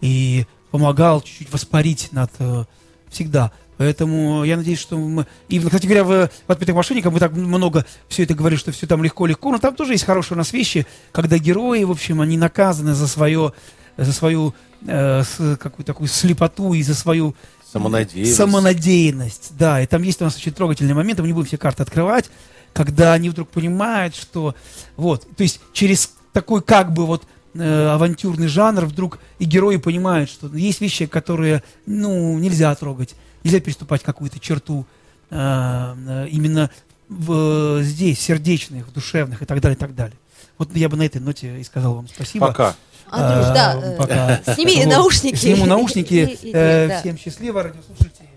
И 0.01 0.45
помогал 0.71 1.21
чуть-чуть 1.21 1.51
воспарить 1.51 2.09
над 2.11 2.31
э, 2.39 2.65
всегда. 3.09 3.51
Поэтому 3.77 4.43
я 4.43 4.57
надеюсь, 4.57 4.79
что 4.79 4.97
мы... 4.97 5.27
И, 5.49 5.59
кстати 5.59 5.85
говоря, 5.85 6.03
в 6.03 6.29
«Отпетых 6.47 6.75
мошенниках» 6.75 7.13
мы 7.13 7.19
так 7.19 7.31
много 7.33 7.85
все 8.09 8.23
это 8.23 8.33
говорили, 8.33 8.59
что 8.59 8.71
все 8.71 8.87
там 8.87 9.03
легко-легко, 9.03 9.51
но 9.51 9.59
там 9.59 9.75
тоже 9.75 9.93
есть 9.93 10.03
хорошие 10.03 10.35
у 10.35 10.37
нас 10.37 10.51
вещи, 10.51 10.87
когда 11.11 11.37
герои, 11.37 11.83
в 11.83 11.91
общем, 11.91 12.21
они 12.21 12.37
наказаны 12.37 12.93
за 12.93 13.07
свое 13.07 13.53
за 13.97 14.13
свою 14.13 14.53
э, 14.85 15.23
какую-то 15.59 15.85
такую 15.85 16.07
слепоту 16.07 16.73
и 16.73 16.83
за 16.83 16.93
свою 16.93 17.35
Самонадеянность. 17.71 18.35
Самонадеянность, 18.35 19.51
да. 19.57 19.81
И 19.81 19.85
там 19.87 20.01
есть 20.01 20.21
у 20.21 20.25
нас 20.25 20.37
очень 20.37 20.53
трогательный 20.53 20.93
момент, 20.93 21.19
мы 21.19 21.27
не 21.27 21.33
будем 21.33 21.47
все 21.47 21.57
карты 21.57 21.83
открывать, 21.83 22.29
когда 22.73 23.13
они 23.13 23.29
вдруг 23.29 23.49
понимают, 23.49 24.15
что 24.15 24.55
вот, 24.95 25.27
то 25.35 25.43
есть 25.43 25.59
через 25.73 26.13
такой 26.31 26.61
как 26.61 26.93
бы 26.93 27.05
вот 27.05 27.23
э, 27.55 27.87
авантюрный 27.89 28.47
жанр 28.47 28.85
вдруг 28.85 29.19
и 29.39 29.45
герои 29.45 29.77
понимают, 29.77 30.29
что 30.29 30.47
есть 30.55 30.79
вещи, 30.79 31.07
которые, 31.07 31.61
ну, 31.85 32.37
нельзя 32.37 32.73
трогать, 32.75 33.15
нельзя 33.43 33.59
переступать 33.59 34.03
какую-то 34.03 34.39
черту 34.39 34.85
э, 35.29 35.35
э, 35.35 36.27
именно 36.29 36.69
в, 37.09 37.81
здесь, 37.83 38.19
сердечных, 38.19 38.91
душевных 38.93 39.41
и 39.41 39.45
так 39.45 39.61
далее, 39.61 39.75
и 39.75 39.79
так 39.79 39.95
далее. 39.95 40.17
Вот 40.57 40.75
я 40.75 40.89
бы 40.89 40.97
на 40.97 41.03
этой 41.03 41.21
ноте 41.21 41.59
и 41.59 41.63
сказал 41.63 41.93
вам 41.95 42.07
спасибо. 42.07 42.47
Пока. 42.47 42.75
Андрюш, 43.09 43.45
А, 43.45 43.53
да, 43.53 43.79
э, 43.81 43.97
пока. 43.97 44.53
сними 44.55 44.77
Вот. 44.83 44.87
наушники. 44.87 45.35
Сниму 45.35 45.65
наушники. 45.65 46.13
И- 46.41 46.49
и- 46.49 46.51
Э, 46.53 46.87
да. 46.89 46.99
Всем 46.99 47.17
счастливо, 47.17 47.63
радиослушатели. 47.63 48.27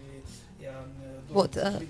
Я, 0.60 0.68
э, 0.68 0.72
Вот, 1.30 1.56
а-. 1.56 1.80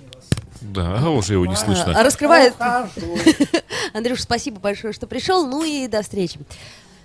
Да, 0.63 0.99
а 0.99 1.09
уже 1.11 1.35
его 1.35 1.47
не 1.47 1.55
А, 1.55 1.57
слышно. 1.57 2.03
раскрывает... 2.03 2.55
Ухожу. 2.55 3.19
Андрюш, 3.95 4.21
спасибо 4.21 4.61
большое, 4.61 4.93
что 4.93 5.07
пришел. 5.07 5.47
Ну 5.47 5.65
и 5.65 5.89
до 5.89 6.03
встречи. 6.03 6.39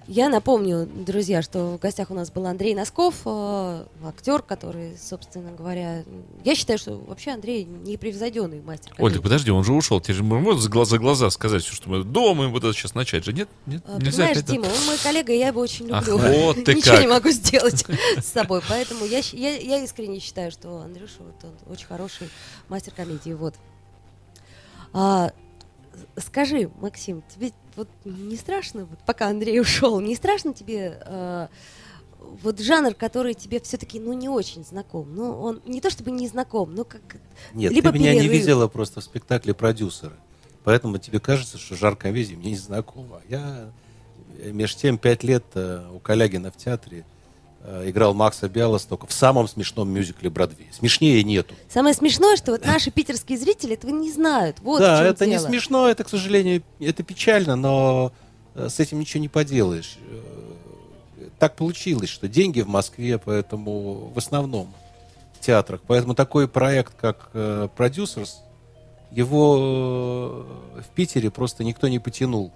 Я 0.08 0.30
напомню, 0.30 0.86
друзья, 0.86 1.42
что 1.42 1.78
в 1.78 1.80
гостях 1.80 2.12
у 2.12 2.14
нас 2.14 2.30
был 2.30 2.46
Андрей 2.46 2.76
Носков, 2.76 3.16
э, 3.26 3.86
актер, 4.06 4.44
который, 4.44 4.96
собственно 4.98 5.52
говоря, 5.52 6.04
я 6.44 6.54
считаю, 6.54 6.78
что 6.78 6.98
вообще 6.98 7.32
Андрей 7.32 7.64
непревзойденный 7.66 8.62
мастер. 8.62 8.94
Оль, 9.00 9.14
так 9.14 9.24
подожди, 9.24 9.50
он 9.50 9.64
же 9.64 9.74
ушел. 9.74 10.00
Тебе 10.00 10.14
же 10.14 10.24
можно 10.24 10.62
за 10.62 10.70
глаза, 10.70 10.92
за 10.92 10.98
глаза 11.00 11.30
сказать 11.32 11.64
все, 11.64 11.74
что 11.74 11.90
мы 11.90 12.04
думаем, 12.04 12.52
вот 12.52 12.64
это 12.64 12.74
сейчас 12.74 12.94
начать 12.94 13.26
же. 13.26 13.34
Нет? 13.34 13.50
Нет? 13.66 13.84
А, 13.88 13.98
Нельзя 14.00 14.32
да? 14.32 14.42
Дима, 14.44 14.66
он 14.66 14.86
мой 14.86 14.98
коллега, 15.02 15.34
и 15.34 15.40
я 15.40 15.48
его 15.48 15.62
очень 15.62 15.90
Ах, 15.92 16.08
люблю. 16.08 16.28
вот 16.30 16.64
ты 16.64 16.74
Ничего 16.76 16.94
как. 16.96 17.02
не 17.02 17.08
могу 17.08 17.30
сделать 17.32 17.84
с 18.18 18.26
собой. 18.26 18.62
Поэтому 18.70 19.06
я, 19.06 19.22
я, 19.32 19.58
я 19.58 19.84
искренне 19.84 20.20
считаю, 20.20 20.52
что 20.52 20.82
Андрюша 20.82 21.16
вот, 21.20 21.44
он 21.44 21.74
очень 21.74 21.88
хороший 21.88 22.30
мастер 22.70 22.94
комедии. 22.96 23.34
Вот. 23.34 23.56
А, 24.94 25.32
скажи, 26.18 26.70
Максим, 26.80 27.24
тебе 27.34 27.52
вот 27.76 27.88
не 28.06 28.36
страшно, 28.36 28.86
вот 28.86 29.00
пока 29.06 29.28
Андрей 29.28 29.60
ушел, 29.62 30.00
не 30.00 30.16
страшно 30.16 30.54
тебе 30.54 31.00
а, 31.06 31.50
вот 32.42 32.60
жанр, 32.60 32.94
который 32.94 33.34
тебе 33.34 33.60
все-таки 33.60 34.00
ну 34.00 34.14
не 34.14 34.30
очень 34.30 34.64
знаком, 34.64 35.14
ну 35.14 35.40
он 35.40 35.62
не 35.66 35.82
то 35.82 35.90
чтобы 35.90 36.12
не 36.12 36.28
знаком, 36.28 36.74
но 36.74 36.84
как 36.84 37.18
Нет, 37.54 37.72
либо 37.72 37.92
ты 37.92 38.00
меня 38.00 38.14
не 38.14 38.22
перерыв. 38.22 38.40
видела 38.40 38.68
просто 38.68 39.02
в 39.02 39.04
спектакле 39.04 39.54
продюсера. 39.54 40.14
Поэтому 40.64 40.98
тебе 40.98 41.20
кажется, 41.20 41.58
что 41.60 41.76
жар 41.76 41.96
комедии 41.96 42.34
мне 42.34 42.52
не 42.52 42.58
знакома. 42.58 43.22
Я 43.30 43.70
э, 44.40 44.52
меж 44.52 44.76
тем 44.76 44.98
пять 44.98 45.24
лет 45.24 45.46
э, 45.54 45.88
у 45.94 46.00
Калягина 46.00 46.52
в 46.52 46.58
театре 46.58 47.00
э, 47.00 47.15
играл 47.86 48.14
Макса 48.14 48.48
Биалостока 48.48 49.08
в 49.08 49.14
самом 49.14 49.48
смешном 49.48 49.90
мюзикле 49.90 50.30
Бродвей. 50.30 50.68
Смешнее 50.72 51.24
нету. 51.24 51.56
Самое 51.70 51.94
смешное, 51.96 52.36
что 52.36 52.52
вот 52.52 52.66
наши 52.66 52.92
питерские 52.92 53.38
зрители 53.38 53.74
этого 53.74 53.92
не 53.92 54.12
знают. 54.12 54.58
Вот 54.62 54.80
да, 54.80 55.04
это 55.04 55.26
не 55.26 55.38
дело. 55.38 55.48
смешно, 55.48 55.88
это, 55.90 56.04
к 56.04 56.10
сожалению, 56.10 56.64
это 56.80 57.04
печально, 57.04 57.56
но 57.56 58.12
э, 58.54 58.70
с 58.70 58.80
этим 58.80 59.00
ничего 59.00 59.22
не 59.22 59.30
поделаешь. 59.30 59.98
Э, 60.10 61.30
Так 61.40 61.56
получилось, 61.56 62.10
что 62.10 62.28
деньги 62.28 62.62
в 62.62 62.68
Москве, 62.68 63.18
поэтому 63.18 64.12
в 64.14 64.18
основном 64.18 64.72
в 65.34 65.46
театрах. 65.46 65.82
Поэтому 65.88 66.16
такой 66.16 66.48
проект, 66.48 66.94
как 67.00 67.30
э, 67.34 67.68
«Продюсерс», 67.76 68.42
его 69.12 70.46
э, 70.78 70.82
в 70.82 70.88
Питере 70.96 71.32
просто 71.32 71.64
никто 71.64 71.88
не 71.88 72.00
потянул. 72.00 72.52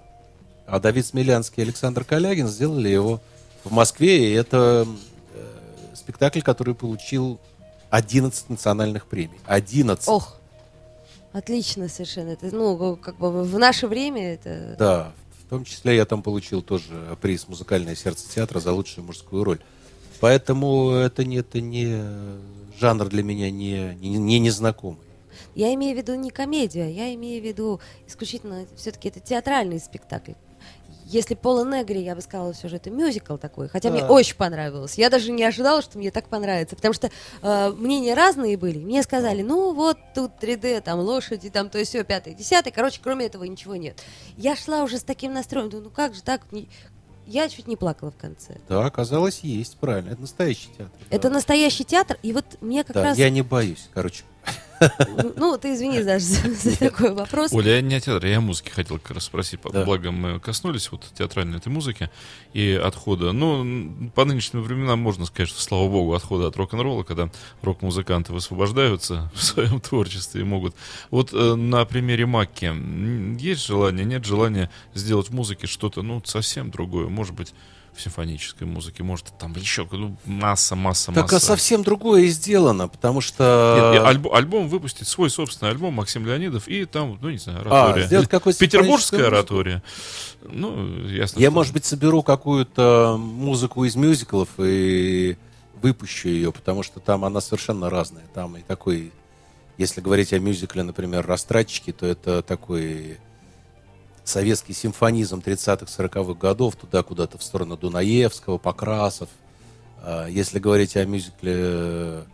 А 0.67 0.79
Давид 0.79 1.05
Смелянский 1.05 1.61
и 1.63 1.65
Александр 1.65 2.03
Калягин 2.03 2.47
сделали 2.47 2.89
его 2.89 3.21
в 3.63 3.71
Москве, 3.71 4.31
и 4.31 4.33
это 4.33 4.87
э, 5.33 5.95
спектакль, 5.95 6.41
который 6.41 6.75
получил 6.75 7.39
11 7.89 8.49
национальных 8.49 9.05
премий. 9.07 9.39
11. 9.45 10.07
Ох, 10.07 10.37
отлично 11.33 11.87
совершенно. 11.89 12.29
Это, 12.29 12.53
ну, 12.55 12.95
как 12.95 13.17
бы 13.17 13.43
в 13.43 13.59
наше 13.59 13.87
время 13.87 14.33
это... 14.33 14.75
Да, 14.77 15.11
в 15.45 15.49
том 15.49 15.65
числе 15.65 15.95
я 15.95 16.05
там 16.05 16.21
получил 16.21 16.61
тоже 16.61 17.17
приз 17.21 17.47
«Музыкальное 17.47 17.95
сердце 17.95 18.29
театра» 18.29 18.59
за 18.59 18.71
лучшую 18.71 19.05
мужскую 19.05 19.43
роль. 19.43 19.59
Поэтому 20.19 20.91
это 20.91 21.23
не, 21.23 21.37
это 21.37 21.61
не 21.61 22.03
жанр 22.79 23.07
для 23.07 23.23
меня 23.23 23.49
не, 23.49 23.95
не, 23.95 24.17
не 24.17 24.39
незнакомый. 24.39 24.99
Я 25.55 25.73
имею 25.73 25.95
в 25.95 25.97
виду 25.97 26.15
не 26.15 26.29
комедию, 26.29 26.93
я 26.93 27.13
имею 27.15 27.41
в 27.41 27.45
виду 27.45 27.79
исключительно 28.07 28.65
все-таки 28.75 29.09
это 29.09 29.19
театральный 29.19 29.79
спектакль. 29.79 30.33
Если 31.09 31.33
Пола 31.33 31.65
Негри, 31.65 32.01
я 32.03 32.13
бы 32.13 32.21
сказала, 32.21 32.53
все 32.53 32.67
же 32.69 32.75
это 32.75 32.91
мюзикл 32.91 33.37
такой, 33.37 33.67
хотя 33.67 33.89
мне 33.89 34.01
Да. 34.01 34.09
очень 34.11 34.35
понравилось. 34.35 34.93
Я 34.95 35.09
даже 35.09 35.31
не 35.31 35.43
ожидала, 35.43 35.81
что 35.81 35.97
мне 35.97 36.11
так 36.11 36.27
понравится, 36.27 36.75
потому 36.75 36.93
что 36.93 37.09
э, 37.41 37.69
мнения 37.71 38.13
разные 38.13 38.57
были. 38.57 38.77
Мне 38.77 39.01
сказали, 39.01 39.41
ну 39.41 39.73
вот 39.73 39.97
тут 40.13 40.33
3D, 40.39 40.81
там 40.81 40.99
лошади, 40.99 41.49
там 41.49 41.71
то 41.71 41.79
есть 41.79 41.89
все, 41.89 42.03
пятое, 42.03 42.35
десятое. 42.35 42.71
Короче, 42.71 43.01
кроме 43.03 43.25
этого 43.25 43.43
ничего 43.45 43.75
нет. 43.75 43.99
Я 44.37 44.55
шла 44.55 44.83
уже 44.83 44.99
с 44.99 45.03
таким 45.03 45.33
настроем, 45.33 45.69
думаю, 45.71 45.85
ну 45.85 45.89
как 45.89 46.13
же 46.13 46.21
так? 46.21 46.41
Я 47.25 47.49
чуть 47.49 47.67
не 47.67 47.75
плакала 47.75 48.11
в 48.11 48.17
конце. 48.17 48.57
Да, 48.67 48.85
оказалось, 48.85 49.39
есть, 49.39 49.77
правильно. 49.77 50.11
Это 50.11 50.21
настоящий 50.21 50.69
театр. 50.77 50.99
Это 51.09 51.27
да. 51.29 51.33
настоящий 51.33 51.85
театр, 51.85 52.17
и 52.21 52.33
вот 52.33 52.45
мне 52.61 52.83
как 52.83 52.95
Да, 52.95 53.03
раз... 53.03 53.17
я 53.17 53.31
не 53.31 53.41
боюсь, 53.41 53.89
короче. 53.93 54.23
Ну, 55.35 55.57
ты 55.57 55.73
извини, 55.73 56.03
Саш, 56.03 56.21
за, 56.21 56.49
за 56.53 56.77
такой 56.77 57.13
вопрос. 57.13 57.53
Оля, 57.53 57.75
я 57.75 57.81
не 57.81 57.95
о 57.95 57.99
театре, 57.99 58.31
я 58.31 58.37
о 58.37 58.41
музыке 58.41 58.71
хотел 58.71 58.99
как 58.99 59.15
раз 59.15 59.25
спросить. 59.25 59.59
Да. 59.71 59.85
Благо 59.85 60.11
мы 60.11 60.39
коснулись 60.39 60.91
вот 60.91 61.05
театральной 61.17 61.57
этой 61.57 61.69
музыки 61.69 62.09
и 62.53 62.71
отхода. 62.71 63.31
Ну, 63.31 64.11
по 64.15 64.25
нынешним 64.25 64.61
временам 64.61 64.99
можно 64.99 65.25
сказать, 65.25 65.49
что, 65.49 65.61
слава 65.61 65.87
богу, 65.89 66.13
отхода 66.13 66.47
от 66.47 66.57
рок-н-ролла, 66.57 67.03
когда 67.03 67.29
рок-музыканты 67.61 68.33
высвобождаются 68.33 69.31
в 69.35 69.43
своем 69.43 69.79
творчестве 69.79 70.41
и 70.41 70.43
могут. 70.43 70.75
Вот 71.11 71.33
э, 71.33 71.55
на 71.55 71.85
примере 71.85 72.25
Макки 72.25 72.71
есть 73.41 73.65
желание, 73.65 74.05
нет 74.05 74.25
желания 74.25 74.69
сделать 74.93 75.29
в 75.29 75.33
музыке 75.33 75.67
что-то, 75.67 76.01
ну, 76.01 76.21
совсем 76.25 76.71
другое. 76.71 77.07
Может 77.07 77.35
быть, 77.35 77.53
в 77.99 78.03
симфонической 78.03 78.65
музыке, 78.65 79.03
может, 79.03 79.25
там 79.37 79.53
еще 79.55 79.87
ну, 79.91 80.15
масса, 80.25 80.75
масса, 80.75 81.11
Так, 81.11 81.23
масса. 81.23 81.35
а 81.35 81.39
совсем 81.39 81.83
другое 81.83 82.27
сделано, 82.27 82.87
потому 82.87 83.19
что... 83.21 83.91
Нет, 83.93 84.01
и 84.01 84.05
альбо- 84.05 84.33
альбом 84.35 84.67
выпустить, 84.69 85.07
свой 85.07 85.29
собственный 85.29 85.71
альбом 85.71 85.93
Максим 85.95 86.25
Леонидов, 86.25 86.67
и 86.67 86.85
там, 86.85 87.19
ну, 87.21 87.29
не 87.29 87.37
знаю, 87.37 87.59
А, 87.65 87.83
оратория. 87.85 88.07
сделать 88.07 88.29
какую-то 88.29 88.57
Петербургская 88.59 89.19
симфоническую 89.19 89.27
оратория. 89.27 89.83
Ну, 90.43 91.05
ясно. 91.07 91.39
Я, 91.39 91.47
что- 91.49 91.51
может 91.55 91.73
быть, 91.73 91.85
соберу 91.85 92.23
какую-то 92.23 93.17
музыку 93.19 93.83
из 93.85 93.95
мюзиклов 93.95 94.47
и 94.57 95.37
выпущу 95.81 96.29
ее, 96.29 96.51
потому 96.51 96.83
что 96.83 96.99
там 96.99 97.25
она 97.25 97.41
совершенно 97.41 97.89
разная. 97.89 98.23
Там 98.33 98.55
и 98.57 98.61
такой, 98.61 99.11
если 99.77 100.01
говорить 100.01 100.31
о 100.33 100.39
мюзикле, 100.39 100.83
например, 100.83 101.25
«Растратчики», 101.27 101.91
то 101.91 102.05
это 102.05 102.41
такой 102.41 103.17
советский 104.29 104.73
симфонизм 104.73 105.39
30-х, 105.39 105.85
40-х 105.85 106.33
годов, 106.35 106.75
туда 106.75 107.03
куда-то 107.03 107.37
в 107.37 107.43
сторону 107.43 107.75
Дунаевского, 107.75 108.57
Покрасов. 108.57 109.29
А 110.01 110.27
Если 110.27 110.59
говорить 110.59 110.95
о 110.95 111.05
мюзикле, 111.05 112.25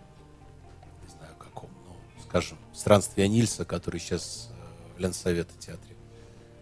не 1.04 1.10
знаю 1.18 1.36
каком, 1.40 1.70
ну, 1.88 1.96
скажем, 2.28 2.58
«Странствия 2.74 3.28
Нильса», 3.28 3.66
который 3.66 4.00
сейчас 4.00 4.50
э, 4.52 4.98
в 4.98 5.00
Ленсовете 5.00 5.50
театре 5.58 5.96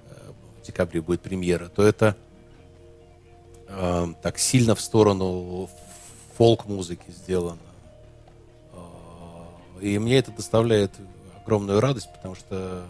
э, 0.10 0.32
в 0.62 0.66
декабре 0.66 1.02
будет 1.02 1.22
премьера, 1.22 1.68
то 1.68 1.84
это 1.84 2.16
э, 3.68 4.08
так 4.22 4.38
сильно 4.38 4.76
в 4.76 4.82
сторону 4.82 5.70
фолк-музыки 6.38 7.10
сделано. 7.10 7.60
И 9.82 10.00
мне 10.00 10.20
это 10.20 10.32
доставляет 10.32 10.92
огромную 11.42 11.82
радость, 11.82 12.08
потому 12.14 12.36
что 12.36 12.86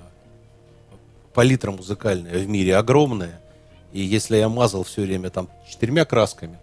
палитра 1.34 1.72
музыкальная 1.72 2.40
в 2.40 2.48
мире 2.48 2.76
огромная. 2.76 3.42
И 3.92 4.02
если 4.02 4.38
я 4.38 4.50
мазал 4.50 4.84
все 4.84 5.04
время 5.04 5.30
там 5.30 5.50
четырьмя 5.70 6.06
красками, 6.06 6.58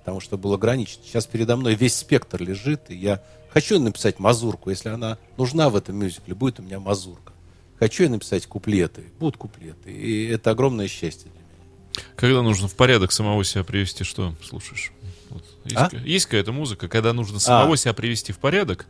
потому 0.00 0.20
что 0.20 0.38
был 0.38 0.54
ограничен, 0.54 1.00
сейчас 1.04 1.26
передо 1.26 1.56
мной 1.56 1.74
весь 1.74 1.94
спектр 1.94 2.42
лежит, 2.42 2.90
и 2.90 2.96
я 2.96 3.22
хочу 3.50 3.78
написать 3.78 4.18
мазурку, 4.18 4.70
если 4.70 4.88
она 4.88 5.18
нужна 5.36 5.68
в 5.68 5.76
этом 5.76 5.96
мюзикле, 5.96 6.34
будет 6.34 6.60
у 6.60 6.62
меня 6.62 6.80
мазурка. 6.80 7.32
Хочу 7.78 8.04
я 8.04 8.10
написать 8.10 8.46
куплеты, 8.46 9.04
будут 9.18 9.36
куплеты. 9.36 9.90
И 9.90 10.26
это 10.26 10.50
огромное 10.50 10.88
счастье 10.88 11.30
для 11.30 11.40
меня. 11.40 12.06
Когда 12.16 12.42
нужно 12.42 12.68
в 12.68 12.74
порядок 12.74 13.12
самого 13.12 13.42
себя 13.44 13.64
привести, 13.64 14.04
что 14.04 14.34
слушаешь? 14.42 14.92
Вот, 15.30 15.44
есть, 15.64 15.76
А? 15.76 15.90
есть 16.04 16.26
какая-то 16.26 16.52
музыка, 16.52 16.88
когда 16.88 17.12
нужно 17.12 17.38
самого 17.38 17.76
себя 17.76 17.94
привести 17.94 18.32
в 18.32 18.38
порядок, 18.38 18.86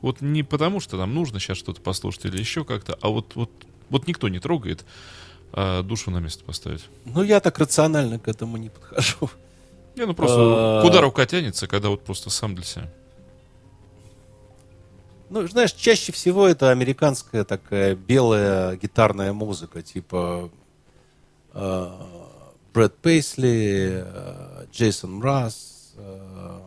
вот 0.00 0.20
не 0.20 0.42
потому, 0.42 0.80
что 0.80 0.96
нам 0.96 1.14
нужно 1.14 1.40
сейчас 1.40 1.56
что-то 1.58 1.80
послушать 1.80 2.26
или 2.26 2.38
еще 2.38 2.64
как-то, 2.64 2.96
а 3.00 3.08
вот, 3.08 3.34
вот, 3.34 3.50
вот 3.90 4.06
никто 4.06 4.28
не 4.28 4.38
трогает, 4.38 4.84
а 5.52 5.82
душу 5.82 6.10
на 6.10 6.18
место 6.18 6.44
поставить. 6.44 6.84
Ну, 7.04 7.22
я 7.22 7.40
так 7.40 7.58
рационально 7.58 8.18
к 8.18 8.28
этому 8.28 8.56
не 8.56 8.68
подхожу. 8.68 9.30
Не, 9.96 10.06
ну 10.06 10.14
просто 10.14 10.36
А. 10.38 10.82
куда 10.82 11.00
рука 11.00 11.26
тянется, 11.26 11.66
когда 11.66 11.88
вот 11.88 12.04
просто 12.04 12.30
сам 12.30 12.54
для 12.54 12.64
себя. 12.64 12.90
Ну, 15.30 15.46
знаешь, 15.46 15.72
чаще 15.72 16.12
всего 16.12 16.46
это 16.46 16.70
американская 16.70 17.44
такая 17.44 17.94
белая 17.94 18.76
гитарная 18.76 19.32
музыка, 19.34 19.82
типа 19.82 20.50
э, 21.52 21.90
Брэд 22.72 22.96
Пейсли, 22.98 24.04
э, 24.06 24.66
Джейсон 24.72 25.14
Мраз, 25.16 25.92
э, 25.96 26.60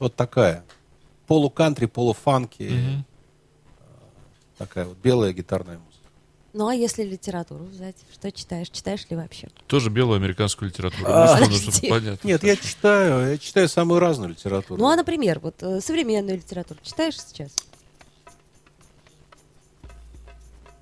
вот 0.00 0.16
такая. 0.16 0.64
Полу-кантри, 1.28 1.86
полу-фанки, 1.86 2.62
Мгм. 2.62 3.04
такая 4.56 4.86
вот 4.86 4.96
белая 4.98 5.32
гитарная 5.32 5.78
музыка. 5.78 5.87
Ну 6.58 6.66
а 6.66 6.74
если 6.74 7.04
литературу 7.04 7.62
взять, 7.66 7.94
что 8.12 8.32
читаешь? 8.32 8.68
Читаешь 8.70 9.08
ли 9.08 9.14
вообще? 9.14 9.46
Тоже 9.68 9.90
белую 9.90 10.16
американскую 10.16 10.68
литературу. 10.70 11.04
А, 11.06 11.38
ну, 11.38 11.46
понятно. 11.88 12.26
Нет, 12.26 12.42
я 12.42 12.56
читаю, 12.56 13.30
я 13.30 13.38
читаю 13.38 13.68
самую 13.68 14.00
разную 14.00 14.30
литературу. 14.30 14.82
Ну 14.82 14.88
а, 14.88 14.96
например, 14.96 15.38
вот 15.38 15.62
э, 15.62 15.80
современную 15.80 16.36
литературу 16.36 16.80
читаешь 16.82 17.16
сейчас? 17.20 17.52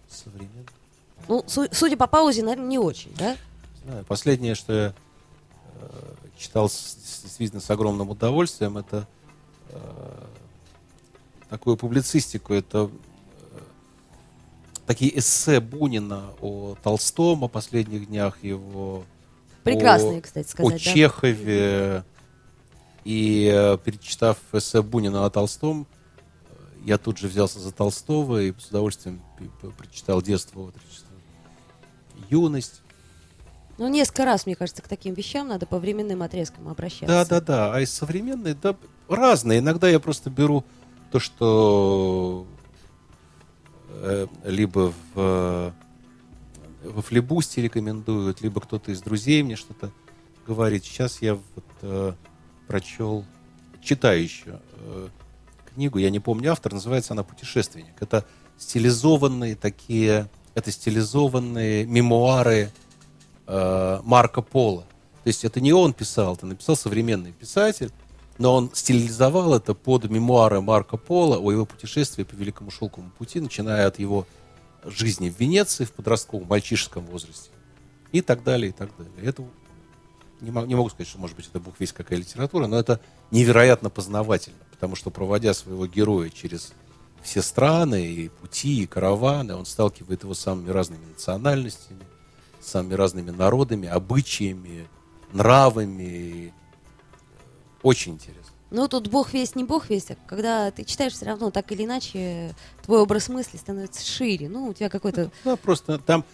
Современно. 0.08 0.64
Ну, 1.28 1.44
су- 1.46 1.68
судя 1.70 1.98
по 1.98 2.06
паузе, 2.06 2.42
наверное, 2.42 2.68
не 2.68 2.78
очень, 2.78 3.12
да? 3.18 3.36
знаю. 3.84 4.02
Последнее, 4.06 4.54
что 4.54 4.72
я 4.72 4.94
э, 5.82 6.14
читал 6.38 6.70
с- 6.70 6.72
с- 7.04 7.20
действительно 7.24 7.60
с 7.60 7.68
огромным 7.68 8.08
удовольствием, 8.08 8.78
это 8.78 9.06
э, 9.68 9.78
такую 11.50 11.76
публицистику. 11.76 12.54
Это 12.54 12.90
такие 14.86 15.18
эссе 15.18 15.60
Бунина 15.60 16.34
о 16.40 16.76
Толстом, 16.82 17.44
о 17.44 17.48
последних 17.48 18.08
днях 18.08 18.42
его. 18.42 19.04
Прекрасные, 19.64 20.18
о, 20.18 20.22
кстати 20.22 20.46
о 20.46 20.50
сказать, 20.50 20.72
да? 20.72 20.78
Чехове. 20.78 22.04
И 23.04 23.50
э, 23.52 23.78
перечитав 23.84 24.38
эссе 24.52 24.82
Бунина 24.82 25.26
о 25.26 25.30
Толстом, 25.30 25.86
э, 26.48 26.54
я 26.84 26.98
тут 26.98 27.18
же 27.18 27.28
взялся 27.28 27.60
за 27.60 27.72
Толстого 27.72 28.42
и 28.42 28.52
с 28.58 28.68
удовольствием 28.68 29.20
прочитал 29.76 30.22
детство, 30.22 30.60
отрочество, 30.60 31.14
юность. 32.30 32.82
Ну, 33.78 33.88
несколько 33.88 34.24
раз, 34.24 34.46
мне 34.46 34.56
кажется, 34.56 34.82
к 34.82 34.88
таким 34.88 35.14
вещам 35.14 35.48
надо 35.48 35.66
по 35.66 35.78
временным 35.78 36.22
отрезкам 36.22 36.68
обращаться. 36.68 37.06
Да, 37.06 37.24
да, 37.24 37.40
да. 37.40 37.74
А 37.74 37.80
из 37.80 37.92
современной, 37.92 38.54
да, 38.54 38.74
разные. 39.08 39.58
Иногда 39.58 39.88
я 39.88 40.00
просто 40.00 40.30
беру 40.30 40.64
то, 41.12 41.20
что 41.20 42.46
либо 44.44 44.92
в, 44.92 44.94
э, 45.16 45.72
во 46.84 47.02
флибусте 47.02 47.62
рекомендуют, 47.62 48.40
либо 48.40 48.60
кто-то 48.60 48.90
из 48.92 49.00
друзей 49.00 49.42
мне 49.42 49.56
что-то 49.56 49.90
говорит. 50.46 50.84
Сейчас 50.84 51.22
я 51.22 51.34
вот 51.34 51.64
э, 51.82 52.12
прочел, 52.66 53.24
читаю 53.82 54.22
еще 54.22 54.60
э, 54.72 55.08
книгу, 55.74 55.98
я 55.98 56.10
не 56.10 56.20
помню 56.20 56.52
автор, 56.52 56.72
называется 56.72 57.12
она 57.12 57.22
«Путешественник». 57.22 57.94
Это 58.00 58.24
стилизованные 58.58 59.56
такие, 59.56 60.28
это 60.54 60.70
стилизованные 60.70 61.84
мемуары 61.84 62.70
э, 63.46 64.00
Марко 64.04 64.42
Поло. 64.42 64.82
То 65.22 65.28
есть 65.28 65.44
это 65.44 65.60
не 65.60 65.72
он 65.72 65.92
писал, 65.92 66.34
это 66.34 66.46
написал 66.46 66.76
современный 66.76 67.32
писатель, 67.32 67.90
но 68.38 68.54
он 68.54 68.70
стилизовал 68.74 69.54
это 69.54 69.74
под 69.74 70.04
мемуары 70.10 70.60
Марко 70.60 70.96
Поло 70.96 71.38
о 71.38 71.50
его 71.50 71.64
путешествии 71.64 72.22
по 72.22 72.34
Великому 72.34 72.70
Шелковому 72.70 73.10
пути, 73.10 73.40
начиная 73.40 73.86
от 73.86 73.98
его 73.98 74.26
жизни 74.84 75.30
в 75.30 75.38
Венеции 75.38 75.84
в 75.84 75.92
подростковом, 75.92 76.46
мальчишеском 76.46 77.04
возрасте 77.06 77.50
и 78.12 78.20
так 78.20 78.42
далее, 78.44 78.70
и 78.70 78.72
так 78.72 78.90
далее. 78.96 79.14
Это 79.22 79.44
не, 80.40 80.50
мо- 80.50 80.66
не 80.66 80.74
могу 80.74 80.88
сказать, 80.90 81.08
что, 81.08 81.18
может 81.18 81.36
быть, 81.36 81.48
это 81.48 81.60
бог 81.60 81.74
весь 81.78 81.92
какая 81.92 82.18
литература, 82.18 82.66
но 82.66 82.78
это 82.78 83.00
невероятно 83.30 83.90
познавательно, 83.90 84.58
потому 84.70 84.96
что, 84.96 85.10
проводя 85.10 85.54
своего 85.54 85.86
героя 85.86 86.30
через 86.30 86.72
все 87.22 87.42
страны, 87.42 88.06
и 88.06 88.28
пути, 88.28 88.82
и 88.82 88.86
караваны, 88.86 89.54
он 89.56 89.66
сталкивает 89.66 90.22
его 90.22 90.34
с 90.34 90.40
самыми 90.40 90.70
разными 90.70 91.04
национальностями, 91.06 92.04
с 92.60 92.70
самыми 92.70 92.94
разными 92.94 93.30
народами, 93.30 93.88
обычаями, 93.88 94.86
нравами. 95.32 96.54
Очень 97.82 98.14
интересно. 98.14 98.52
Ну, 98.70 98.88
тут 98.88 99.08
бог 99.08 99.32
весть, 99.32 99.54
не 99.54 99.64
бог 99.64 99.90
весть, 99.90 100.10
а 100.10 100.16
когда 100.26 100.70
ты 100.70 100.84
читаешь, 100.84 101.12
все 101.12 101.26
равно 101.26 101.50
так 101.50 101.70
или 101.70 101.84
иначе 101.84 102.54
твой 102.84 103.00
образ 103.00 103.28
мысли 103.28 103.56
становится 103.56 104.04
шире. 104.04 104.48
Ну, 104.48 104.66
у 104.68 104.74
тебя 104.74 104.88
какой-то... 104.88 105.30
Да, 105.44 105.56
просто 105.56 105.98
там 105.98 106.24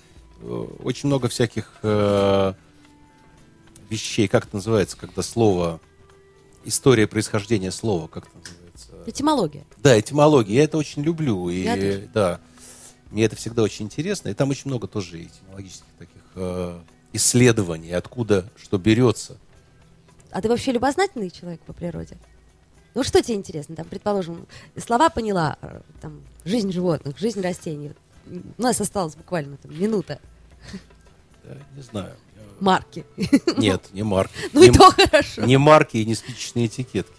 э, 0.40 0.66
очень 0.82 1.08
много 1.08 1.28
всяких 1.28 1.70
э, 1.82 2.54
вещей, 3.90 4.28
как 4.28 4.46
это 4.46 4.56
называется, 4.56 4.96
когда 4.96 5.22
слово, 5.22 5.78
история 6.64 7.06
происхождения 7.06 7.70
слова, 7.70 8.08
как 8.08 8.28
это 8.28 8.38
называется? 8.38 9.10
Этимология. 9.10 9.64
Да, 9.76 9.98
этимология. 9.98 10.56
Я 10.56 10.64
это 10.64 10.78
очень 10.78 11.02
люблю. 11.02 11.50
И, 11.50 11.62
Я 11.62 11.74
тоже. 11.74 12.10
да, 12.14 12.40
мне 13.10 13.24
это 13.24 13.36
всегда 13.36 13.62
очень 13.62 13.84
интересно. 13.84 14.30
И 14.30 14.34
там 14.34 14.48
очень 14.48 14.64
много 14.66 14.88
тоже 14.88 15.22
этимологических 15.24 15.86
таких 15.98 16.22
э, 16.34 16.80
исследований, 17.12 17.92
откуда 17.92 18.48
что 18.56 18.78
берется. 18.78 19.36
А 20.32 20.40
ты 20.40 20.48
вообще 20.48 20.72
любознательный 20.72 21.30
человек 21.30 21.60
по 21.60 21.72
природе? 21.72 22.16
Ну, 22.94 23.04
что 23.04 23.22
тебе 23.22 23.36
интересно? 23.36 23.76
Там, 23.76 23.86
предположим, 23.86 24.46
слова 24.76 25.08
поняла, 25.10 25.56
э, 25.62 25.80
там, 26.00 26.20
жизнь 26.44 26.72
животных, 26.72 27.18
жизнь 27.18 27.40
растений. 27.40 27.92
У 28.26 28.62
нас 28.62 28.80
осталась 28.80 29.14
буквально 29.14 29.56
там, 29.58 29.78
минута. 29.78 30.20
Я 31.44 31.58
не 31.74 31.82
знаю. 31.82 32.16
Марки. 32.60 33.04
Нет, 33.56 33.88
не 33.92 34.02
марки. 34.02 34.34
Ну, 34.52 34.62
не, 34.62 34.68
и 34.68 34.70
то 34.70 34.90
хорошо. 34.90 35.44
не 35.44 35.56
марки 35.56 35.96
и 35.96 36.04
не 36.04 36.14
спичечные 36.14 36.66
этикетки. 36.66 37.14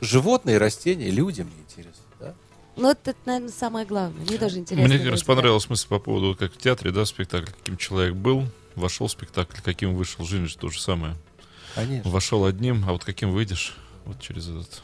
Животные, 0.00 0.58
растения, 0.58 1.10
люди 1.10 1.42
мне 1.42 1.54
интересно. 1.60 2.02
Да? 2.18 2.34
Ну, 2.76 2.90
это, 2.90 3.14
наверное, 3.24 3.50
самое 3.50 3.86
главное. 3.86 4.24
Мне 4.24 4.38
тоже 4.38 4.58
интересно. 4.58 4.88
Мне 4.88 4.98
как 4.98 5.12
раз 5.12 5.20
да. 5.20 5.26
понравилась 5.26 5.70
мысль 5.70 5.88
по 5.88 5.98
поводу, 5.98 6.36
как 6.36 6.52
в 6.52 6.58
театре, 6.58 6.90
да, 6.90 7.04
спектакль, 7.06 7.50
каким 7.50 7.76
человек 7.76 8.14
был, 8.14 8.44
вошел 8.74 9.06
в 9.06 9.12
спектакль, 9.12 9.58
каким 9.62 9.94
вышел. 9.94 10.24
Жизнь 10.24 10.46
же 10.46 10.56
то 10.56 10.68
же 10.68 10.80
самое. 10.80 11.16
Конечно. 11.76 12.10
Вошел 12.10 12.44
одним, 12.46 12.84
а 12.88 12.92
вот 12.92 13.04
каким 13.04 13.32
выйдешь, 13.32 13.76
вот 14.06 14.18
через 14.18 14.48
этот. 14.48 14.82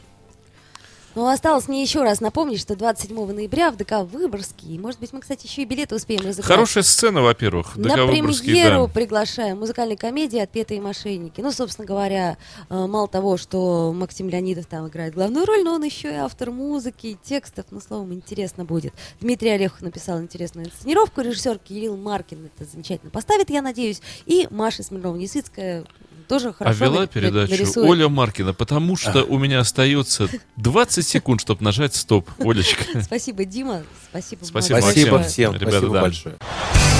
Ну, 1.15 1.27
осталось 1.27 1.67
мне 1.67 1.83
еще 1.83 2.01
раз 2.01 2.21
напомнить, 2.21 2.59
что 2.59 2.75
27 2.75 3.33
ноября 3.33 3.69
в 3.71 3.77
ДК 3.77 4.01
Выборгский, 4.01 4.79
может 4.79 4.99
быть, 4.99 5.13
мы, 5.13 5.21
кстати, 5.21 5.45
еще 5.45 5.61
и 5.61 5.65
билеты 5.65 5.93
успеем 5.95 6.21
разыграть. 6.21 6.45
Хорошая 6.45 6.83
сцена, 6.83 7.21
во-первых. 7.21 7.75
На 7.75 7.89
ДК 7.89 7.97
Выборгский, 8.05 8.45
премьеру 8.45 8.87
да. 8.87 8.93
приглашаем 8.93 9.59
музыкальной 9.59 9.95
комедии 9.95 10.39
«Отпетые 10.39 10.81
мошенники». 10.81 11.39
Ну, 11.41 11.51
собственно 11.51 11.85
говоря, 11.85 12.37
э, 12.69 12.87
мало 12.87 13.07
того, 13.07 13.37
что 13.37 13.93
Максим 13.93 14.27
Леонидов 14.27 14.65
там 14.65 14.87
играет 14.87 15.13
главную 15.13 15.45
роль, 15.45 15.63
но 15.63 15.75
он 15.75 15.83
еще 15.83 16.09
и 16.09 16.15
автор 16.15 16.49
музыки, 16.49 17.17
текстов. 17.23 17.65
Ну, 17.69 17.79
словом, 17.79 18.11
интересно 18.13 18.65
будет. 18.65 18.93
Дмитрий 19.21 19.49
Орехов 19.49 19.81
написал 19.81 20.19
интересную 20.19 20.67
инсценировку, 20.67 21.21
режиссер 21.21 21.59
Кирилл 21.59 21.95
Маркин 21.95 22.49
это 22.55 22.69
замечательно 22.69 23.11
поставит, 23.11 23.51
я 23.51 23.61
надеюсь. 23.61 24.01
И 24.25 24.47
Маша 24.49 24.81
Смирнова-Несвицкая 24.81 25.85
тоже 26.27 26.49
А 26.49 26.53
хорошо 26.53 26.85
вела 26.85 27.01
на- 27.01 27.07
передачу 27.07 27.51
нарисует. 27.51 27.89
Оля 27.89 28.09
Маркина, 28.09 28.53
потому 28.53 28.95
что 28.97 29.23
у 29.23 29.37
меня 29.37 29.59
остается 29.59 30.27
20 30.57 31.05
секунд, 31.07 31.41
чтобы 31.41 31.63
нажать 31.63 31.95
стоп. 31.95 32.29
Олечка. 32.39 32.83
Спасибо, 33.03 33.45
Дима. 33.45 33.83
Спасибо. 34.09 34.43
Спасибо, 34.45 34.79
Спасибо 34.79 35.23
всем. 35.23 35.53
Ребята, 35.53 35.71
спасибо 35.71 35.93
да. 35.93 36.01
большое. 36.01 36.35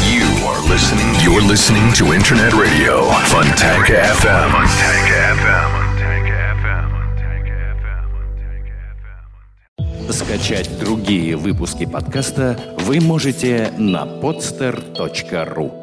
You 0.03 0.25
are 0.45 0.61
listening. 0.69 1.15
You're 1.23 1.41
listening 1.47 1.91
to 1.93 2.13
Internet 2.13 2.53
Radio 2.53 3.09
Fontanka 3.29 4.03
FM. 4.19 4.51
Fontanka 4.51 5.17
FM. 5.39 5.71
Скачать 10.11 10.69
другие 10.79 11.35
выпуски 11.37 11.85
подкаста 11.85 12.59
вы 12.81 12.99
можете 12.99 13.73
на 13.77 14.03
podster.ru. 14.05 15.82